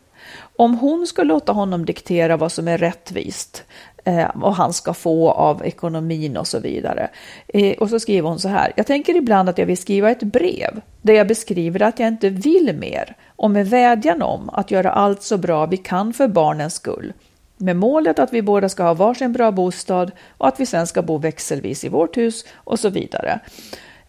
Om 0.58 0.78
hon 0.78 1.08
ska 1.08 1.24
låta 1.24 1.52
honom 1.52 1.86
diktera 1.86 2.38
vad 2.38 2.52
som 2.52 2.68
är 2.68 2.78
rättvist 2.78 3.64
eh, 4.04 4.30
och 4.42 4.56
han 4.56 4.74
ska 4.74 4.94
få 4.94 5.32
av 5.32 5.66
ekonomin 5.66 6.38
och 6.38 6.48
så 6.48 6.60
vidare. 6.60 7.10
Eh, 7.48 7.78
och 7.78 7.90
så 7.90 8.00
skriver 8.00 8.30
hon 8.30 8.40
så 8.40 8.48
här. 8.48 8.74
Jag 8.76 8.88
tänker 8.88 9.16
ibland 9.16 9.50
att 9.50 9.58
jag 9.58 9.66
vill 9.66 9.78
skriva 9.78 10.12
ett 10.12 10.24
brev 10.24 10.82
där 11.02 11.14
jag 11.14 11.28
beskriver 11.28 11.82
att 11.82 12.00
jag 12.00 12.08
inte 12.08 12.30
vill 12.30 12.76
mer 12.80 13.16
och 13.36 13.52
med 13.52 13.70
vädjan 13.70 14.22
om 14.22 14.50
att 14.50 14.72
göra 14.72 14.92
allt 14.92 15.24
så 15.24 15.38
bra 15.38 15.66
vi 15.66 15.78
kan 15.78 16.14
för 16.14 16.28
barnens 16.28 16.74
skull. 16.74 17.14
Med 17.58 17.76
målet 17.76 18.20
att 18.20 18.34
vi 18.34 18.42
båda 18.42 18.70
ska 18.70 18.84
ha 18.84 18.94
varsin 18.94 19.34
bra 19.34 19.52
bostad 19.52 20.12
och 20.38 20.48
att 20.48 20.60
vi 20.60 20.66
sen 20.66 20.88
ska 20.88 21.02
bo 21.02 21.18
växelvis 21.18 21.84
i 21.84 21.90
vårt 21.90 22.18
hus 22.18 22.46
och 22.54 22.80
så 22.80 22.90
vidare. 22.90 23.40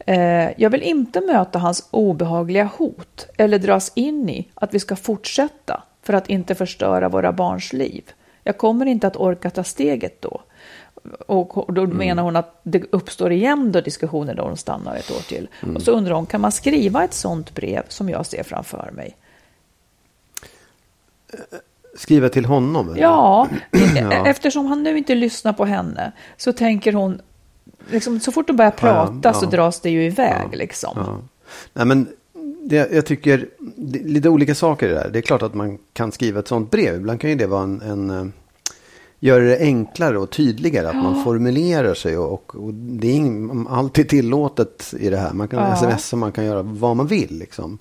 Eh, 0.07 0.51
jag 0.57 0.71
vill 0.71 0.83
inte 0.83 1.21
möta 1.21 1.59
hans 1.59 1.89
obehagliga 1.91 2.71
hot 2.79 3.27
eller 3.37 3.59
dras 3.59 3.93
in 3.95 4.29
i 4.29 4.49
att 4.55 4.75
vi 4.75 4.79
ska 4.79 4.97
fortsätta 4.97 5.83
för 6.07 6.13
att 6.13 6.31
inte 6.31 6.55
förstöra 6.55 7.09
våra 7.09 7.33
barns 7.33 7.73
liv. 7.73 8.11
Jag 8.43 8.59
kommer 8.59 8.87
inte 8.87 9.07
att 9.07 9.17
orka 9.17 9.51
ta 9.51 9.65
steget 9.65 10.23
då. 10.23 10.41
Och 11.27 11.75
då 11.75 11.83
mm. 11.83 11.97
menar 11.97 12.23
hon 12.23 12.37
att 12.37 12.61
det 12.63 12.83
uppstår 12.91 13.33
igen 13.33 13.73
då 13.73 13.81
diskussioner 13.81 14.35
då 14.35 14.43
hon 14.43 14.57
stannar 14.57 14.97
ett 14.97 15.11
år 15.11 15.29
till. 15.29 15.49
Mm. 15.63 15.77
Och 15.77 15.83
så 15.83 15.93
undrar 15.93 16.15
hon, 16.15 16.27
kan 16.27 16.41
man 16.41 16.53
skriva 16.53 17.05
ett 17.05 17.15
sånt 17.15 17.55
brev 17.55 17.83
som 17.89 18.09
jag 18.09 18.27
ser 18.27 18.43
framför 18.43 18.91
mig? 18.93 19.17
Skriva 21.97 22.29
till 22.29 22.45
honom? 22.45 22.89
Eller? 22.89 23.03
Ja, 23.03 23.49
ja, 23.97 24.27
eftersom 24.27 24.67
han 24.67 24.83
nu 24.83 24.99
inte 24.99 25.15
lyssnar 25.15 25.53
på 25.53 25.65
henne 25.65 26.13
så 26.37 26.53
tänker 26.53 26.93
hon, 26.93 27.21
liksom, 27.91 28.21
så 28.21 28.33
fort 28.33 28.47
de 28.47 28.57
börjar 28.57 28.71
prata 28.71 29.13
ja, 29.13 29.21
ja. 29.23 29.35
så 29.35 29.47
dras 29.47 29.81
det 29.81 29.91
ju 29.91 30.05
iväg. 30.05 30.57
Liksom. 30.57 31.29
Nej, 31.73 31.87
men 31.87 32.09
det, 32.69 32.93
jag 32.93 33.07
tycker 33.07 33.49
det, 33.59 33.99
lite 33.99 34.29
olika 34.29 34.55
saker 34.55 34.89
där. 34.89 35.11
Det 35.13 35.19
är 35.19 35.23
klart 35.23 35.43
att 35.43 35.55
man 35.55 35.79
kan 35.93 36.13
skriva 36.13 36.41
ett 36.41 36.49
sånt 36.49 36.71
brev. 36.71 36.97
Ibland 36.97 37.21
kan 37.21 37.31
ju 37.31 37.37
det 37.37 37.47
vara 37.47 37.63
en, 37.63 37.83
en 37.83 38.11
eh, 38.11 38.27
göra 39.21 39.45
det 39.45 39.59
enklare 39.59 40.19
och 40.19 40.31
tydligare. 40.31 40.89
Att 40.89 40.95
ja. 40.95 41.03
man 41.03 41.25
formulerar 41.25 41.95
sig 41.95 42.19
och, 42.19 42.33
och, 42.33 42.57
och 42.67 42.75
det 42.75 43.17
är 43.17 43.69
alltid 43.69 44.09
tillåtet 44.09 44.95
i 44.99 45.11
det 45.11 45.17
här. 45.17 45.33
Man 45.33 45.49
kan 45.49 45.59
ja. 45.59 45.73
sms 45.73 46.13
och 46.13 46.19
man 46.19 46.33
kan 46.33 46.45
göra 46.45 46.63
vad 46.63 46.97
man 46.97 47.07
vill. 47.07 47.39
Liksom. 47.39 47.79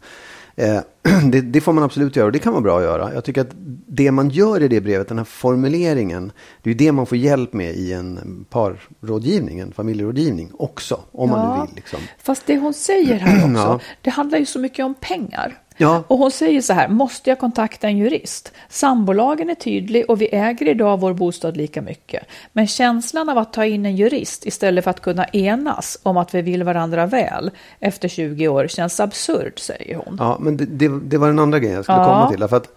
Eh, 0.55 0.79
det, 1.31 1.41
det, 1.41 1.61
får 1.61 1.73
man 1.73 1.83
absolut 1.83 2.15
göra 2.15 2.25
och 2.25 2.31
det 2.31 2.39
kan 2.39 2.53
vara 2.53 2.61
bra 2.61 2.77
att 2.77 2.83
göra. 2.83 3.13
Jag 3.13 3.23
tycker 3.23 3.41
att 3.41 3.51
det 3.87 4.11
man 4.11 4.29
gör 4.29 4.63
i 4.63 4.67
det 4.67 4.81
brevet, 4.81 5.07
den 5.07 5.17
här 5.17 5.25
formuleringen, 5.25 6.31
det 6.61 6.69
är 6.69 6.75
det 6.75 6.91
man 6.91 7.05
får 7.05 7.17
hjälp 7.17 7.53
med 7.53 7.75
i 7.75 7.93
en 7.93 8.45
parrådgivning, 8.49 9.59
en 9.59 9.71
familjerådgivning 9.71 10.51
också, 10.53 10.99
om 11.11 11.29
ja, 11.29 11.35
man 11.35 11.59
nu 11.59 11.65
vill. 11.65 11.75
Liksom. 11.75 11.99
Fast 12.23 12.45
det 12.45 12.57
hon 12.57 12.73
säger 12.73 13.19
här 13.19 13.37
också, 13.51 13.63
ja. 13.63 13.79
det 14.01 14.09
handlar 14.09 14.39
ju 14.39 14.45
så 14.45 14.59
mycket 14.59 14.85
om 14.85 14.93
pengar. 14.93 15.61
Ja. 15.77 16.03
Och 16.07 16.17
hon 16.17 16.31
säger 16.31 16.61
så 16.61 16.73
här, 16.73 16.87
måste 16.87 17.29
jag 17.29 17.39
kontakta 17.39 17.87
en 17.87 17.97
jurist? 17.97 18.51
Sambolagen 18.69 19.49
är 19.49 19.55
tydlig 19.55 20.09
och 20.09 20.21
vi 20.21 20.29
äger 20.35 20.67
idag 20.67 20.99
vår 20.99 21.13
bostad 21.13 21.57
lika 21.57 21.81
mycket. 21.81 22.23
Men 22.53 22.67
känslan 22.67 23.29
av 23.29 23.37
att 23.37 23.53
ta 23.53 23.65
in 23.65 23.85
en 23.85 23.95
jurist 23.95 24.45
istället 24.45 24.83
för 24.83 24.91
att 24.91 25.01
kunna 25.01 25.25
enas 25.25 25.97
om 26.03 26.17
att 26.17 26.35
vi 26.35 26.41
vill 26.41 26.63
varandra 26.63 27.05
väl 27.05 27.51
efter 27.79 28.07
20 28.07 28.47
år 28.47 28.67
känns 28.67 28.99
absurd, 28.99 29.59
säger 29.59 29.95
hon. 29.95 30.17
Ja, 30.19 30.37
men 30.39 30.57
det, 30.57 30.65
det, 30.65 30.99
det 30.99 31.17
var 31.17 31.27
den 31.27 31.39
andra 31.39 31.59
grejen 31.59 31.75
jag 31.75 31.85
skulle 31.85 31.97
ja. 31.97 32.05
komma 32.05 32.31
till. 32.31 32.47
För 32.47 32.57
att 32.57 32.69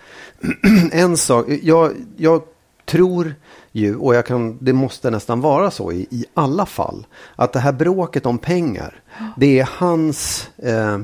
en 0.93 1.17
sak, 1.17 1.47
jag, 1.63 1.93
jag 2.17 2.43
tror 2.85 3.35
ju, 3.73 3.97
och 3.97 4.15
jag 4.15 4.27
kan, 4.27 4.59
det 4.61 4.73
måste 4.73 5.11
nästan 5.11 5.41
vara 5.41 5.71
så 5.71 5.93
i, 5.93 6.07
i 6.11 6.25
alla 6.35 6.67
fall, 6.67 7.07
att 7.37 7.53
det 7.53 7.61
här 7.61 7.73
bråket 7.73 8.27
om 8.27 8.39
pengar, 8.39 9.03
det 9.37 9.61
är 9.61 9.69
hans 9.73 10.49
eh, 10.57 10.99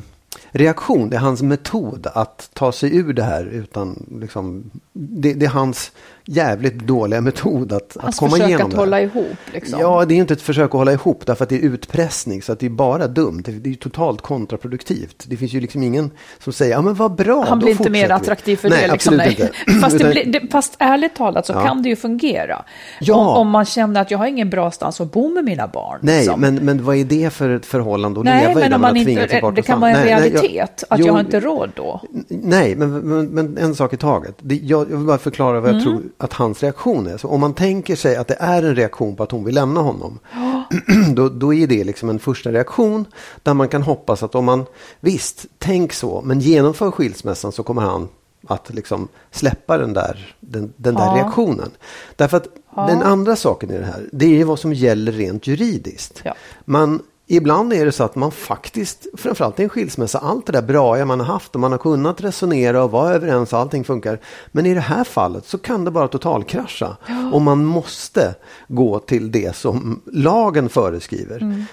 reaktion, 0.51 1.11
det 1.11 1.17
är 1.17 1.21
hans 1.21 1.43
metod 1.43 2.07
att 2.15 2.51
ta 2.53 2.73
sig 2.73 2.97
ur 2.97 3.13
det 3.13 3.23
här 3.23 3.45
utan 3.45 4.19
liksom, 4.21 4.71
det, 4.93 5.35
det 5.35 5.47
är 5.47 5.51
hans 5.51 5.93
jävligt 6.27 6.79
dåliga 6.79 7.21
metod 7.21 7.73
att, 7.73 7.97
att 7.97 8.17
komma 8.17 8.37
igenom 8.37 8.49
det. 8.49 8.63
Hans 8.63 8.63
försök 8.63 8.67
att 8.67 8.73
hålla 8.73 9.01
ihop 9.01 9.37
liksom. 9.53 9.81
Ja, 9.81 10.05
det 10.05 10.15
är 10.15 10.17
inte 10.17 10.35
ett 10.35 10.43
försök 10.43 10.65
att 10.65 10.73
hålla 10.73 10.93
ihop 10.93 11.27
därför 11.27 11.43
att 11.43 11.49
det 11.49 11.57
är 11.57 11.61
utpressning 11.61 12.43
så 12.43 12.53
att 12.53 12.61
det 12.61 12.67
är 12.67 12.71
bara 12.71 13.07
dumt. 13.07 13.43
Det, 13.47 13.71
är 13.71 13.75
totalt 13.75 14.21
kontraproduktivt. 14.21 15.25
Det 15.27 15.37
finns 15.37 15.53
ju 15.53 15.61
liksom 15.61 15.83
ingen 15.83 16.11
som 16.39 16.53
säger, 16.53 16.73
ja 16.73 16.83
men 16.83 16.95
vad 16.95 17.15
bra, 17.15 17.45
Han 17.49 17.59
blir 17.59 17.71
inte 17.71 17.91
mer 17.91 18.11
attraktiv 18.11 18.57
för 18.57 18.71
nej, 18.71 18.87
det. 18.87 18.93
Liksom, 18.93 19.17
nej. 19.17 19.29
Inte. 19.29 19.51
fast, 19.81 19.99
det 19.99 20.11
blir, 20.11 20.25
det, 20.25 20.51
fast 20.51 20.77
ärligt 20.79 21.15
talat 21.15 21.47
så 21.47 21.53
ja. 21.53 21.67
kan 21.67 21.83
det 21.83 21.89
ju 21.89 21.97
fungera. 21.97 22.65
Ja. 23.01 23.15
Om, 23.15 23.27
om, 23.27 23.51
man 23.51 23.65
känner 23.65 24.01
att 24.01 24.11
jag 24.11 24.19
har 24.19 24.27
ingen 24.27 24.51
bra 24.51 24.71
stans 24.71 25.01
att 25.01 25.13
bo 25.13 25.29
med 25.29 25.45
mina 25.45 25.69
barn. 25.69 25.99
Nej, 26.03 26.21
liksom. 26.21 26.41
men, 26.41 26.55
men 26.55 26.85
vad 26.85 26.97
är 26.97 27.05
det 27.05 27.31
för 27.33 27.51
ett 27.51 27.67
förhållande 27.67 28.21
att 28.21 28.25
nej, 28.25 28.49
leva 28.49 28.61
men 28.61 28.73
i? 28.73 28.75
Om 28.75 28.81
man 28.81 28.97
inte, 28.97 29.51
det 29.55 29.63
kan 29.63 29.81
vara 29.81 29.91
en 29.91 29.97
nej, 29.97 30.07
realitet, 30.07 30.51
jag, 30.55 30.69
att 30.89 31.01
jo, 31.01 31.07
jag 31.07 31.13
har 31.13 31.21
inte 31.21 31.41
råd 31.41 31.71
då. 31.75 32.01
Nej, 32.29 32.77
men, 32.77 32.99
men, 32.99 33.27
men 33.27 33.59
en 33.59 33.75
sak 33.75 33.93
i 33.93 33.97
taget. 33.97 34.35
Det, 34.39 34.55
jag, 34.55 34.91
jag 34.91 34.97
vill 34.97 35.07
bara 35.07 35.19
förklara 35.19 35.61
vad 35.61 35.71
jag 35.71 35.83
mm. 35.83 35.85
tror 35.85 36.03
att 36.19 36.33
hans 36.33 36.63
reaktion 36.63 37.07
är. 37.07 37.17
Så 37.17 37.29
om 37.29 37.41
man 37.41 37.55
tänker 37.55 37.97
sig 37.97 38.17
att 38.17 38.29
det 38.29 38.37
är 38.41 38.63
en 38.63 38.77
reaktion 38.77 39.17
på 39.17 39.23
att 39.23 39.31
hon 39.31 39.45
vill 39.45 39.55
lämna 39.55 39.81
honom. 39.81 40.19
då, 41.15 41.29
då 41.29 41.55
är 41.55 41.67
det 41.67 41.85
liksom 41.85 42.11
en 42.11 42.19
första 42.19 42.53
reaktion. 42.53 43.05
Där 43.43 43.55
man 43.55 43.69
kan 43.69 43.83
hoppas 43.83 44.23
att 44.23 44.35
om 44.35 44.45
man, 44.45 44.65
visst, 45.01 45.47
tänk 45.59 45.93
så, 45.93 46.23
men 46.25 46.41
genomför 46.41 46.91
skilsmässan 46.91 47.53
så 47.53 47.63
kommer 47.63 47.83
han 47.83 48.09
att 48.47 48.75
liksom 48.75 49.09
släppa 49.31 49.79
den 49.79 49.93
där, 49.93 50.37
den, 50.41 50.73
den 50.77 50.95
där 50.95 51.07
ja. 51.07 51.17
reaktionen. 51.17 51.71
Därför 52.17 52.37
att 52.37 52.47
ja. 52.77 52.87
den 52.87 53.03
andra 53.03 53.37
saken 53.37 53.71
i 53.71 53.79
det 53.79 53.85
här, 53.85 54.09
det 54.13 54.41
är 54.41 54.45
vad 54.45 54.59
som 54.59 54.73
gäller 54.73 55.13
rent 55.13 55.47
juridiskt. 55.47 56.21
Ja. 56.25 56.35
Man 56.65 57.03
Ibland 57.27 57.73
är 57.73 57.85
det 57.85 57.93
så 57.93 58.05
att 58.05 58.17
man 58.17 58.31
faktiskt, 58.33 59.07
framförallt 59.15 59.61
i 59.61 59.63
en 59.63 59.69
skilsmässa, 59.69 60.19
allt 60.19 60.47
det 60.47 60.53
där 60.53 60.63
bra 60.63 61.05
man 61.05 61.21
har 61.21 61.27
haft 61.27 61.55
och 61.55 61.61
man 61.61 61.73
har 61.73 61.79
kunnat 61.79 62.21
resonera 62.21 62.85
och 62.85 62.91
vara 62.91 63.15
överens 63.15 63.53
och 63.53 63.59
allting 63.59 63.85
funkar. 63.85 64.19
Men 64.53 64.67
i 64.67 64.75
det 64.75 64.81
här 64.81 65.05
fallet 65.05 65.47
så 65.47 65.59
kan 65.59 65.85
det 65.85 65.91
bara 65.91 66.09
totalkrascha. 66.09 66.97
Ja. 67.07 67.31
Och 67.33 67.43
man 67.43 67.65
måste 67.65 68.35
gå 68.69 68.99
till 68.99 69.33
det 69.33 69.57
som 69.57 70.01
lagen 70.07 70.69
föreskriver. 70.69 71.43
Mm. 71.43 71.65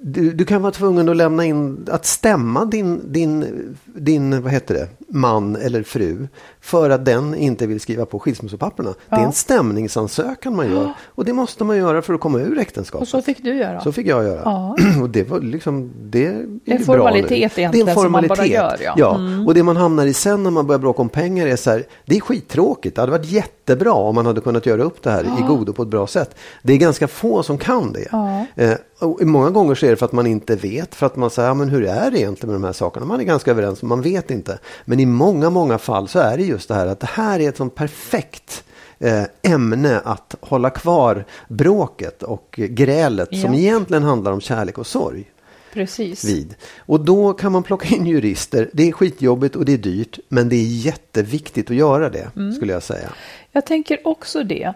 Du, 0.00 0.32
du, 0.32 0.44
kan 0.44 0.62
vara 0.62 0.72
tvungen 0.72 1.08
att 1.08 1.16
lämna 1.16 1.44
in, 1.44 1.86
att 1.90 2.06
stämma 2.06 2.64
din, 2.64 3.12
din, 3.12 3.46
din 3.84 4.42
vad 4.42 4.52
heter 4.52 4.74
det, 4.74 4.88
man 5.08 5.56
eller 5.56 5.82
fru 5.82 6.28
för 6.60 6.90
att 6.90 7.04
den 7.04 7.34
inte 7.34 7.66
vill 7.66 7.80
skriva 7.80 8.06
på 8.06 8.18
skilsmässopapperna. 8.18 8.94
Ja. 9.08 9.16
Det 9.16 9.22
är 9.22 9.26
en 9.26 9.32
stämningsansökan 9.32 10.56
man 10.56 10.70
gör 10.70 10.92
och 11.06 11.24
det 11.24 11.32
måste 11.32 11.64
man 11.64 11.76
göra 11.76 12.02
för 12.02 12.14
att 12.14 12.20
komma 12.20 12.38
ur 12.38 12.58
äktenskapet. 12.58 13.02
Och 13.02 13.08
så 13.08 13.22
fick 13.22 13.42
du 13.42 13.54
göra. 13.54 13.80
Så 13.80 13.92
fick 13.92 14.06
jag 14.06 14.24
göra. 14.24 14.40
Ja. 14.44 14.76
och 15.02 15.10
det 15.10 15.30
var 15.30 15.40
liksom, 15.40 15.92
det 16.02 16.26
är, 16.26 16.46
det 16.64 16.72
är 16.72 16.76
en 16.76 16.84
formalitet 16.84 17.32
egentligen 17.32 17.70
det 17.72 17.80
är 17.80 17.88
en 17.88 17.94
formalitet. 17.94 18.36
som 18.36 18.46
man 18.46 18.60
bara 18.60 18.76
gör. 18.76 18.78
Ja, 18.84 18.94
ja. 18.96 19.14
Mm. 19.14 19.46
och 19.46 19.54
det 19.54 19.62
man 19.62 19.76
hamnar 19.76 20.06
i 20.06 20.14
sen 20.14 20.42
när 20.42 20.50
man 20.50 20.66
börjar 20.66 20.78
bråka 20.78 21.02
om 21.02 21.08
pengar 21.08 21.46
är 21.46 21.56
så 21.56 21.70
här, 21.70 21.84
det 22.06 22.16
är 22.16 22.20
skittråkigt. 22.20 22.96
Det 22.96 23.02
hade 23.02 23.12
varit 23.12 23.30
jättebra 23.72 23.92
om 23.92 24.14
man 24.14 24.26
hade 24.26 24.40
kunnat 24.40 24.66
göra 24.66 24.82
upp 24.82 25.02
det 25.02 25.10
här 25.10 25.24
ja. 25.24 25.44
i 25.44 25.48
godo 25.48 25.72
på 25.72 25.82
ett 25.82 25.88
bra 25.88 26.06
sätt. 26.06 26.34
Det 26.62 26.72
är 26.72 26.76
ganska 26.76 27.08
få 27.08 27.42
som 27.42 27.58
kan 27.58 27.92
det. 27.92 28.08
Ja. 28.12 28.46
Eh, 28.56 28.74
och 28.98 29.26
många 29.26 29.50
gånger 29.50 29.74
så 29.74 29.86
är 29.86 29.90
det 29.90 29.96
för 29.96 30.06
att 30.06 30.12
man 30.12 30.26
inte 30.26 30.56
vet, 30.56 30.94
för 30.94 31.06
att 31.06 31.16
man 31.16 31.30
säger, 31.30 31.48
ja, 31.48 31.54
men 31.54 31.68
hur 31.68 31.84
är 31.84 32.10
det 32.10 32.18
egentligen 32.18 32.52
med 32.52 32.60
de 32.60 32.66
här 32.66 32.72
sakerna? 32.72 33.06
Man 33.06 33.20
är 33.20 33.24
ganska 33.24 33.50
överens, 33.50 33.82
man 33.82 34.02
vet 34.02 34.30
inte. 34.30 34.58
Men 34.84 35.00
i 35.00 35.06
många, 35.06 35.50
många 35.50 35.78
fall 35.78 36.08
så 36.08 36.18
är 36.18 36.36
det 36.36 36.44
just 36.44 36.68
det 36.68 36.74
här 36.74 36.86
att 36.86 37.00
det 37.00 37.10
här 37.12 37.40
är 37.40 37.48
ett 37.48 37.56
sånt 37.56 37.74
perfekt 37.74 38.64
eh, 38.98 39.24
ämne 39.42 40.00
att 40.04 40.34
hålla 40.40 40.70
kvar 40.70 41.24
bråket 41.48 42.22
och 42.22 42.60
grälet 42.68 43.28
ja. 43.32 43.42
som 43.42 43.54
egentligen 43.54 44.02
handlar 44.02 44.32
om 44.32 44.40
kärlek 44.40 44.78
och 44.78 44.86
sorg. 44.86 45.32
Precis. 45.72 46.24
Vid. 46.24 46.54
Och 46.78 47.00
då 47.00 47.32
kan 47.32 47.52
man 47.52 47.62
plocka 47.62 47.88
in 47.94 48.06
jurister. 48.06 48.70
Det 48.72 48.88
är 48.88 48.92
skitjobbigt 48.92 49.56
och 49.56 49.64
det 49.64 49.72
är 49.72 49.78
dyrt, 49.78 50.18
men 50.28 50.48
det 50.48 50.56
är 50.56 50.66
jätteviktigt 50.66 51.70
att 51.70 51.76
göra 51.76 52.10
det, 52.10 52.30
mm. 52.36 52.52
skulle 52.52 52.72
jag 52.72 52.82
säga. 52.82 53.12
Jag 53.52 53.66
tänker 53.66 54.06
också 54.06 54.42
det. 54.44 54.72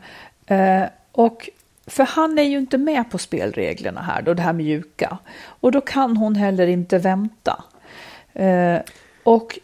Eh, 0.46 0.82
och 1.12 1.48
för 1.86 2.04
han 2.04 2.38
är 2.38 2.42
ju 2.42 2.58
inte 2.58 2.78
med 2.78 3.10
på 3.10 3.18
spelreglerna 3.18 4.02
här, 4.02 4.22
då, 4.22 4.34
det 4.34 4.42
här 4.42 4.52
mjuka. 4.52 5.18
Och 5.38 5.72
då 5.72 5.80
kan 5.80 6.16
hon 6.16 6.34
heller 6.34 6.66
inte 6.66 6.98
vänta. 6.98 7.64
Eh, 8.32 8.78
och 9.22 9.58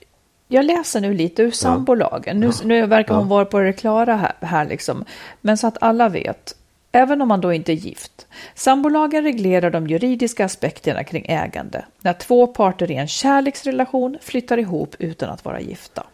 jag 0.48 0.64
läser 0.64 1.00
nu 1.00 1.14
lite 1.14 1.42
ur 1.42 1.50
sambolagen. 1.50 2.40
Nu, 2.40 2.50
nu 2.64 2.86
verkar 2.86 3.14
hon 3.14 3.28
vara 3.28 3.44
på 3.44 3.58
det 3.58 3.72
klara 3.72 4.16
här, 4.16 4.32
här 4.40 4.64
liksom. 4.64 5.04
Men 5.40 5.58
så 5.58 5.66
att 5.66 5.76
alla 5.80 6.08
vet, 6.08 6.56
även 6.92 7.22
om 7.22 7.28
man 7.28 7.40
då 7.40 7.52
inte 7.52 7.72
är 7.72 7.76
gift. 7.76 8.26
Sambolagen 8.54 9.24
reglerar 9.24 9.70
de 9.70 9.86
juridiska 9.86 10.44
aspekterna 10.44 11.04
kring 11.04 11.26
ägande 11.28 11.84
när 12.00 12.12
två 12.12 12.46
parter 12.46 12.90
i 12.90 12.94
en 12.94 13.08
kärleksrelation 13.08 14.18
flyttar 14.22 14.58
ihop 14.58 14.94
utan 14.98 15.30
att 15.30 15.44
vara 15.44 15.60
gifta. 15.60 16.06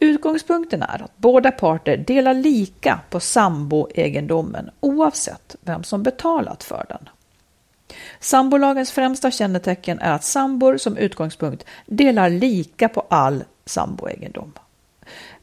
Utgångspunkten 0.00 0.82
är 0.82 1.02
att 1.02 1.16
båda 1.16 1.50
parter 1.50 1.96
delar 1.96 2.34
lika 2.34 3.00
på 3.10 3.20
samboegendomen 3.20 4.70
oavsett 4.80 5.56
vem 5.60 5.84
som 5.84 6.02
betalat 6.02 6.64
för 6.64 6.86
den. 6.88 7.08
Sambolagens 8.20 8.92
främsta 8.92 9.30
kännetecken 9.30 9.98
är 9.98 10.12
att 10.12 10.24
sambor 10.24 10.76
som 10.76 10.96
utgångspunkt 10.96 11.64
delar 11.86 12.30
lika 12.30 12.88
på 12.88 13.06
all 13.08 13.44
samboegendom. 13.64 14.52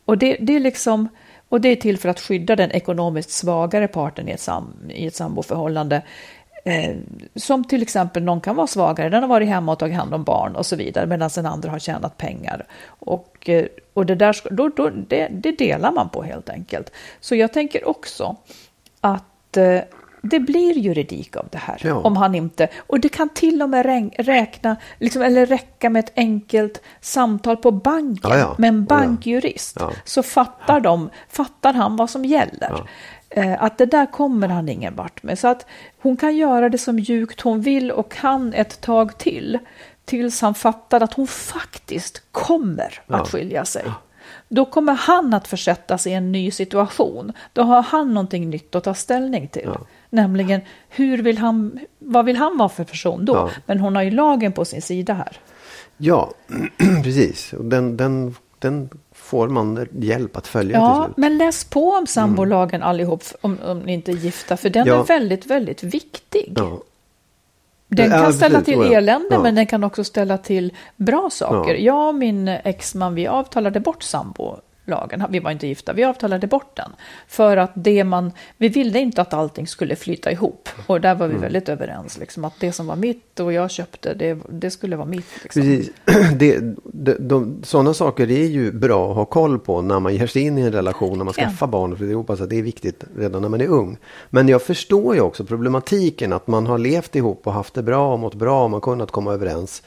Och 0.05 0.17
det, 0.17 0.37
det, 0.39 0.55
är 0.55 0.59
liksom, 0.59 1.09
och 1.49 1.61
det 1.61 1.69
är 1.69 1.75
till 1.75 1.97
för 1.97 2.09
att 2.09 2.19
skydda 2.19 2.55
den 2.55 2.71
ekonomiskt 2.71 3.29
svagare 3.29 3.87
parten 3.87 4.29
i 4.29 4.31
ett, 4.31 4.41
sam, 4.41 4.73
i 4.89 5.07
ett 5.07 5.15
samboförhållande. 5.15 6.01
Eh, 6.67 6.95
som 7.35 7.63
till 7.63 7.81
exempel 7.81 8.23
någon 8.23 8.41
kan 8.41 8.55
vara 8.55 8.67
svagare, 8.67 9.09
den 9.09 9.23
har 9.23 9.29
varit 9.29 9.47
hemma 9.47 9.71
och 9.71 9.79
tagit 9.79 9.95
hand 9.95 10.13
om 10.13 10.23
barn 10.23 10.55
och 10.55 10.65
så 10.65 10.75
vidare, 10.75 11.05
medan 11.05 11.29
den 11.35 11.45
andra 11.45 11.69
har 11.69 11.79
tjänat 11.79 12.17
pengar. 12.17 12.65
Och, 12.85 13.49
eh, 13.49 13.65
och 13.93 14.05
det, 14.05 14.15
där, 14.15 14.37
då, 14.51 14.69
då, 14.69 14.89
det, 14.89 15.27
det 15.27 15.51
delar 15.51 15.91
man 15.91 16.09
på 16.09 16.23
helt 16.23 16.49
enkelt. 16.49 16.91
Så 17.19 17.35
jag 17.35 17.53
tänker 17.53 17.89
också 17.89 18.35
att 19.01 19.57
eh, 19.57 19.79
det 20.29 20.39
blir 20.39 20.77
juridik 20.77 21.35
av 21.35 21.47
det 21.51 21.57
här. 21.57 21.81
Ja. 21.83 21.95
Om 21.95 22.17
han 22.17 22.35
inte, 22.35 22.67
och 22.77 22.99
det 22.99 23.09
kan 23.09 23.29
till 23.29 23.61
och 23.61 23.69
med 23.69 23.85
räkna, 24.17 24.75
liksom, 24.99 25.21
eller 25.21 25.45
räcka 25.45 25.89
med 25.89 25.99
ett 25.99 26.13
enkelt 26.15 26.81
samtal 27.01 27.57
på 27.57 27.71
banken 27.71 28.31
ja, 28.31 28.37
ja. 28.37 28.55
med 28.57 28.67
en 28.67 28.85
bankjurist. 28.85 29.77
Så 30.03 30.23
fattar, 30.23 30.79
de, 30.79 31.09
fattar 31.29 31.73
han 31.73 31.95
vad 31.95 32.09
som 32.09 32.25
gäller. 32.25 32.87
Eh, 33.35 33.63
att 33.63 33.77
det 33.77 33.85
där 33.85 34.05
kommer 34.05 34.47
han 34.47 34.69
ingen 34.69 34.95
vart 34.95 35.23
med. 35.23 35.39
Så 35.39 35.47
att 35.47 35.65
hon 36.01 36.17
kan 36.17 36.37
göra 36.37 36.69
det 36.69 36.77
så 36.77 36.93
mjukt 36.93 37.41
hon 37.41 37.61
vill 37.61 37.91
och 37.91 38.11
kan 38.11 38.53
ett 38.53 38.81
tag 38.81 39.17
till. 39.17 39.59
Tills 40.05 40.41
han 40.41 40.55
fattar 40.55 41.01
att 41.01 41.13
hon 41.13 41.27
faktiskt 41.27 42.23
kommer 42.31 43.01
att 43.07 43.29
skilja 43.29 43.65
sig. 43.65 43.83
Då 44.49 44.65
kommer 44.65 44.93
han 44.93 45.33
att 45.33 45.47
försättas 45.47 46.07
i 46.07 46.13
en 46.13 46.31
ny 46.31 46.51
situation. 46.51 47.33
Då 47.53 47.61
har 47.61 47.81
han 47.81 48.13
någonting 48.13 48.49
nytt 48.49 48.75
att 48.75 48.83
ta 48.83 48.93
ställning 48.93 49.47
till. 49.47 49.63
Ja. 49.65 49.81
Nämligen, 50.09 50.61
hur 50.89 51.17
vill 51.17 51.37
han, 51.37 51.79
vad 51.99 52.25
vill 52.25 52.37
han 52.37 52.57
vara 52.57 52.69
för 52.69 52.83
person 52.83 53.25
då? 53.25 53.33
Ja. 53.35 53.49
Men 53.65 53.79
hon 53.79 53.95
har 53.95 54.03
ju 54.03 54.11
lagen 54.11 54.51
på 54.51 54.65
sin 54.65 54.81
sida 54.81 55.13
här. 55.13 55.39
Ja, 55.97 56.31
precis. 57.03 57.53
Den, 57.59 57.97
den, 57.97 58.35
den 58.65 58.89
får 59.11 59.47
man 59.47 59.87
hjälp 59.99 60.37
att 60.37 60.47
följa 60.47 60.77
Ja, 60.77 61.09
men 61.17 61.37
läs 61.37 61.63
på 61.63 61.89
om 61.89 62.07
sambolagen 62.07 62.81
mm. 62.81 62.89
allihop 62.89 63.23
om, 63.41 63.57
om 63.65 63.79
ni 63.79 63.93
inte 63.93 64.11
är 64.11 64.15
gifta. 64.15 64.57
För 64.57 64.69
den 64.69 64.87
ja. 64.87 64.99
är 64.99 65.03
väldigt, 65.03 65.45
väldigt 65.45 65.83
viktig. 65.83 66.53
Ja. 66.55 66.81
Den 67.87 68.09
kan 68.09 68.33
ställa 68.33 68.61
till 68.61 68.81
elände 68.81 69.27
ja. 69.31 69.41
men 69.41 69.55
den 69.55 69.67
kan 69.67 69.83
också 69.83 70.03
ställa 70.03 70.37
till 70.37 70.73
bra 70.95 71.29
saker. 71.29 71.73
Ja. 71.73 71.79
Jag 71.79 72.07
och 72.07 72.15
min 72.15 72.47
exman 72.47 73.15
vi 73.15 73.27
avtalade 73.27 73.79
bort 73.79 74.03
sambo 74.03 74.57
lagen. 74.85 75.23
Vi 75.29 75.39
var 75.39 75.51
inte 75.51 75.67
gifta, 75.67 75.93
vi 75.93 76.03
avtalade 76.03 76.47
bort 76.47 76.75
den. 76.75 76.91
För 77.27 77.57
att 77.57 77.71
det 77.75 78.03
man, 78.03 78.31
vi 78.57 78.67
ville 78.67 78.99
inte 78.99 79.21
att 79.21 79.33
allting 79.33 79.67
skulle 79.67 79.95
flyta 79.95 80.31
ihop. 80.31 80.69
Och 80.87 81.01
där 81.01 81.15
var 81.15 81.27
vi 81.27 81.33
mm. 81.33 81.41
väldigt 81.41 81.69
överens, 81.69 82.17
liksom, 82.17 82.45
att 82.45 82.59
det 82.59 82.71
som 82.71 82.87
var 82.87 82.95
mitt 82.95 83.39
och 83.39 83.53
jag 83.53 83.71
köpte, 83.71 84.13
det, 84.13 84.37
det 84.49 84.71
skulle 84.71 84.95
vara 84.95 85.07
mitt. 85.07 85.25
Liksom. 85.43 85.61
Precis. 85.61 85.91
Det, 86.35 86.59
de, 86.83 87.13
de, 87.19 87.59
sådana 87.63 87.93
saker 87.93 88.31
är 88.31 88.45
ju 88.45 88.71
bra 88.71 89.09
att 89.09 89.15
ha 89.15 89.25
koll 89.25 89.59
på 89.59 89.81
när 89.81 89.99
man 89.99 90.15
ger 90.15 90.27
sig 90.27 90.41
in 90.41 90.57
i 90.57 90.61
en 90.61 90.71
relation, 90.71 91.17
när 91.17 91.25
man 91.25 91.33
skaffar 91.33 91.67
barn. 91.67 91.97
För 91.97 92.05
jag 92.05 92.17
hoppas 92.17 92.41
att 92.41 92.49
det 92.49 92.55
är 92.55 92.63
viktigt 92.63 93.03
redan 93.17 93.41
när 93.41 93.49
man 93.49 93.61
är 93.61 93.67
ung. 93.67 93.97
Men 94.29 94.47
jag 94.47 94.61
förstår 94.61 95.15
ju 95.15 95.21
också 95.21 95.45
problematiken 95.45 96.33
att 96.33 96.47
man 96.47 96.67
har 96.67 96.77
levt 96.77 97.15
ihop 97.15 97.47
och 97.47 97.53
haft 97.53 97.73
det 97.73 97.83
bra 97.83 98.13
och 98.13 98.19
mått 98.19 98.35
bra 98.35 98.63
och 98.63 98.69
man 98.69 98.81
kunnat 98.81 99.11
komma 99.11 99.33
överens. 99.33 99.83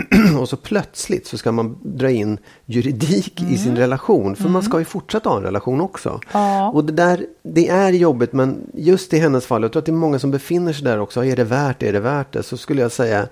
och 0.40 0.48
så 0.48 0.56
plötsligt 0.56 1.26
så 1.26 1.38
ska 1.38 1.52
man 1.52 1.78
dra 1.82 2.10
in 2.10 2.38
juridik 2.66 3.40
mm. 3.40 3.54
i 3.54 3.58
sin 3.58 3.68
mm. 3.68 3.80
relation. 3.80 4.36
För 4.36 4.42
mm. 4.42 4.52
man 4.52 4.62
ska 4.62 4.78
ju 4.78 4.84
fortsätta 4.84 5.28
ha 5.28 5.36
en 5.36 5.42
relation 5.42 5.80
också. 5.80 6.20
Ja. 6.32 6.70
Och 6.70 6.84
det 6.84 6.92
där, 6.92 7.26
det 7.42 7.68
är 7.68 7.92
jobbigt 7.92 8.32
men 8.32 8.70
just 8.74 9.12
i 9.14 9.18
hennes 9.18 9.46
fall, 9.46 9.62
jag 9.62 9.72
tror 9.72 9.80
att 9.80 9.86
det 9.86 9.92
är 9.92 9.94
många 9.94 10.18
som 10.18 10.30
befinner 10.30 10.72
sig 10.72 10.84
där 10.84 11.00
också. 11.00 11.24
Är 11.24 11.36
det 11.36 11.44
värt 11.44 11.80
det? 11.80 11.88
Är 11.88 11.92
det 11.92 12.00
värt 12.00 12.32
det? 12.32 12.42
Så 12.42 12.56
skulle 12.56 12.82
jag 12.82 12.92
säga 12.92 13.28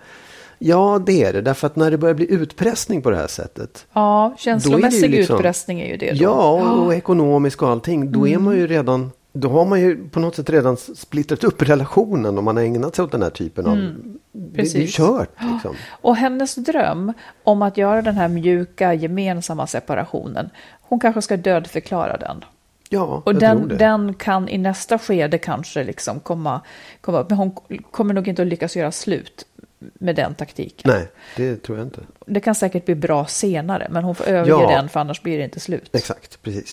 Ja, 0.63 1.03
det 1.07 1.23
är 1.25 1.33
det. 1.33 1.41
Därför 1.41 1.67
att 1.67 1.77
när 1.77 1.91
det 1.91 1.99
börjar 1.99 2.15
bli 2.15 2.33
utpressning 2.33 3.03
på 3.03 3.11
det 3.11 3.17
här 3.17 3.27
sättet. 3.27 3.87
Ja, 3.93 4.35
känslomässig 4.39 5.11
liksom, 5.11 5.37
utpressning 5.37 5.81
är 5.81 5.87
ju 5.87 5.97
det. 5.97 6.11
Då. 6.11 6.17
Ja, 6.23 6.53
och, 6.53 6.87
och 6.87 6.95
ekonomisk 6.95 7.63
och 7.63 7.69
allting. 7.69 8.13
Då 8.13 8.27
mm. 8.27 8.33
är 8.33 8.39
man 8.45 8.57
ju 8.57 8.67
redan 8.67 9.11
då 9.33 9.49
har 9.49 9.65
man 9.65 9.81
ju 9.81 10.09
på 10.09 10.21
något 10.21 10.37
sätt 10.37 10.51
redan 10.51 10.77
splittrat 10.77 11.45
upp 11.45 11.63
relationen 11.63 12.39
om 12.39 12.45
man 12.45 12.57
har 12.57 12.65
ägnat 12.65 12.97
sig 12.97 13.05
åt 13.05 13.13
den 13.13 13.23
här 13.23 13.31
typen 13.31 13.67
av... 13.67 13.73
Mm, 13.73 14.19
det, 14.33 14.73
det 14.73 14.83
är 14.83 14.87
kört. 14.87 15.31
Liksom. 15.53 15.77
Och 15.91 16.17
hennes 16.17 16.55
dröm 16.55 17.13
om 17.45 17.63
att 17.63 17.77
göra 17.77 18.03
den 18.03 18.15
här 18.15 18.29
mjuka 18.29 18.95
gemensamma 18.95 19.67
separationen, 19.67 20.51
hon 20.81 21.01
kanske 21.01 21.23
ska 21.23 21.37
dödförklara 21.37 22.17
den. 22.17 22.45
Ja, 22.93 23.23
och 23.27 23.35
den, 23.35 23.69
den 23.69 24.15
kan 24.15 24.49
i 24.49 24.59
nästa 24.59 24.99
skede 24.99 25.39
kanske 25.39 25.85
liksom 25.85 26.21
komma, 26.21 26.61
komma 27.01 27.19
upp, 27.19 27.31
men 27.31 27.39
hon 27.39 27.57
kommer 27.91 28.15
nog 28.15 28.29
inte 28.29 28.43
att 28.43 28.49
lyckas 28.49 28.77
göra 28.77 28.93
slut 28.93 29.47
med 29.79 30.17
den 30.17 30.35
taktiken. 30.35 30.93
Nej, 30.93 31.09
det 31.37 31.57
tror 31.57 31.79
jag 31.79 31.87
inte. 31.87 32.01
Det 32.27 32.41
kan 32.41 32.55
säkert 32.55 32.85
bli 32.85 32.95
bra 32.95 33.27
senare, 33.27 33.89
men 33.91 34.05
hon 34.05 34.15
får 34.15 34.25
överge 34.25 34.51
ja, 34.51 34.71
den 34.77 34.89
för 34.89 35.01
annars 35.01 35.23
blir 35.23 35.39
det 35.39 35.45
inte 35.45 35.61
slut. 35.61 35.91
Exakt, 35.93 36.43
precis. 36.43 36.73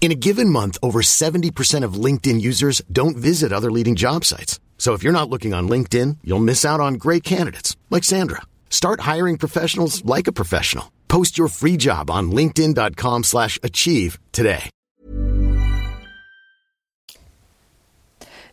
In 0.00 0.12
a 0.12 0.14
given 0.14 0.48
month, 0.48 0.78
over 0.82 1.02
70% 1.02 1.84
of 1.84 2.04
LinkedIn 2.04 2.40
users 2.40 2.80
don't 2.90 3.18
visit 3.18 3.52
other 3.52 3.70
leading 3.70 3.96
job 3.96 4.24
sites. 4.24 4.58
So 4.78 4.94
if 4.94 5.02
you're 5.04 5.18
not 5.18 5.28
looking 5.28 5.52
on 5.54 5.68
LinkedIn, 5.68 6.16
you'll 6.24 6.44
miss 6.44 6.64
out 6.64 6.80
on 6.80 6.94
great 6.94 7.22
candidates 7.22 7.76
like 7.90 8.02
Sandra. 8.02 8.40
Start 8.70 9.00
hiring 9.00 9.36
professionals 9.36 10.02
like 10.04 10.26
a 10.26 10.32
professional. 10.32 10.84
Post 11.08 11.38
your 11.38 11.48
free 11.48 11.76
job 11.76 12.10
on 12.10 12.30
linkedin.com/achieve 12.30 13.24
slash 13.24 13.58
achieve 13.62 14.18
today. 14.32 14.70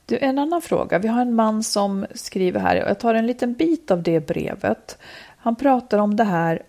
Du, 0.05 0.17
en 0.17 0.39
annan 0.39 0.61
fråga. 0.61 0.99
Vi 0.99 1.07
har 1.07 1.21
en 1.21 1.35
man 1.35 1.63
som 1.63 2.05
skriver 2.15 2.59
här, 2.59 2.75
jag 2.75 2.99
tar 2.99 3.13
en 3.13 3.27
liten 3.27 3.53
bit 3.53 3.91
av 3.91 4.03
det 4.03 4.27
brevet. 4.27 4.97
Han 5.37 5.55
pratar 5.55 5.97
om 5.97 6.15
det 6.15 6.23
här 6.23 6.63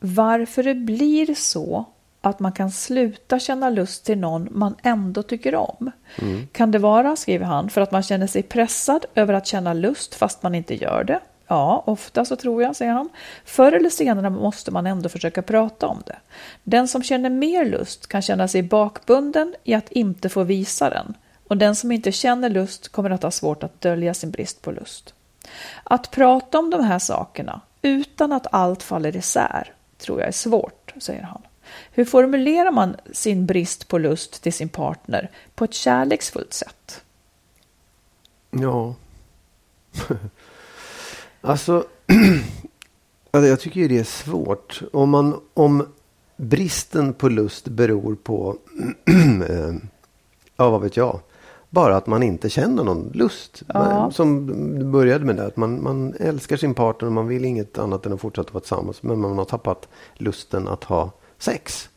varför 0.00 0.62
det 0.62 0.74
blir 0.74 1.34
så 1.34 1.86
att 2.26 2.40
man 2.40 2.52
kan 2.52 2.70
sluta 2.70 3.38
känna 3.38 3.70
lust 3.70 4.04
till 4.04 4.18
någon 4.18 4.48
man 4.50 4.74
ändå 4.82 5.22
tycker 5.22 5.54
om. 5.54 5.90
Kan 6.52 6.70
det 6.70 6.78
vara, 6.78 7.16
skriver 7.16 7.46
han, 7.46 7.70
för 7.70 7.80
att 7.80 7.92
man 7.92 8.02
känner 8.02 8.26
sig 8.26 8.42
pressad 8.42 9.06
över 9.14 9.34
att 9.34 9.46
känna 9.46 9.72
lust 9.72 10.14
fast 10.14 10.42
man 10.42 10.54
inte 10.54 10.74
gör 10.74 11.04
det? 11.04 11.20
Ja, 11.46 11.82
ofta 11.86 12.24
så 12.24 12.36
tror 12.36 12.62
jag, 12.62 12.76
säger 12.76 12.92
han. 12.92 13.08
Förr 13.44 13.72
eller 13.72 13.90
senare 13.90 14.30
måste 14.30 14.70
man 14.70 14.86
ändå 14.86 15.08
försöka 15.08 15.42
prata 15.42 15.86
om 15.86 16.02
det. 16.06 16.16
Den 16.62 16.88
som 16.88 17.02
känner 17.02 17.30
mer 17.30 17.64
lust 17.64 18.06
kan 18.06 18.22
känna 18.22 18.48
sig 18.48 18.62
bakbunden 18.62 19.54
i 19.64 19.74
att 19.74 19.92
inte 19.92 20.28
få 20.28 20.42
visa 20.42 20.90
den. 20.90 21.14
Och 21.48 21.56
den 21.56 21.74
som 21.74 21.92
inte 21.92 22.12
känner 22.12 22.48
lust 22.48 22.88
kommer 22.88 23.10
att 23.10 23.22
ha 23.22 23.30
svårt 23.30 23.62
att 23.62 23.80
dölja 23.80 24.14
sin 24.14 24.30
brist 24.30 24.62
på 24.62 24.72
lust. 24.72 25.14
Att 25.84 26.10
prata 26.10 26.58
om 26.58 26.70
de 26.70 26.84
här 26.84 26.98
sakerna 26.98 27.60
utan 27.82 28.32
att 28.32 28.46
allt 28.50 28.82
faller 28.82 29.16
isär 29.16 29.72
tror 29.98 30.20
jag 30.20 30.28
är 30.28 30.32
svårt, 30.32 30.94
säger 30.98 31.22
han. 31.22 31.42
Hur 31.90 32.04
formulerar 32.04 32.70
man 32.70 32.96
sin 33.12 33.46
brist 33.46 33.88
på 33.88 33.98
lust 33.98 34.42
till 34.42 34.52
sin 34.52 34.68
partner 34.68 35.30
på 35.54 35.64
ett 35.64 35.74
kärleksfullt 35.74 36.52
sätt? 36.52 37.02
Ja. 38.50 38.94
alltså, 41.40 41.86
alltså, 43.30 43.48
jag 43.48 43.60
tycker 43.60 43.80
ju 43.80 43.88
det 43.88 43.98
är 43.98 44.04
svårt. 44.04 44.82
Om, 44.92 45.10
man, 45.10 45.40
om 45.54 45.86
bristen 46.36 47.12
på 47.12 47.28
lust 47.28 47.68
beror 47.68 48.14
på, 48.14 48.56
eh, 49.48 49.74
ja 50.56 50.70
vad 50.70 50.82
vet 50.82 50.96
jag, 50.96 51.20
bara 51.70 51.96
att 51.96 52.06
man 52.06 52.22
inte 52.22 52.48
känner 52.48 52.84
någon 52.84 53.10
lust. 53.14 53.62
Ja. 53.66 54.10
Som 54.10 54.46
började 54.92 55.24
med 55.24 55.36
det, 55.36 55.46
att 55.46 55.56
man, 55.56 55.82
man 55.82 56.14
älskar 56.14 56.56
sin 56.56 56.74
partner 56.74 57.06
och 57.06 57.12
man 57.12 57.28
vill 57.28 57.44
inget 57.44 57.78
annat 57.78 58.06
än 58.06 58.12
att 58.12 58.20
fortsätta 58.20 58.52
vara 58.52 58.60
tillsammans. 58.60 59.02
Men 59.02 59.20
man 59.20 59.38
har 59.38 59.44
tappat 59.44 59.88
lusten 60.14 60.68
att 60.68 60.84
ha 60.84 61.10
sex. 61.44 61.88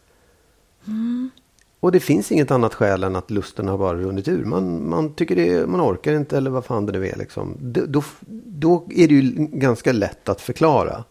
Och 1.80 1.92
det 1.92 2.00
finns 2.00 2.32
inget 2.32 2.52
annat 2.52 2.74
skäl 2.74 3.04
än 3.04 3.16
att 3.16 3.32
lusten 3.32 3.68
har 3.68 3.78
bara 3.78 3.98
runnit 3.98 4.28
ur. 4.28 4.46
Man, 4.46 4.90
man 4.90 5.14
tycker 5.14 5.36
det, 5.36 5.68
man 5.68 5.82
orkar 5.82 6.14
inte 6.14 6.38
eller 6.38 6.50
vad 6.50 6.66
fan 6.66 6.86
det 6.86 6.92
nu 6.92 7.08
är. 7.08 7.16
Liksom. 7.16 7.58
Då, 7.60 7.86
då, 7.86 8.04
då 8.46 8.86
är 8.96 9.08
det 9.08 9.14
ju 9.14 9.22
ganska 9.38 9.92
lätt 9.92 10.30
att 10.30 10.42
förklara. 10.42 11.04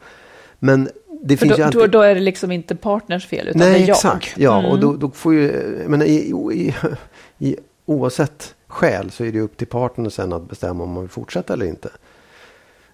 Men 0.58 0.88
det 1.22 1.36
finns 1.36 1.52
då, 1.52 1.58
ju 1.58 1.62
alltid... 1.62 1.80
då, 1.80 1.86
då 1.86 2.00
är 2.00 2.14
det 2.14 2.20
liksom 2.20 2.52
inte 2.52 2.76
partners 2.76 3.26
fel 3.26 3.48
utan 3.48 3.60
det 3.60 3.66
Nej, 3.66 3.82
är 3.82 3.88
jag. 3.88 3.96
exakt. 3.96 4.34
Ja, 4.36 4.66
och 4.66 4.80
då, 4.80 4.96
då 4.96 5.10
får 5.10 5.34
ju, 5.34 5.52
menar, 5.88 6.06
i, 6.06 6.34
i, 6.52 6.74
i, 7.38 7.56
oavsett 7.86 8.54
skäl 8.66 9.10
så 9.10 9.24
är 9.24 9.32
det 9.32 9.40
upp 9.40 9.56
till 9.56 9.66
partnern 9.66 10.10
sen 10.10 10.32
att 10.32 10.48
bestämma 10.48 10.84
om 10.84 10.90
man 10.90 11.02
vill 11.02 11.10
fortsätta 11.10 11.52
eller 11.52 11.66
inte. 11.66 11.88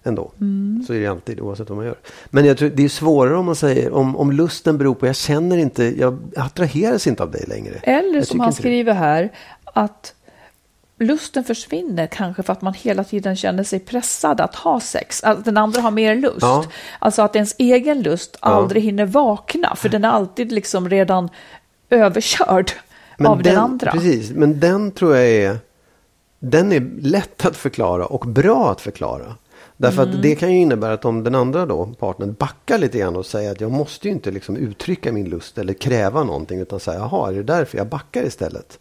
Ändå. 0.03 0.31
Mm. 0.41 0.83
Så 0.87 0.93
är 0.93 0.99
det 0.99 1.07
alltid 1.07 1.39
oavsett 1.39 1.69
vad 1.69 1.77
man 1.77 1.85
gör. 1.85 1.95
Men 2.25 2.45
jag 2.45 2.57
tror 2.57 2.69
det 2.69 2.83
är 2.83 2.89
svårare 2.89 3.37
om 3.37 3.45
man 3.45 3.55
säger 3.55 3.91
om, 3.91 4.15
om 4.15 4.31
lusten 4.31 4.77
beror 4.77 4.95
på 4.95 5.07
jag 5.07 5.15
känner 5.15 5.57
inte, 5.57 5.99
jag 5.99 6.19
attraheras 6.35 7.07
inte 7.07 7.23
av 7.23 7.31
dig 7.31 7.45
längre. 7.47 7.75
Eller 7.83 8.15
Jag 8.15 8.27
som 8.27 8.39
han 8.39 8.49
inte 8.49 8.57
det. 8.57 8.61
skriver 8.61 8.93
här, 8.93 9.31
att 9.63 10.13
lusten 10.99 11.43
försvinner 11.43 12.07
kanske 12.07 12.43
för 12.43 12.53
att 12.53 12.61
man 12.61 12.73
hela 12.73 13.03
tiden 13.03 13.35
känner 13.35 13.63
sig 13.63 13.79
pressad 13.79 14.41
att 14.41 14.55
ha 14.55 14.79
sex. 14.79 15.23
Att 15.23 15.45
den 15.45 15.57
andra 15.57 15.81
har 15.81 15.91
mer 15.91 16.15
lust. 16.15 16.37
Ja. 16.41 16.65
Alltså 16.99 17.21
att 17.21 17.35
ens 17.35 17.55
egen 17.57 18.01
lust 18.01 18.37
aldrig 18.39 18.83
hinner 18.83 19.05
vakna, 19.05 19.75
för 19.75 19.89
den 19.89 20.03
är 20.03 20.09
alltid 20.09 20.51
liksom 20.51 20.89
redan 20.89 21.29
överkörd 21.89 22.71
av 23.25 23.43
den, 23.43 23.57
andra. 23.57 23.91
Precis, 23.91 24.31
men 24.31 24.59
den 24.59 24.91
tror 24.91 25.15
jag 25.15 25.27
är 25.27 25.57
den 26.39 26.71
är 26.71 26.91
lätt 27.01 27.45
att 27.45 27.57
förklara 27.57 28.05
och 28.05 28.27
bra 28.27 28.71
att 28.71 28.81
förklara. 28.81 29.35
Därför 29.83 30.03
Mm. 30.03 30.15
att 30.15 30.21
det 30.21 30.35
kan 30.35 30.51
ju 30.51 30.57
innebära 30.59 30.93
att 30.93 31.05
om 31.05 31.23
den 31.23 31.35
andra 31.35 31.65
då, 31.65 31.85
partnern 31.99 32.35
backar 32.39 32.77
lite 32.77 32.97
grann 32.97 33.15
och 33.15 33.25
säger 33.25 33.51
att 33.51 33.61
jag 33.61 33.71
måste 33.71 34.07
ju 34.07 34.13
inte 34.13 34.31
liksom 34.31 34.57
uttrycka 34.57 35.11
min 35.11 35.29
lust 35.29 35.57
eller 35.57 35.73
kräva 35.73 36.23
någonting 36.23 36.59
utan 36.59 36.79
säga 36.79 36.97
jaha, 36.99 37.29
är 37.31 37.33
det 37.35 37.43
därför 37.43 37.77
jag 37.77 37.87
backar 37.87 38.23
istället? 38.23 38.79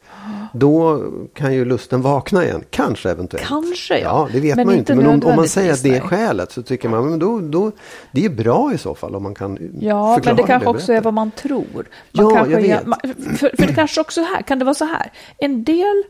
Då 0.55 1.05
kan 1.35 1.55
ju 1.55 1.65
lusten 1.65 2.03
vakna 2.03 2.45
igen, 2.45 2.65
kanske 2.71 3.11
eventuellt. 3.11 3.47
Kanske, 3.47 3.99
ja. 3.99 4.05
Ja, 4.05 4.29
det 4.33 4.41
vet 4.41 4.57
Men 4.57 4.67
man 4.67 4.75
ju 4.75 4.79
inte. 4.79 4.95
Men 4.95 5.07
om, 5.07 5.23
om 5.25 5.37
man 5.37 5.49
säger 5.49 5.73
att 5.73 5.83
det 5.83 5.97
är 5.97 6.01
skälet 6.01 6.53
så 6.53 6.62
tycker 6.62 6.88
man 6.88 7.11
men 7.11 7.19
då, 7.19 7.41
då 7.41 7.73
det 8.12 8.25
är 8.25 8.31
bra 8.31 8.73
i 8.75 8.79
så 8.79 8.95
fall 8.95 9.15
om 9.17 9.23
man 9.23 9.35
kan 9.35 9.59
Ja, 9.81 10.21
men 10.25 10.37
det 10.37 10.43
kanske 10.43 10.69
och 10.69 10.75
också 10.75 10.93
är 10.93 11.01
vad 11.01 11.15
man 11.15 11.31
tror. 11.31 11.65
Man 12.12 12.25
Ja, 12.25 12.31
kanske 12.31 12.53
jag 12.53 12.61
vet. 12.62 12.87
man- 12.87 13.01
för, 13.37 13.57
för 13.57 13.67
det 13.67 13.75
kanske 13.75 14.01
också 14.01 14.21
här, 14.21 14.43
kan 14.43 14.59
det 14.59 14.65
vara 14.65 14.75
så 14.75 14.85
här. 14.85 15.12
En 15.38 15.65
del, 15.65 16.03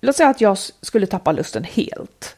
låt 0.00 0.16
säga 0.16 0.28
att 0.28 0.40
jag 0.40 0.58
skulle 0.58 1.06
tappa 1.06 1.32
lusten 1.32 1.64
helt. 1.64 2.36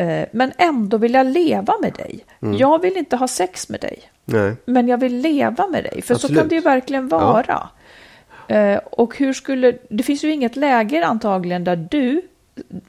Eh, 0.00 0.24
Men 0.32 0.52
ändå 0.58 0.96
vill 0.96 1.14
jag 1.14 1.26
leva 1.26 1.74
med 1.82 1.92
dig. 1.92 2.24
Mm. 2.42 2.56
Jag 2.56 2.82
vill 2.82 2.96
inte 2.96 3.16
ha 3.16 3.28
sex 3.28 3.68
med 3.68 3.80
dig. 3.80 3.98
Nej. 4.24 4.54
Men 4.64 4.88
jag 4.88 4.98
vill 4.98 5.16
leva 5.16 5.66
med 5.66 5.84
dig. 5.84 6.02
För 6.02 6.14
så 6.14 6.26
Absolut. 6.26 6.38
kan 6.38 6.48
det 6.48 6.54
ju 6.54 6.60
verkligen 6.60 7.08
vara. 7.08 7.68
Eh, 8.48 8.76
Och 8.92 9.16
hur 9.18 9.32
skulle, 9.32 9.78
det 9.90 10.02
finns 10.02 10.24
ju 10.24 10.32
inget 10.32 10.56
läge 10.56 11.06
antagligen 11.06 11.64
där 11.64 11.76
du, 11.90 12.22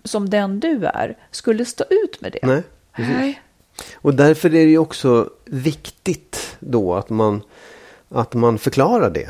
som 0.03 0.29
den 0.29 0.59
du 0.59 0.85
är, 0.85 1.17
skulle 1.31 1.65
stå 1.65 1.83
ut 1.89 2.21
med 2.21 2.31
det. 2.31 2.39
Nej, 2.47 2.63
precis. 2.95 3.15
Nej. 3.19 3.41
Och 3.95 4.13
därför 4.13 4.49
är 4.49 4.65
det 4.65 4.71
ju 4.71 4.77
också 4.77 5.29
viktigt 5.45 6.55
då 6.59 6.93
att 6.95 7.09
man, 7.09 7.41
att 8.09 8.33
man 8.33 8.57
förklarar 8.57 9.09
det. 9.09 9.29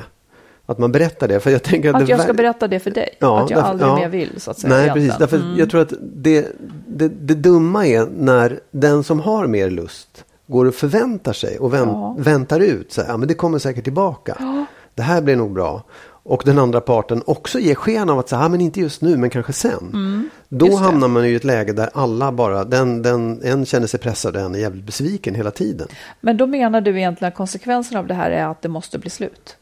Att 0.65 0.77
man 0.77 0.91
berättar 0.91 1.27
det. 1.27 1.39
För 1.39 1.51
jag 1.51 1.63
tänker 1.63 1.89
att, 1.93 2.01
Att 2.01 2.09
jag 2.09 2.21
ska 2.21 2.33
berätta 2.33 2.67
det 2.67 2.79
för 2.79 2.91
dig. 2.91 3.09
Ja, 3.19 3.43
att 3.43 3.49
jag 3.49 3.57
därför- 3.59 3.69
aldrig 3.69 3.89
ja. 3.89 3.95
mer 3.95 4.09
vill, 4.09 4.41
så 4.41 4.51
att 4.51 4.59
säga. 4.59 4.73
Nej, 4.75 4.91
precis. 4.91 5.17
Därför 5.17 5.37
Mm. 5.37 5.57
Jag 5.57 5.69
tror 5.69 5.81
att 5.81 5.93
det, 6.01 6.47
det, 6.97 7.07
det 7.07 7.33
dumma 7.35 7.87
är 7.87 8.05
när 8.17 8.59
den 8.71 9.03
som 9.03 9.19
har 9.19 9.47
mer 9.47 9.69
lust 9.69 10.25
går 10.47 10.65
och 10.65 10.75
förväntar 10.75 11.33
sig 11.33 11.59
och 11.59 11.73
vänt, 11.73 11.91
Ja. 11.91 12.15
väntar 12.19 12.59
ut. 12.59 12.91
Så 12.93 13.01
här, 13.01 13.07
ja, 13.09 13.17
men 13.17 13.27
det 13.27 13.33
kommer 13.33 13.59
säkert 13.59 13.83
tillbaka. 13.83 14.65
Det 14.95 15.01
här 15.01 15.21
blir 15.21 15.35
nog 15.35 15.53
bra. 15.53 15.83
Och 16.23 16.43
den 16.45 16.59
andra 16.59 16.81
parten 16.81 17.23
också 17.25 17.59
ger 17.59 17.75
sken 17.75 18.09
av 18.09 18.19
att 18.19 18.29
säga, 18.29 18.41
ja, 18.41 18.49
men 18.49 18.61
inte 18.61 18.79
just 18.79 19.01
nu, 19.01 19.17
men 19.17 19.29
kanske 19.29 19.53
sen. 19.53 19.89
Då 19.91 19.97
Mm. 19.97 20.29
Det. 20.49 20.75
hamnar 20.85 21.07
man 21.07 21.25
i 21.25 21.33
ett 21.33 21.43
läge 21.43 21.73
där 21.73 21.89
alla 21.93 22.31
bara, 22.31 22.63
den, 22.63 23.01
den, 23.01 23.41
en 23.43 23.65
känner 23.65 23.87
sig 23.87 23.99
pressad 23.99 24.35
och 24.35 24.41
en 24.41 24.55
är 24.55 24.59
jävligt 24.59 24.83
besviken 24.85 25.35
hela 25.35 25.51
tiden. 25.51 25.87
Men 26.21 26.37
då 26.37 26.47
menar 26.47 26.81
du 26.81 26.97
egentligen 26.97 27.29
att 27.31 27.37
konsekvensen 27.37 27.97
av 27.97 28.07
det 28.07 28.13
här 28.13 28.31
är 28.31 28.45
att 28.45 28.61
det 28.61 28.69
måste 28.69 28.99
bli 28.99 29.09
slut? 29.09 29.57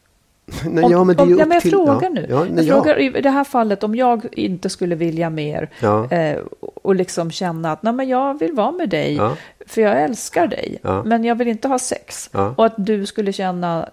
Nej, 0.69 0.83
Om, 0.83 0.91
ja, 0.91 1.03
men 1.03 1.15
det 1.15 1.21
är 1.21 1.23
om, 1.23 1.29
ju 1.29 1.35
ja, 1.37 1.43
upp 1.43 1.47
men 1.47 1.55
jag 1.55 1.61
till- 1.61 1.71
frågar 1.71 2.01
ja, 2.03 2.09
nu. 2.09 2.27
Ja, 2.29 2.43
nej, 2.51 2.65
jag 2.67 2.77
ja. 2.77 2.83
frågar 2.83 2.99
i 2.99 3.21
det 3.21 3.29
här 3.29 3.43
fallet 3.43 3.83
om 3.83 3.95
jag 3.95 4.25
inte 4.31 4.69
skulle 4.69 4.95
vilja 4.95 5.29
mer 5.29 5.69
Ja. 5.81 6.11
eh, 6.11 6.37
och 6.83 6.95
liksom 6.95 7.31
känna 7.31 7.71
att 7.71 7.83
Nej, 7.83 7.93
men 7.93 8.07
jag 8.09 8.39
vill 8.39 8.53
vara 8.53 8.71
med 8.71 8.89
dig 8.89 9.15
Ja. 9.15 9.35
för 9.67 9.81
jag 9.81 10.03
älskar 10.03 10.47
dig 10.47 10.79
Ja. 10.81 11.03
men 11.03 11.23
jag 11.23 11.35
vill 11.35 11.47
inte 11.47 11.67
ha 11.67 11.79
sex. 11.79 12.29
Ja. 12.33 12.53
Och 12.57 12.65
att 12.65 12.73
du 12.77 13.05
skulle 13.05 13.33
känna 13.33 13.89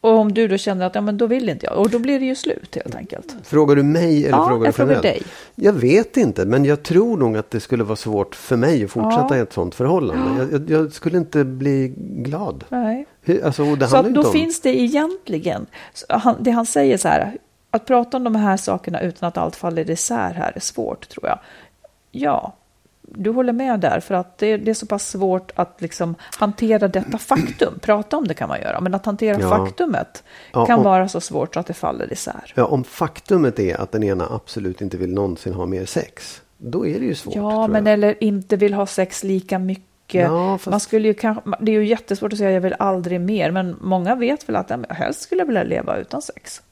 och 0.00 0.10
om 0.18 0.34
du 0.34 0.48
då 0.48 0.56
känner 0.56 0.86
att 0.86 0.94
ja, 0.94 1.00
men 1.00 1.16
då 1.18 1.26
vill 1.26 1.48
inte 1.48 1.66
jag 1.66 1.78
och 1.78 1.90
då 1.90 1.98
blir 1.98 2.20
det 2.20 2.26
ju 2.26 2.34
slut 2.34 2.74
helt 2.74 2.94
enkelt. 2.94 3.36
Frågar 3.42 3.76
du 3.76 3.82
mig 3.82 4.26
eller 4.26 4.38
Ja, 4.38 4.46
frågar 4.48 4.60
du 4.60 4.66
jag 4.66 4.74
frågar 4.74 4.94
generellt? 4.94 5.02
dig. 5.20 5.22
Jag 5.54 5.72
vet 5.72 6.16
inte, 6.16 6.44
men 6.46 6.64
jag 6.64 6.82
tror 6.82 7.16
nog 7.16 7.36
att 7.36 7.50
det 7.50 7.60
skulle 7.60 7.84
vara 7.84 7.96
svårt 7.96 8.34
för 8.34 8.56
mig 8.56 8.84
att 8.84 8.90
fortsätta 8.90 9.26
Ja. 9.30 9.36
i 9.36 9.40
ett 9.40 9.52
sånt 9.52 9.74
förhållande. 9.74 10.48
Jag, 10.52 10.70
jag, 10.70 10.92
skulle 10.92 11.18
inte 11.18 11.44
bli 11.44 11.92
glad. 11.96 12.64
Nej. 12.68 13.06
Alltså, 13.44 13.74
det 13.76 13.88
Så 13.88 14.02
då 14.02 14.20
om... 14.26 14.32
finns 14.32 14.60
det 14.60 14.80
egentligen, 14.80 15.66
han, 16.08 16.36
det 16.40 16.50
han 16.50 16.66
säger 16.66 16.96
så 16.96 17.08
här, 17.08 17.38
att 17.70 17.86
prata 17.86 18.16
om 18.16 18.24
de 18.24 18.34
här 18.36 18.56
sakerna 18.56 19.00
utan 19.00 19.28
att 19.28 19.38
allt 19.38 19.56
faller 19.56 19.90
isär 19.90 20.32
här 20.34 20.52
är 20.56 20.60
svårt 20.60 21.08
tror 21.08 21.26
jag. 21.26 21.38
Ja, 22.10 22.52
du 23.14 23.30
håller 23.30 23.52
med 23.52 23.80
där 23.80 24.00
för 24.00 24.14
att 24.14 24.38
det, 24.38 24.56
det 24.56 24.70
är 24.70 24.74
så 24.74 24.86
pass 24.86 25.08
svårt 25.10 25.52
att 25.54 25.80
liksom 25.80 26.14
hantera 26.38 26.88
detta 26.88 27.18
faktum. 27.18 27.78
Prata 27.80 28.16
om 28.16 28.28
det 28.28 28.34
kan 28.34 28.48
man 28.48 28.60
göra, 28.60 28.80
men 28.80 28.94
att 28.94 29.06
hantera 29.06 29.40
Ja. 29.40 29.48
faktumet 29.48 30.22
Ja, 30.52 30.66
kan 30.66 30.78
och- 30.78 30.84
vara 30.84 31.08
så 31.08 31.20
svårt 31.20 31.54
så 31.54 31.60
att 31.60 31.66
det 31.66 31.74
faller 31.74 32.12
isär. 32.12 32.52
Ja, 32.56 32.64
om 32.64 32.84
faktumet 32.84 33.58
är 33.58 33.80
att 33.80 33.92
den 33.92 34.02
ena 34.02 34.26
absolut 34.30 34.80
inte 34.80 34.96
vill 34.96 35.14
någonsin 35.14 35.54
ha 35.54 35.66
mer 35.66 35.84
sex. 35.86 36.42
då 36.58 36.86
är 36.86 36.98
det 37.00 37.06
ju 37.06 37.14
svårt. 37.14 37.34
Ja, 37.34 37.66
men 37.66 37.86
jag. 37.86 37.92
eller 37.92 38.24
inte 38.24 38.56
vill 38.56 38.74
ha 38.74 38.86
sex 38.86 39.24
lika 39.24 39.58
mycket. 39.58 40.24
Ja, 40.24 40.58
fast- 40.58 40.70
Man 40.70 40.80
skulle 40.80 41.08
ju 41.08 41.14
kanske, 41.14 41.42
det 41.60 41.72
är 41.72 41.80
ju 41.80 41.86
jättesvårt 41.86 42.32
att 42.32 42.38
säga 42.38 42.50
jag 42.50 42.60
vill 42.60 42.74
aldrig 42.78 43.20
mer, 43.20 43.50
men 43.50 43.76
många 43.80 44.14
vet 44.14 44.48
väl 44.48 44.56
att 44.56 44.72
helst 44.88 45.20
skulle 45.20 45.40
jag 45.40 45.46
vilja 45.46 45.62
leva 45.62 45.96
utan 45.96 46.22
sex. 46.22 46.62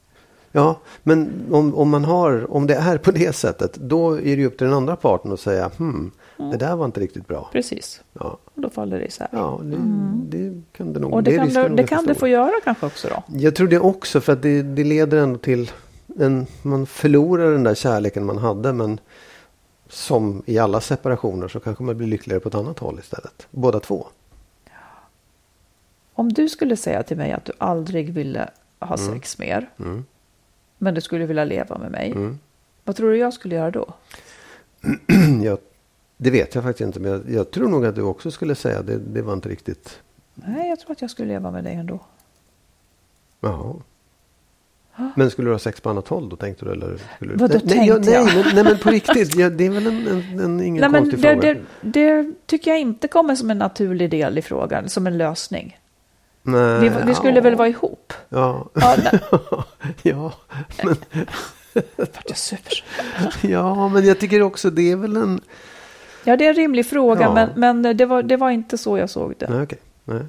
Ja, 0.51 0.79
men 1.03 1.29
om, 1.51 1.75
om, 1.75 1.89
man 1.89 2.05
har, 2.05 2.53
om 2.53 2.67
det 2.67 2.75
är 2.75 2.97
på 2.97 3.11
det 3.11 3.35
sättet, 3.35 3.73
då 3.75 4.13
är 4.13 4.21
det 4.23 4.29
ju 4.41 4.45
upp 4.45 4.57
till 4.57 4.67
den 4.67 4.75
andra 4.75 4.95
parten 4.95 5.31
att 5.31 5.39
säga 5.39 5.71
hmm, 5.77 6.11
det 6.51 6.57
där 6.57 6.75
var 6.75 6.85
inte 6.85 6.99
riktigt 6.99 7.27
bra. 7.27 7.49
Precis, 7.51 8.01
Ja, 8.13 8.37
och 8.55 8.61
då 8.61 8.69
faller 8.69 8.99
det 8.99 9.05
isär. 9.05 9.27
ja 9.31 9.59
det, 9.63 9.77
det 10.37 10.61
kan 10.71 10.93
det 10.93 10.99
nog. 10.99 11.09
Mm. 11.09 11.13
Och 11.13 11.23
det, 11.23 11.35
kan, 11.37 11.49
det, 11.49 11.67
nog 11.67 11.77
det 11.77 11.81
jag 11.81 11.89
kan 11.89 12.03
det 12.03 12.07
förstår. 12.07 12.19
få 12.19 12.27
göra 12.27 12.51
kanske 12.63 12.85
också 12.85 13.07
då. 13.07 13.23
Jag 13.39 13.55
tror 13.55 13.67
det 13.67 13.79
också 13.79 14.21
för 14.21 14.33
att 14.33 14.41
det, 14.41 14.61
det 14.61 14.83
leder 14.83 15.17
ändå 15.17 15.39
till 15.39 15.71
en, 16.19 16.47
man 16.61 16.85
förlorar 16.85 17.51
den 17.51 17.63
där 17.63 17.75
kärleken 17.75 18.25
man 18.25 18.37
hade 18.37 18.73
men 18.73 18.99
som 19.89 20.43
i 20.45 20.57
alla 20.59 20.81
separationer 20.81 21.47
så 21.47 21.59
kanske 21.59 21.83
man 21.83 21.97
blir 21.97 22.07
lyckligare 22.07 22.39
på 22.39 22.49
ett 22.49 22.55
annat 22.55 22.79
håll 22.79 22.99
istället. 22.99 23.47
Båda 23.51 23.79
två. 23.79 24.07
Om 26.13 26.33
du 26.33 26.49
skulle 26.49 26.77
säga 26.77 27.03
till 27.03 27.17
mig 27.17 27.31
att 27.31 27.45
du 27.45 27.51
aldrig 27.57 28.13
ville 28.13 28.49
ha 28.79 28.97
sex 28.97 29.37
mer, 29.39 29.69
Mm. 29.79 30.05
men 30.77 30.93
du 30.93 31.01
skulle 31.01 31.25
vilja 31.25 31.43
leva 31.43 31.77
med 31.77 31.91
mig, 31.91 32.11
Mm. 32.11 32.39
vad 32.83 32.95
tror 32.95 33.11
du 33.11 33.17
jag 33.17 33.33
skulle 33.33 33.55
göra 33.55 33.71
då? 33.71 33.93
Jag, 35.43 35.57
det 36.21 36.31
vet 36.31 36.55
jag 36.55 36.63
faktiskt 36.63 36.87
inte 36.87 36.99
men 36.99 37.11
jag, 37.11 37.21
jag 37.29 37.51
tror 37.51 37.69
nog 37.69 37.85
att 37.85 37.95
du 37.95 38.01
också 38.01 38.31
skulle 38.31 38.55
säga 38.55 38.81
det, 38.81 38.97
det 38.97 39.21
var 39.21 39.33
inte 39.33 39.49
riktigt. 39.49 39.99
Nej, 40.33 40.69
jag 40.69 40.79
tror 40.79 40.91
att 40.91 41.01
jag 41.01 41.11
skulle 41.11 41.27
leva 41.27 41.51
med 41.51 41.63
dig 41.63 41.75
ändå. 41.75 41.99
Jaha. 43.39 43.75
Men 45.15 45.31
skulle 45.31 45.47
du 45.47 45.51
ha 45.53 45.59
sex 45.59 45.81
på 45.81 45.89
annat 45.89 46.07
håll 46.07 46.29
då 46.29 46.35
tänkte 46.35 46.65
du? 46.65 46.71
Eller 46.71 46.97
skulle 47.15 47.33
du... 47.33 47.37
Vadå 47.37 47.59
nej, 47.63 47.77
nej, 47.77 47.87
tänkte 47.89 48.11
jag? 48.11 48.25
nej, 48.25 48.43
men, 48.43 48.55
nej 48.55 48.63
men 48.63 48.77
på 48.77 48.89
riktigt. 48.89 49.35
Ja, 49.35 49.49
det 49.49 49.65
är 49.65 49.69
väl 49.69 49.87
en, 49.87 50.07
en, 50.07 50.39
en 50.39 50.61
ingen 50.61 50.81
Nej, 50.81 50.89
men 50.89 51.01
konstig 51.01 51.19
det, 51.21 51.33
fråga. 51.33 51.53
det, 51.81 52.21
det 52.21 52.33
tycker 52.45 52.71
jag 52.71 52.79
inte 52.79 53.07
kommer 53.07 53.35
som 53.35 53.49
en 53.49 53.57
naturlig 53.57 54.09
del 54.09 54.37
i 54.37 54.41
frågan, 54.41 54.89
som 54.89 55.07
en 55.07 55.17
lösning. 55.17 55.79
nej, 56.43 56.79
Vi, 56.79 56.91
vi 57.05 57.15
skulle 57.15 57.35
ja, 57.35 57.41
väl 57.41 57.55
vara 57.55 57.67
ihop? 57.67 58.13
Ja, 58.29 58.69
Ja, 58.73 58.95
nej, 59.03 59.19
ja, 60.01 60.33
men, 60.83 60.95
vart 61.97 62.25
jag 62.27 62.37
super. 62.37 62.83
ja, 63.41 63.87
men 63.87 64.05
jag 64.05 64.19
tycker 64.19 64.41
också 64.41 64.69
det 64.69 64.91
är 64.91 64.95
väl 64.95 65.17
en... 65.17 65.41
Ja, 66.23 66.37
det 66.37 66.45
är 66.45 66.49
en 66.49 66.55
rimlig 66.55 66.85
fråga, 66.85 67.21
Ja. 67.21 67.33
men, 67.33 67.49
men 67.81 67.97
det, 67.97 68.05
var, 68.05 68.23
det 68.23 68.37
var 68.37 68.49
inte 68.49 68.77
så 68.77 68.97
jag 68.97 69.09
såg 69.09 69.33
det. 69.37 69.49
Nej, 69.49 69.61
okej. 69.63 69.79
Nej. 70.03 70.25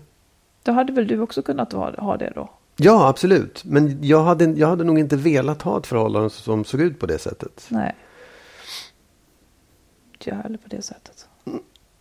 Då 0.62 0.72
hade 0.72 0.92
väl 0.92 1.06
du 1.06 1.20
också 1.20 1.42
kunnat 1.42 1.72
ha, 1.72 1.90
ha 1.98 2.16
det 2.16 2.32
då? 2.34 2.50
Ja, 2.76 3.08
absolut. 3.08 3.64
Men 3.64 3.98
jag 4.04 4.22
hade, 4.22 4.44
jag 4.44 4.68
hade 4.68 4.84
nog 4.84 4.98
inte 4.98 5.16
velat 5.16 5.62
ha 5.62 5.78
ett 5.78 5.86
förhållande 5.86 6.30
som 6.30 6.64
såg 6.64 6.80
ut 6.80 6.98
på 7.00 7.06
det 7.06 7.18
sättet. 7.18 7.66
Nej. 7.68 7.94
Inte 10.12 10.30
jag 10.30 10.36
heller 10.36 10.58
på 10.58 10.68
det 10.68 10.82
sättet. 10.82 11.26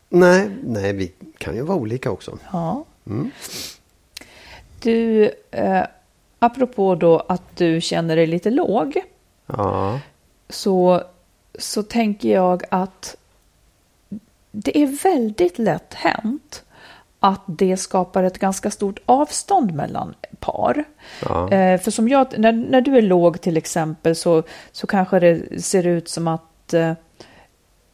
Nej, 0.10 0.50
nej, 0.64 0.94
vi 0.94 1.14
kan 1.38 1.56
ju 1.56 1.62
vara 1.62 1.78
olika 1.78 2.12
också. 2.12 2.38
Ja. 2.52 2.86
Mm. 3.08 3.32
Du, 4.82 5.30
eh, 5.52 5.84
apropå 6.40 6.96
då 6.96 7.20
att 7.20 7.58
du 7.58 7.82
känner 7.82 8.16
dig 8.16 8.28
lite 8.28 8.50
låg, 8.50 9.02
Ja, 9.48 10.00
så, 10.50 11.04
så 11.60 11.84
tänker 11.84 12.30
jag 12.34 12.64
att 12.72 13.16
det 14.52 14.78
är 14.78 15.04
väldigt 15.04 15.60
lätt 15.60 15.94
hänt 15.94 16.64
att 17.20 17.42
det 17.46 17.78
skapar 17.78 18.24
ett 18.24 18.40
ganska 18.40 18.72
stort 18.72 19.00
avstånd 19.06 19.74
mellan 19.74 20.14
par. 20.40 20.84
ja, 21.22 21.52
Eh, 21.52 21.80
för 21.80 21.92
som 21.92 22.10
jag, 22.10 22.40
när, 22.40 22.52
när 22.52 22.82
du 22.82 22.98
är 22.98 23.02
låg 23.02 23.42
till 23.42 23.58
exempel 23.58 24.16
så, 24.16 24.44
så 24.72 24.88
kanske 24.88 25.20
det 25.20 25.64
ser 25.64 25.88
ut 25.88 26.10
som 26.10 26.28
att 26.28 26.74
eh, 26.74 26.94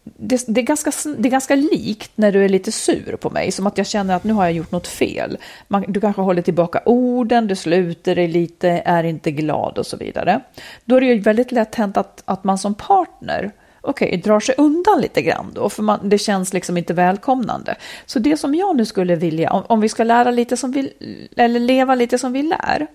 det, 0.03 0.45
det, 0.47 0.61
är 0.61 0.65
ganska, 0.65 0.91
det 1.17 1.27
är 1.27 1.31
ganska 1.31 1.55
likt 1.55 2.11
när 2.15 2.31
du 2.31 2.45
är 2.45 2.49
lite 2.49 2.71
sur 2.71 3.15
på 3.15 3.29
mig, 3.29 3.51
som 3.51 3.67
att 3.67 3.77
jag 3.77 3.87
känner 3.87 4.15
att 4.15 4.23
nu 4.23 4.33
har 4.33 4.43
jag 4.43 4.53
gjort 4.53 4.71
något 4.71 4.87
fel. 4.87 5.37
Man, 5.67 5.85
du 5.87 6.01
kanske 6.01 6.21
håller 6.21 6.41
tillbaka 6.41 6.81
orden, 6.85 7.47
du 7.47 7.55
sluter 7.55 8.15
dig 8.15 8.27
lite, 8.27 8.69
är 8.69 9.03
inte 9.03 9.31
glad 9.31 9.77
och 9.77 9.85
så 9.85 9.97
vidare. 9.97 10.41
Då 10.85 10.95
är 10.95 11.01
det 11.01 11.07
ju 11.07 11.19
väldigt 11.19 11.51
lätt 11.51 11.75
hänt 11.75 11.97
att, 11.97 12.23
att 12.25 12.43
man 12.43 12.57
som 12.57 12.73
partner 12.73 13.51
okej, 13.85 14.17
drar 14.17 14.39
sig 14.39 14.55
undan 14.57 15.01
lite 15.01 15.21
grann 15.21 15.51
då, 15.53 15.69
för 15.69 15.83
man, 15.83 16.09
det 16.09 16.17
känns 16.17 16.53
liksom 16.53 16.77
inte 16.77 16.93
välkomnande. 16.93 17.75
Så 18.05 18.19
det 18.19 18.37
som 18.37 18.55
jag 18.55 18.75
nu 18.75 18.85
skulle 18.85 19.15
vilja, 19.15 19.51
om, 19.51 19.63
om 19.67 19.81
vi 19.81 19.89
ska 19.89 20.03
lära 20.03 20.31
lite 20.31 20.57
som 20.57 20.71
vi, 20.71 20.93
eller 21.35 21.59
leva 21.59 21.95
lite 21.95 22.17
som 22.17 22.33
vi 22.33 22.41
lär, 22.41 22.87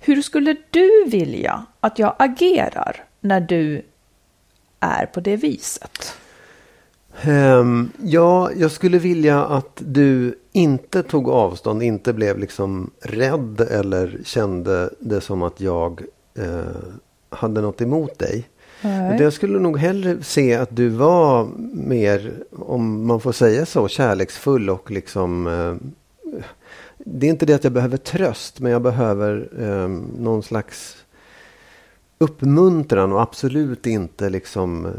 hur 0.00 0.22
skulle 0.22 0.56
du 0.70 1.04
vilja 1.06 1.66
att 1.80 1.98
jag 1.98 2.14
agerar 2.18 3.04
när 3.20 3.40
du 3.40 3.82
är 4.80 5.06
på 5.06 5.20
det 5.20 5.36
viset? 5.36 6.14
Ehm, 7.22 7.90
ja, 8.02 8.50
jag 8.56 8.70
skulle 8.70 8.98
vilja 8.98 9.44
att 9.44 9.82
du 9.84 10.38
inte 10.52 11.02
tog 11.02 11.28
avstånd, 11.28 11.82
inte 11.82 12.12
blev 12.12 12.38
liksom 12.38 12.90
rädd 13.00 13.60
eller 13.60 14.18
kände 14.24 14.90
det 14.98 15.20
som 15.20 15.42
att 15.42 15.60
jag 15.60 16.02
eh, 16.38 16.60
hade 17.30 17.60
något 17.60 17.80
emot 17.80 18.18
dig. 18.18 18.48
Utan 18.80 19.18
jag 19.18 19.32
skulle 19.32 19.58
nog 19.58 19.78
hellre 19.78 20.22
se 20.22 20.54
att 20.54 20.76
du 20.76 20.88
var 20.88 21.48
mer, 21.72 22.32
om 22.50 23.06
man 23.06 23.20
får 23.20 23.32
säga 23.32 23.66
så, 23.66 23.88
kärleksfull 23.88 24.70
och 24.70 24.90
liksom 24.90 25.46
eh, 25.46 25.74
Det 26.98 27.26
är 27.26 27.30
inte 27.30 27.46
det 27.46 27.54
att 27.54 27.64
jag 27.64 27.72
behöver 27.72 27.96
tröst 27.96 28.60
men 28.60 28.72
jag 28.72 28.82
behöver 28.82 29.48
eh, 29.60 29.88
någon 30.18 30.42
slags 30.42 30.96
uppmuntran 32.18 33.12
och 33.12 33.22
absolut 33.22 33.86
inte 33.86 34.30
liksom 34.30 34.86
eh, 34.86 34.92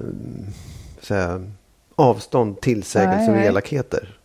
säga, 1.01 1.41
avstånd, 1.95 2.61
tillsägelser 2.61 3.17
Nej, 3.17 3.29
och 3.29 3.35
nej. 3.35 3.47
elakheter. 3.47 4.18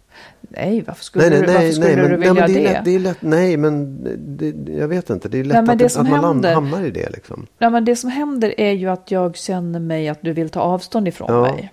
Nej, 0.48 0.84
varför 0.86 1.04
skulle, 1.04 1.28
du, 1.28 1.40
varför 1.40 1.70
skulle 1.70 1.94
du 1.94 2.08
men, 2.08 2.20
vilja 2.20 2.32
nej, 2.32 2.54
det? 2.54 2.60
det? 2.60 2.66
Är 2.68 2.72
lätt, 2.72 2.84
det 2.84 2.94
är 2.94 2.98
lätt, 2.98 3.22
nej, 3.22 3.56
men 3.56 3.98
det, 4.36 4.72
jag 4.72 4.88
vet 4.88 5.10
inte. 5.10 5.28
Det 5.28 5.38
är 5.38 5.44
lätt 5.44 5.64
Nej, 5.66 5.86
att, 5.86 5.96
att 5.96 6.08
man 6.10 6.24
händer- 6.24 6.54
hamnar 6.54 6.84
i 6.84 6.90
det. 6.90 7.10
Liksom. 7.10 7.46
Ja, 7.58 7.70
men 7.70 7.84
det 7.84 7.96
som 7.96 8.10
händer 8.10 8.60
är 8.60 8.72
ju 8.72 8.88
att 8.90 9.10
jag 9.10 9.36
känner 9.36 9.80
mig 9.80 10.08
att 10.08 10.18
du 10.22 10.32
vill 10.32 10.48
ta 10.48 10.60
avstånd 10.60 11.08
ifrån 11.08 11.28
Ja. 11.32 11.40
mig. 11.42 11.72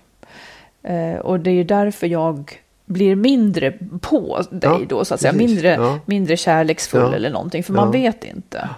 Eh, 0.82 1.18
och 1.20 1.40
det 1.40 1.50
är 1.50 1.54
ju 1.54 1.64
därför 1.64 2.06
jag 2.06 2.60
blir 2.86 3.16
mindre 3.16 3.72
på 4.00 4.42
dig 4.50 4.60
Ja, 4.62 4.80
då, 4.88 5.04
så 5.04 5.14
att 5.14 5.20
säga. 5.20 5.32
precis. 5.32 5.48
Mindre, 5.50 5.68
Ja. 5.68 5.98
mindre 6.06 6.36
kärleksfull 6.36 7.14
eller 7.14 7.30
någonting, 7.30 7.62
för 7.64 7.72
man 7.72 7.90
vet 7.90 8.24
inte. 8.24 8.68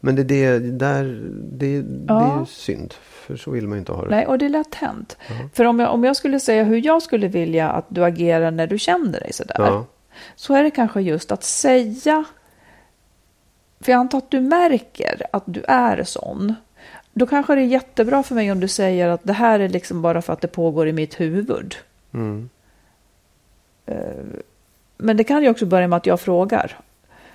Men 0.00 0.16
det, 0.16 0.22
det, 0.22 0.58
där, 0.58 1.22
det, 1.52 1.82
det 1.82 2.12
är 2.14 2.38
ju 2.40 2.46
synd. 2.46 2.94
För 3.30 3.36
så 3.36 3.50
vill 3.50 3.68
man 3.68 3.76
ju 3.76 3.78
inte 3.78 3.92
ha 3.92 4.04
det. 4.04 4.10
Nej, 4.10 4.26
och 4.26 4.38
det 4.38 4.44
är 4.44 4.48
lätt 4.50 4.74
hänt. 4.74 5.16
För 5.54 5.64
om 5.64 5.78
jag, 5.78 5.94
om 5.94 6.04
jag 6.04 6.16
skulle 6.16 6.40
säga 6.40 6.64
hur 6.64 6.86
jag 6.86 7.02
skulle 7.02 7.28
vilja 7.28 7.70
att 7.70 7.84
du 7.88 8.04
agerar 8.04 8.50
när 8.50 8.66
du 8.66 8.78
känner 8.78 9.20
dig 9.20 9.32
sådär. 9.32 9.54
Ja. 9.58 9.86
Så 10.36 10.54
är 10.54 10.62
det 10.62 10.70
kanske 10.70 11.00
just 11.00 11.32
att 11.32 11.44
säga. 11.44 12.24
För 13.80 13.92
jag 13.92 13.98
antar 13.98 14.18
att 14.18 14.30
du 14.30 14.40
märker 14.40 15.22
att 15.32 15.42
du 15.46 15.62
är 15.68 16.04
sån. 16.04 16.54
Då 17.12 17.26
kanske 17.26 17.54
det 17.54 17.60
är 17.60 17.66
jättebra 17.66 18.22
för 18.22 18.34
mig 18.34 18.52
om 18.52 18.60
du 18.60 18.68
säger 18.68 19.08
att 19.08 19.20
det 19.24 19.32
här 19.32 19.60
är 19.60 19.68
liksom 19.68 20.02
bara 20.02 20.22
för 20.22 20.32
att 20.32 20.40
det 20.40 20.48
pågår 20.48 20.88
i 20.88 20.92
mitt 20.92 21.20
huvud. 21.20 21.76
Mm. 22.14 22.50
Eh, 23.86 23.96
Men 24.96 25.16
det 25.16 25.24
kan 25.24 25.42
ju 25.42 25.50
också 25.50 25.66
börja 25.66 25.88
med 25.88 25.96
att 25.96 26.06
jag 26.06 26.20
frågar. 26.20 26.78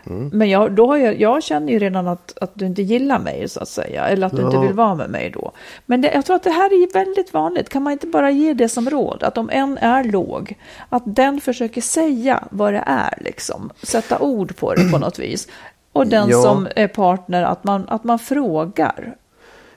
Mm. 0.07 0.29
Men 0.33 0.49
jag, 0.49 0.71
då 0.71 0.87
har 0.87 0.97
jag, 0.97 1.21
jag 1.21 1.43
känner 1.43 1.73
ju 1.73 1.79
redan 1.79 2.07
att, 2.07 2.37
att 2.41 2.51
du 2.53 2.65
inte 2.65 2.81
gillar 2.81 3.19
mig 3.19 3.49
så 3.49 3.59
att 3.59 3.67
säga. 3.67 4.07
Eller 4.07 4.27
att 4.27 4.35
du 4.35 4.41
inte 4.41 4.55
Ja. 4.57 4.61
vill 4.61 4.73
vara 4.73 4.95
med 4.95 5.09
mig 5.09 5.29
då. 5.29 5.51
Men 5.85 6.01
det, 6.01 6.11
jag 6.13 6.25
tror 6.25 6.35
att 6.35 6.43
det 6.43 6.49
här 6.49 6.65
är 6.83 6.93
väldigt 6.93 7.33
vanligt. 7.33 7.69
Kan 7.69 7.83
man 7.83 7.93
inte 7.93 8.07
bara 8.07 8.31
ge 8.31 8.53
det 8.53 8.69
som 8.69 8.89
råd? 8.89 9.23
Att 9.23 9.37
om 9.37 9.49
en 9.49 9.77
är 9.77 10.03
låg, 10.03 10.57
att 10.89 11.03
den 11.05 11.41
försöker 11.41 11.81
säga 11.81 12.43
vad 12.51 12.73
det 12.73 12.83
är 12.85 13.17
liksom. 13.21 13.69
Sätta 13.83 14.19
ord 14.19 14.55
på 14.57 14.73
det 14.73 14.91
på 14.91 14.97
något 14.97 15.19
vis. 15.19 15.47
Och 15.91 16.07
den 16.07 16.29
Ja. 16.29 16.41
som 16.41 16.67
är 16.75 16.87
partner, 16.87 17.43
att 17.43 17.63
man, 17.63 17.85
att 17.89 18.03
man 18.03 18.19
frågar. 18.19 19.15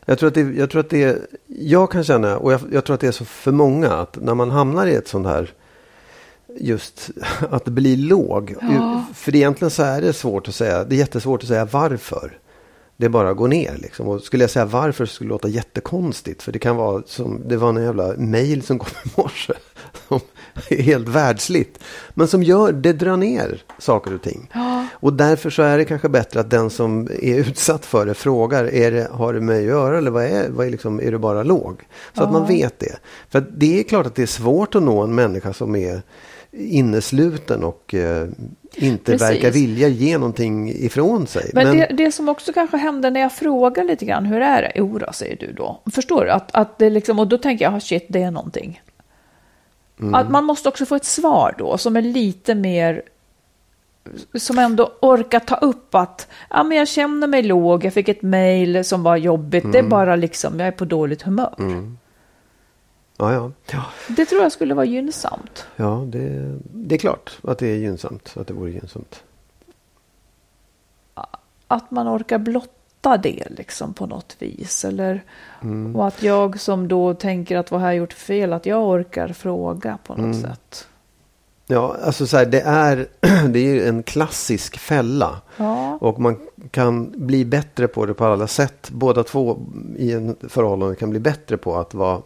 Jag 0.05 0.19
tror 0.19 0.29
att 0.29 0.35
det, 0.35 0.41
jag 0.41 0.71
tror 0.71 0.81
att 0.81 0.91
det 0.91 1.19
jag 1.47 1.91
kan 1.91 2.05
känna, 2.05 2.39
och 2.39 2.53
jag, 2.53 2.61
jag 2.73 2.85
tror 2.85 2.95
att 2.95 3.01
det 3.01 3.07
är 3.07 3.13
så 3.13 3.25
för 3.25 3.53
många, 3.53 3.89
att 3.93 4.19
när 4.23 4.35
man 4.35 4.51
hamnar 4.51 4.87
i 4.87 4.95
ett 4.95 5.09
sånt 5.09 5.27
här, 5.27 5.51
just 6.57 7.11
att 7.51 7.65
blir 7.65 7.97
låg. 7.97 8.55
För 9.15 9.37
egentligen 9.37 9.71
så 9.71 9.83
är 9.83 10.01
det 10.01 10.13
svårt 10.13 10.49
att 10.49 10.55
säga, 10.55 10.85
det 10.85 10.95
är 10.95 10.99
jättesvårt 10.99 11.43
att 11.43 11.49
säga 11.49 11.65
varför. 11.65 12.39
Det 12.97 13.05
är 13.07 13.11
bara 13.11 13.31
att 13.31 13.37
gå 13.37 13.47
ner 13.47 13.77
liksom. 13.79 14.09
Och 14.09 14.23
skulle 14.23 14.43
jag 14.43 14.51
säga 14.51 14.65
varför 14.65 15.07
så 15.07 15.13
skulle 15.13 15.29
det 15.29 15.33
låta 15.33 15.49
jättekonstigt. 15.49 16.43
För 16.43 16.53
det 16.53 16.59
kan 16.59 16.77
vara 16.77 17.03
som, 17.07 17.43
det 17.49 17.57
var 17.57 17.69
en 17.69 17.83
jävla 17.83 18.15
mail 18.17 18.63
som 18.63 18.79
kom 18.79 18.89
i 19.05 19.09
morse. 19.17 19.53
Som 20.09 20.21
är 20.69 20.83
helt 20.83 21.09
världsligt. 21.09 21.79
Men 22.15 22.29
som 22.29 22.43
gör, 22.43 22.73
det 22.73 22.93
drar 22.93 23.17
ner 23.17 23.63
saker 23.79 24.15
och 24.15 24.23
ting. 24.23 24.51
Och 24.93 25.13
därför 25.13 25.51
så 25.51 25.63
är 25.63 25.79
det 25.79 25.85
kanske 25.85 26.09
bättre 26.09 26.41
att 26.41 26.51
den 26.51 26.71
som 26.71 27.09
är 27.23 27.37
utsatt 27.37 27.87
för 27.87 28.07
det 28.07 28.15
frågar, 28.15 28.65
är 28.65 28.91
det, 28.91 29.09
har 29.13 29.33
det 29.33 29.41
med 29.41 29.59
att 29.59 29.63
göra 29.63 29.99
eller 29.99 30.11
vad 30.11 30.25
är, 30.25 30.49
vad 30.51 30.67
är, 30.67 30.71
liksom, 30.71 31.01
är 31.01 31.13
du 31.13 31.19
bara 31.19 31.43
låg? 31.43 31.87
Så 32.15 32.23
att 32.23 32.33
man 32.33 32.47
vet 32.47 32.79
det. 32.79 32.99
För 33.29 33.47
det 33.57 33.81
är 33.81 33.83
klart 33.83 34.07
att 34.07 34.15
det 34.15 34.23
är 34.23 34.27
svårt 34.27 34.75
att 34.75 34.83
nå 34.83 35.03
en 35.03 35.15
människa 35.15 35.53
som 35.53 35.77
är 35.77 36.03
innesluten 36.53 37.65
och 37.65 37.95
eh, 37.95 38.29
inte 38.75 39.13
Precis. 39.13 39.29
verkar 39.29 39.51
vilja 39.51 39.89
ge 39.89 40.19
någonting 40.19 40.71
ifrån 40.71 41.27
sig. 41.27 41.51
Men, 41.55 41.77
det, 41.79 41.87
det 41.87 42.13
som 42.13 42.29
också 42.29 42.53
kanske 42.53 42.77
händer 42.77 43.11
när 43.11 43.21
jag 43.21 43.33
frågar 43.33 43.85
lite 43.85 44.05
grann, 44.05 44.27
hur 44.27 44.41
är 44.41 44.63
det? 44.63 44.73
Jo 44.75 44.99
då, 44.99 45.13
säger 45.13 45.37
du 45.37 45.53
då. 45.53 45.81
Förstår 45.93 46.25
du? 46.25 46.31
Att, 46.31 46.55
att 46.55 46.79
det 46.79 46.91
liksom, 46.91 47.19
och 47.19 47.27
då 47.27 47.39
tänker 47.39 47.65
jag, 47.65 47.75
ah, 47.75 47.81
shit, 47.81 48.07
det 48.09 48.23
är 48.23 48.31
någonting. 48.31 48.83
Mm. 50.01 50.15
Att 50.15 50.31
man 50.31 50.45
måste 50.45 50.69
också 50.69 50.87
få 50.87 50.95
ett 50.97 51.05
svar 51.05 51.55
då 51.59 51.79
som 51.79 51.97
är 51.97 52.03
lite 52.03 52.55
mer 52.55 53.03
som 54.35 54.59
ändå 54.59 54.93
orkar 55.01 55.41
ta 55.41 55.57
upp 55.57 55.95
att 55.95 56.29
ja, 56.51 56.63
men 56.63 56.79
jag 56.79 56.89
känner 56.89 57.27
mig 57.27 57.43
låg, 57.43 57.85
jag 57.85 57.95
fick 57.95 58.09
ett 58.09 58.23
mejl 58.23 58.85
som 58.85 59.03
var 59.03 59.17
jobbigt, 59.17 59.65
det 59.73 59.79
är 59.79 59.81
Mm. 59.81 59.91
bara 59.91 60.17
liksom, 60.17 60.61
jag 60.61 60.69
är 60.69 60.73
på 60.73 60.85
dåligt 60.85 61.23
humör. 61.23 61.55
Ja, 63.19 63.33
ja. 63.33 63.51
Ja, 63.73 63.85
Det 64.09 64.25
tror 64.27 64.43
jag 64.43 64.53
skulle 64.53 64.75
vara 64.75 64.87
gynnsamt. 64.87 65.67
ja 65.77 66.05
det, 66.07 66.59
det 66.73 66.95
är 66.95 66.99
klart 66.99 67.39
att 67.43 67.59
det 67.59 67.67
är 67.67 67.77
gynnsamt. 67.77 68.35
Att 68.37 68.47
det 68.47 68.55
vore 68.55 68.71
gynnsamt. 68.71 69.23
Att 71.71 71.91
man 71.91 72.09
orkar 72.17 72.39
blotta 72.39 73.17
det 73.23 73.47
liksom 73.51 73.95
på 73.95 74.07
något 74.07 74.37
vis. 74.39 74.85
Eller, 74.85 75.23
Mm. 75.63 75.97
Och 75.97 76.07
att 76.07 76.23
jag 76.23 76.61
som 76.61 76.89
då 76.89 77.15
tänker 77.15 77.57
att 77.57 77.71
vad 77.71 77.81
har 77.81 77.89
jag 77.89 77.97
gjort 77.97 78.13
fel, 78.13 78.53
att 78.53 78.67
jag 78.67 78.89
orkar 78.89 79.29
fråga 79.29 79.99
på 80.05 80.13
något 80.15 80.25
Mm. 80.37 80.43
sätt. 80.43 80.87
Ja, 81.67 81.97
alltså 82.05 82.27
så 82.27 82.37
här, 82.37 82.47
det 82.47 82.61
är, 82.61 83.07
det 83.49 83.59
är 83.59 83.65
ju 83.75 83.89
en 83.89 84.03
klassisk 84.03 84.79
fälla. 84.79 85.41
Ja, 85.57 85.99
Och 86.01 86.21
man 86.21 86.37
kan 86.71 87.13
bli 87.27 87.45
bättre 87.45 87.89
på 87.89 88.07
det 88.07 88.15
på 88.15 88.25
alla 88.25 88.47
sätt. 88.47 88.91
Båda 88.91 89.25
två 89.25 89.59
i 89.97 90.13
en 90.13 90.37
förhållande 90.49 90.97
kan 90.97 91.11
bli 91.11 91.21
bättre 91.21 91.57
på 91.57 91.77
att 91.77 91.95
vara 91.95 92.23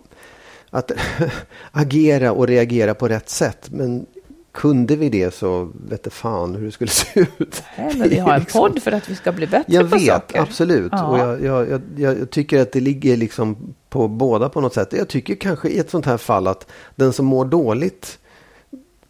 att 0.75 0.93
agera 1.73 2.33
och 2.33 2.47
reagera 2.47 2.95
på 2.95 3.09
rätt 3.09 3.29
sätt. 3.31 3.69
Men 3.71 4.07
kunde 4.53 4.97
vi 4.97 5.09
det 5.09 5.35
så 5.35 5.71
vet 5.89 6.13
fan 6.13 6.55
hur 6.55 6.65
det 6.67 6.73
skulle 6.73 6.91
se 6.91 7.21
ut. 7.21 7.63
Nej, 7.79 7.95
men 7.97 8.09
vi 8.09 8.19
har 8.19 8.33
en 8.35 8.41
Liksom. 8.41 8.61
podd 8.61 8.83
för 8.83 8.93
att 8.93 9.11
vi 9.11 9.15
ska 9.15 9.33
bli 9.33 9.47
bättre 9.47 9.73
Jag 9.75 9.91
på 9.91 9.97
vet, 9.97 10.07
saker. 10.07 10.41
absolut. 10.41 10.93
Ja. 10.93 11.07
Och 11.07 11.19
jag, 11.19 11.43
jag, 11.45 11.81
jag, 11.97 12.19
jag 12.21 12.31
tycker 12.31 12.63
att 12.63 12.73
det 12.73 12.81
ligger 12.81 13.17
liksom 13.17 13.75
på 13.89 14.09
båda 14.09 14.49
på 14.49 14.61
något 14.61 14.75
sätt. 14.75 14.93
Jag 14.93 15.09
tycker 15.09 15.35
kanske 15.35 15.69
i 15.69 15.79
ett 15.79 15.91
sånt 15.91 16.07
här 16.07 16.17
fall 16.17 16.47
att 16.47 16.67
den 16.95 17.13
som 17.13 17.27
mår 17.27 17.45
dåligt 17.45 18.19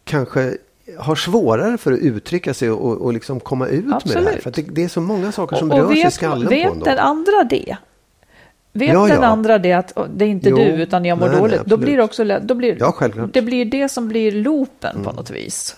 kanske 0.03 0.57
har 0.97 1.15
svårare 1.15 1.77
för 1.77 1.91
att 1.91 1.99
uttrycka 1.99 2.53
sig 2.53 2.71
och, 2.71 3.01
och 3.01 3.13
liksom 3.13 3.39
komma 3.39 3.67
ut 3.67 3.85
med 3.85 3.93
det 4.03 4.13
här. 4.13 4.19
Absolut. 4.19 4.43
För 4.43 4.51
det, 4.51 4.61
det 4.61 4.83
är 4.83 4.87
så 4.87 5.01
många 5.01 5.31
saker 5.31 5.55
som 5.55 5.71
och, 5.71 5.77
rör 5.77 5.83
och 5.85 5.89
sig 5.91 5.99
i 5.99 6.03
vet, 6.03 6.13
skallen 6.13 6.49
vet 6.49 6.67
på 6.67 6.73
en. 6.73 6.79
den 6.79 6.99
andra 6.99 7.43
det? 7.49 7.77
Vet 8.75 8.89
Ja, 8.93 9.07
den 9.07 9.21
ja. 9.21 9.25
andra 9.27 9.57
det 9.57 9.73
att 9.73 9.97
det 10.15 10.25
är 10.25 10.29
inte 10.29 10.49
Jo. 10.49 10.55
du 10.57 10.63
utan 10.63 11.05
jag 11.05 11.17
mår 11.17 11.25
Nej, 11.25 11.31
nej, 11.33 11.41
dåligt. 11.41 11.55
då 11.57 11.61
absolut. 11.63 11.79
blir 11.85 11.97
det 11.97 12.03
också 12.03 12.39
då 12.39 12.55
blir, 12.55 12.77
Ja, 12.79 12.91
självklart. 12.91 13.33
Det 13.33 13.41
blir 13.41 13.65
det 13.65 13.89
som 13.89 14.07
blir 14.07 14.31
loopen 14.31 14.91
Mm. 14.91 15.03
på 15.03 15.11
något 15.11 15.29
vis. 15.31 15.75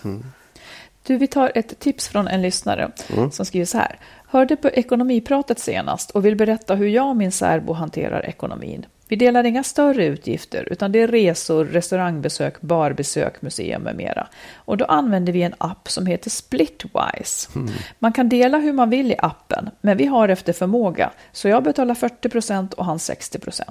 Du, 1.06 1.16
vi 1.16 1.26
tar 1.26 1.52
ett 1.54 1.78
tips 1.78 2.08
från 2.08 2.28
en 2.28 2.42
lyssnare 2.42 2.90
Mm. 3.16 3.30
som 3.30 3.46
skriver 3.46 3.66
så 3.66 3.78
här. 3.78 3.98
Hörde 4.28 4.56
på 4.56 4.68
ekonomipratet 4.68 5.58
senast 5.58 6.10
och 6.10 6.24
vill 6.26 6.36
berätta 6.36 6.74
hur 6.74 6.86
jag 6.88 7.08
och 7.08 7.16
min 7.16 7.32
särbo 7.32 7.72
hanterar 7.72 8.26
ekonomin. 8.26 8.86
Vi 9.08 9.16
delar 9.16 9.44
inga 9.44 9.62
större 9.62 10.06
utgifter 10.06 10.68
utan 10.70 10.92
det 10.92 10.98
är 10.98 11.08
resor, 11.08 11.64
restaurangbesök, 11.64 12.60
barbesök, 12.60 13.42
museum 13.42 13.82
med 13.82 13.96
mera. 13.96 14.26
Och 14.54 14.76
då 14.76 14.84
använder 14.84 15.32
vi 15.32 15.42
en 15.42 15.54
app 15.58 15.90
som 15.90 16.06
heter 16.06 16.30
Splitwise. 16.30 17.50
Man 17.98 18.12
kan 18.12 18.28
dela 18.28 18.58
hur 18.58 18.72
man 18.72 18.90
vill 18.90 19.12
i 19.12 19.16
appen, 19.18 19.70
men 19.80 19.96
vi 19.96 20.06
har 20.06 20.28
efter 20.28 20.52
förmåga. 20.52 21.10
Så 21.32 21.48
jag 21.48 21.62
betalar 21.62 21.94
40% 21.94 22.74
och 22.74 22.84
han 22.84 22.98
60% 22.98 23.62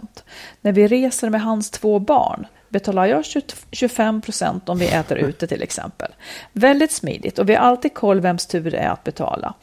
När 0.62 0.72
vi 0.72 0.88
reser 0.88 1.30
med 1.30 1.42
hans 1.42 1.70
två 1.72 2.00
barn 2.00 2.48
betalar 2.70 3.06
jag 3.06 3.26
20 3.26 3.42
25% 3.72 4.62
om 4.66 4.78
vi 4.78 4.88
äter 4.88 5.18
ute 5.18 5.48
till 5.48 5.64
exempel. 5.64 6.12
Väldigt 6.54 6.92
smidigt 6.92 7.40
och 7.40 7.50
vi 7.50 7.56
har 7.56 7.62
alltid 7.62 7.94
koll 7.94 8.20
vems 8.20 8.46
tur 8.46 8.72
det 8.72 8.78
är 8.78 8.90
att 8.90 9.04
betala. 9.04 9.54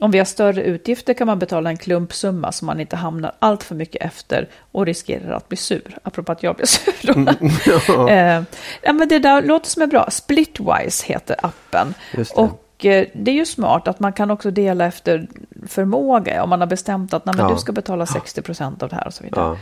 Om 0.00 0.10
vi 0.10 0.18
har 0.18 0.24
större 0.24 0.62
utgifter 0.62 1.14
kan 1.14 1.26
man 1.26 1.38
betala 1.38 1.70
en 1.70 1.76
klumpsumma 1.76 2.52
så 2.52 2.64
man 2.64 2.80
inte 2.80 2.96
hamnar 2.96 3.32
allt 3.38 3.62
för 3.62 3.74
mycket 3.74 4.02
efter 4.02 4.48
och 4.72 4.86
riskerar 4.86 5.32
att 5.32 5.48
bli 5.48 5.56
sur. 5.56 5.98
Apropå 6.02 6.32
att 6.32 6.42
jag 6.42 6.56
blir 6.56 6.66
sur. 6.66 8.08
Eh, 8.10 8.42
ja, 8.82 8.92
men 8.92 9.08
det 9.08 9.18
där 9.18 9.42
låter 9.42 9.68
som 9.70 9.82
är 9.82 9.86
bra. 9.86 10.10
Splitwise 10.10 11.06
heter 11.06 11.36
appen. 11.42 11.94
Och 12.34 12.84
eh, 12.86 13.06
det 13.14 13.30
är 13.30 13.34
ju 13.34 13.46
smart 13.46 13.88
att 13.88 14.00
man 14.00 14.12
kan 14.12 14.30
också 14.30 14.50
dela 14.50 14.86
efter 14.86 15.26
förmåga. 15.68 16.42
Om 16.42 16.50
man 16.50 16.60
har 16.60 16.66
bestämt 16.66 17.14
att 17.14 17.24
nej, 17.26 17.34
men 17.36 17.44
Ja. 17.48 17.52
du 17.54 17.58
ska 17.60 17.72
betala 17.72 18.06
60 18.06 18.42
procent 18.42 18.82
av 18.82 18.88
det 18.88 18.96
här 18.96 19.06
och 19.06 19.14
så 19.14 19.24
vidare. 19.24 19.58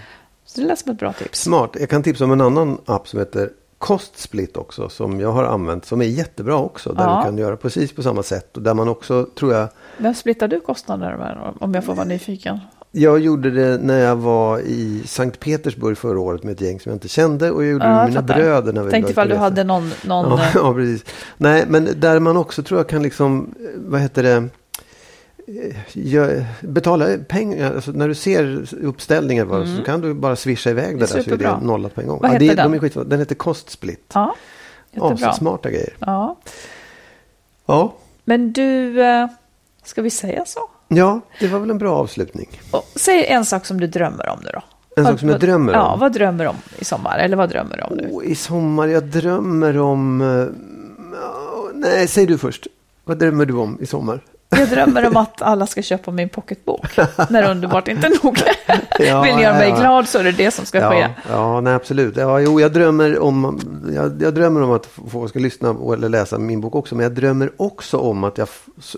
Så 0.47 0.61
det 0.61 0.66
lät 0.66 0.78
som 0.78 0.93
ett 0.93 0.99
bra 0.99 1.12
tips. 1.12 1.41
Smart. 1.43 1.76
Jag 1.80 1.91
kan 1.91 2.03
tipsa 2.03 2.24
om 2.24 2.32
en 2.32 2.41
annan 2.41 2.78
app 2.87 3.09
som 3.09 3.18
heter 3.18 3.51
Kostsplit 3.89 4.57
också. 4.57 4.89
Som 4.89 5.20
jag 5.20 5.32
har 5.32 5.45
använt. 5.45 5.85
Som 5.85 6.01
är 6.01 6.05
jättebra 6.05 6.57
också. 6.57 6.93
Där 6.93 7.05
Ja. 7.05 7.16
du 7.18 7.24
kan 7.24 7.39
göra 7.39 7.57
precis 7.57 7.93
på 7.93 8.03
samma 8.03 8.22
sätt. 8.22 8.57
Och 8.57 8.62
där 8.62 8.74
man 8.74 8.89
också 8.89 9.26
tror 9.39 9.53
jag. 9.55 9.68
Vem 9.99 10.14
splittar 10.14 10.49
du 10.49 10.61
kostnader 10.61 11.16
med 11.16 11.55
om 11.61 11.74
jag 11.74 11.85
får 11.85 11.95
vara 11.95 12.07
nyfiken? 12.07 12.59
Jag 12.93 13.18
gjorde 13.20 13.51
det 13.51 13.78
när 13.82 13.99
jag 13.99 14.16
var 14.16 14.59
i 14.59 15.03
Sankt 15.07 15.41
Petersburg 15.41 15.99
förra 15.99 16.20
året 16.20 16.43
med 16.43 16.53
ett 16.53 16.61
gäng 16.61 16.80
som 16.80 16.91
jag 16.91 16.97
inte 16.97 17.09
kände. 17.09 17.51
Och 17.51 17.64
jag 17.64 17.70
gjorde 17.72 17.85
det 17.85 17.89
Ja, 17.91 17.95
med 17.95 18.03
jag 18.03 18.09
mina 18.09 18.20
fattar. 18.20 18.35
bröder 18.35 18.72
när 18.72 18.82
vi 18.82 18.91
Tänkte 18.91 19.12
ifall 19.12 19.28
du 19.28 19.37
hade 19.37 19.64
någon... 19.64 19.91
någon 20.07 20.39
Ja, 20.39 20.47
ja, 20.55 20.74
precis. 20.74 21.05
Nej, 21.37 21.64
men 21.68 21.89
där 21.97 22.20
man 22.20 22.37
också 22.37 22.62
tror 22.62 22.80
jag 22.80 22.89
kan 22.89 23.03
liksom, 23.03 23.55
eh, 23.61 23.66
vad 23.76 24.01
heter 24.01 24.22
det, 24.22 24.49
betala 26.61 27.19
pengar. 27.29 27.75
Alltså 27.75 27.91
när 27.93 28.09
du 28.09 28.15
ser 28.15 28.67
uppställningen 28.85 29.49
bara, 29.49 29.67
så 29.77 29.83
kan 29.83 30.01
du 30.01 30.15
bara 30.15 30.37
swisha 30.37 30.71
iväg 30.71 30.85
det, 30.85 30.91
Mm. 30.91 30.99
Det 30.99 31.05
är 31.13 31.17
där 31.17 31.23
så 31.23 31.31
är 31.55 31.61
det 31.61 31.67
nollat 31.67 31.95
på 31.95 32.01
en 32.01 32.07
gång. 32.07 32.19
Vad 32.23 32.31
ja, 32.31 32.33
heter 32.33 32.47
det, 32.47 32.55
den? 32.55 32.71
De 32.71 32.77
är 32.77 32.81
skitbra. 32.81 33.05
den 33.05 33.19
heter 33.19 33.35
Kostsplit. 33.35 34.11
Ja, 34.15 34.35
jättebra. 34.93 35.33
Så 35.33 35.39
smarta 35.39 35.71
grejer. 35.71 35.97
Ja. 35.99 36.37
Ja. 37.67 37.95
Men 38.25 38.53
du, 38.53 39.03
eh, 39.03 39.27
ska 39.85 40.03
vi 40.03 40.11
säga 40.11 40.45
så? 40.47 40.61
ja, 40.89 41.21
det 41.41 41.47
var 41.49 41.59
väl 41.59 41.71
en 41.71 41.79
bra 41.79 41.97
avslutning. 41.97 42.49
Och, 42.71 42.85
säg 42.97 43.27
en 43.27 43.45
sak 43.45 43.67
som 43.67 43.81
du 43.81 43.87
drömmer 43.87 44.29
om 44.29 44.39
nu 44.45 44.51
då. 44.53 44.63
En 44.97 45.05
Vad- 45.05 45.13
sak 45.13 45.21
som 45.21 45.29
jag 45.29 45.35
vad- 45.35 45.41
drömmer 45.41 45.73
om? 45.73 45.79
Ja, 45.79 45.97
vad 46.01 46.13
drömmer 46.13 46.45
du 46.45 46.51
om 46.51 46.57
i 46.79 46.85
sommar? 46.85 47.19
Eller 47.19 47.37
vad 47.37 47.49
drömmer 47.51 47.77
du 47.77 47.83
om 47.83 47.95
nu? 47.97 48.09
Åh, 48.13 48.25
I 48.25 48.35
sommar, 48.35 48.87
jag 48.87 49.05
drömmer 49.05 49.79
om... 49.79 50.21
eh, 50.21 50.47
nej, 51.75 52.09
säg 52.09 52.27
du 52.27 52.39
först. 52.39 52.67
Vad 53.05 53.19
drömmer 53.19 53.45
du 53.47 53.55
om 53.55 53.79
i 53.81 53.87
sommar? 53.87 54.21
Jag 54.49 54.69
drömmer 54.69 55.07
om 55.07 55.17
att 55.17 55.43
alla 55.43 55.67
ska 55.67 55.83
köpa 55.83 56.11
min 56.11 56.29
pocketbok. 56.29 56.87
När 57.31 57.51
underbart 57.51 57.89
inte 57.89 58.09
nog 58.23 58.39
Ja, 58.99 59.23
vill 59.23 59.43
göra 59.43 59.55
mig 59.55 59.69
ja. 59.69 59.77
glad 59.81 60.09
så 60.09 60.19
är 60.19 60.25
det 60.25 60.33
det 60.33 60.51
som 60.51 60.67
ska 60.67 60.91
ske. 60.91 60.99
Ja, 60.99 61.11
ja 61.29 61.61
nej, 61.61 61.75
absolut. 61.75 62.17
Ja, 62.17 62.41
jo, 62.41 62.61
jag, 62.61 62.73
drömmer 62.73 63.19
om, 63.19 63.61
jag, 63.95 64.23
jag 64.23 64.35
drömmer 64.35 64.63
om 64.63 64.71
att 64.73 64.89
folk 65.11 65.31
ska 65.31 65.39
lyssna 65.39 65.77
eller 65.95 66.09
läsa 66.09 66.39
min 66.39 66.61
bok 66.61 66.75
också. 66.75 66.95
Men 66.95 67.03
jag 67.03 67.13
drömmer 67.13 67.53
också 67.57 67.99
om 67.99 68.25
att 68.25 68.39
jag, 68.39 68.49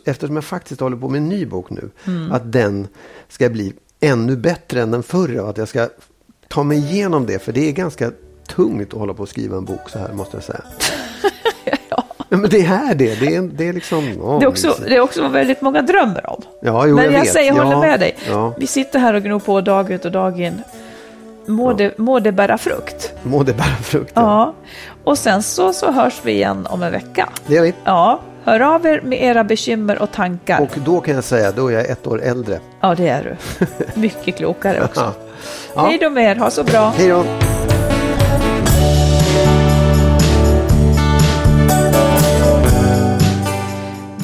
eftersom 0.04 0.36
jag 0.36 0.44
faktiskt 0.44 0.80
håller 0.80 0.96
på 0.96 1.08
med 1.08 1.18
en 1.18 1.28
ny 1.28 1.46
bok 1.46 1.70
nu, 1.70 1.90
Mm. 2.06 2.32
att 2.32 2.52
den 2.52 2.88
ska 3.28 3.48
bli 3.48 3.72
ännu 4.00 4.36
bättre 4.36 4.82
än 4.82 4.90
den 4.90 5.02
förra. 5.02 5.42
Och 5.42 5.50
att 5.50 5.58
jag 5.58 5.68
ska 5.68 5.88
ta 6.48 6.62
mig 6.62 6.78
igenom 6.78 7.26
det. 7.26 7.38
För 7.38 7.52
det 7.52 7.68
är 7.68 7.72
ganska 7.72 8.10
tungt 8.48 8.92
att 8.92 8.98
hålla 8.98 9.14
på 9.14 9.22
och 9.22 9.28
skriva 9.28 9.56
en 9.56 9.64
bok 9.64 9.90
så 9.90 9.98
här, 9.98 10.12
måste 10.12 10.36
jag 10.36 10.44
säga. 10.44 10.60
Ja. 12.28 12.36
Men 12.36 12.50
det 12.50 12.60
är 12.66 12.94
det. 12.94 13.20
Det 13.20 13.34
är, 13.36 13.42
det 13.42 13.68
är 13.68 13.72
liksom... 13.72 14.12
åh, 14.22 14.38
Det 14.38 14.44
är, 14.44 14.48
också, 14.48 14.76
det 14.88 14.96
är 14.96 15.00
också 15.00 15.22
vad 15.22 15.30
väldigt 15.30 15.60
många 15.60 15.82
drömmer 15.82 16.30
om. 16.30 16.42
Ja, 16.62 16.86
jo, 16.86 16.96
Men 16.96 17.04
jag, 17.12 17.20
vet. 17.20 17.32
säger, 17.32 17.48
jag 17.54 17.64
håller 17.64 17.70
Ja, 17.76 17.80
med 17.80 18.00
dig. 18.00 18.16
Ja, 18.30 18.54
Vi 18.58 18.66
sitter 18.66 18.98
här 18.98 19.14
och 19.14 19.22
gnor 19.22 19.38
på 19.38 19.60
dag 19.60 19.90
ut 19.90 20.04
och 20.04 20.12
dag 20.12 20.40
in. 20.40 20.62
Må, 21.46 21.72
det, 21.72 21.98
må 21.98 22.20
det 22.20 22.32
bära 22.32 22.58
frukt. 22.58 23.12
må 23.22 23.42
det 23.42 23.52
bära 23.52 23.76
frukt. 23.82 24.12
Ja. 24.14 24.54
Och 25.04 25.18
sen 25.18 25.42
så, 25.42 25.72
så 25.72 25.90
hörs 25.92 26.20
vi 26.22 26.32
igen 26.32 26.66
om 26.70 26.82
en 26.82 26.92
vecka. 26.92 27.28
Det 27.46 27.54
gör 27.54 27.62
vi. 27.62 27.74
Ja, 27.84 28.20
hör 28.44 28.60
av 28.60 28.86
er 28.86 29.00
med 29.04 29.22
era 29.22 29.44
bekymmer 29.44 30.02
och 30.02 30.12
tankar. 30.12 30.60
Och 30.60 30.70
då 30.84 31.00
kan 31.00 31.14
jag 31.14 31.24
säga, 31.24 31.52
då 31.52 31.68
är 31.68 31.72
jag 31.74 31.86
ett 31.90 32.06
år 32.06 32.22
äldre. 32.22 32.58
Ja, 32.80 32.94
det 32.94 33.08
är 33.08 33.36
du. 33.58 33.66
Mycket 34.00 34.36
klokare 34.36 34.84
också. 34.84 35.12
Ja. 35.74 35.86
Hej 35.86 35.98
då 36.00 36.10
med 36.10 36.24
er, 36.24 36.36
ha 36.36 36.50
så 36.50 36.64
bra. 36.64 36.92
Hej 36.96 37.08
då! 37.08 37.24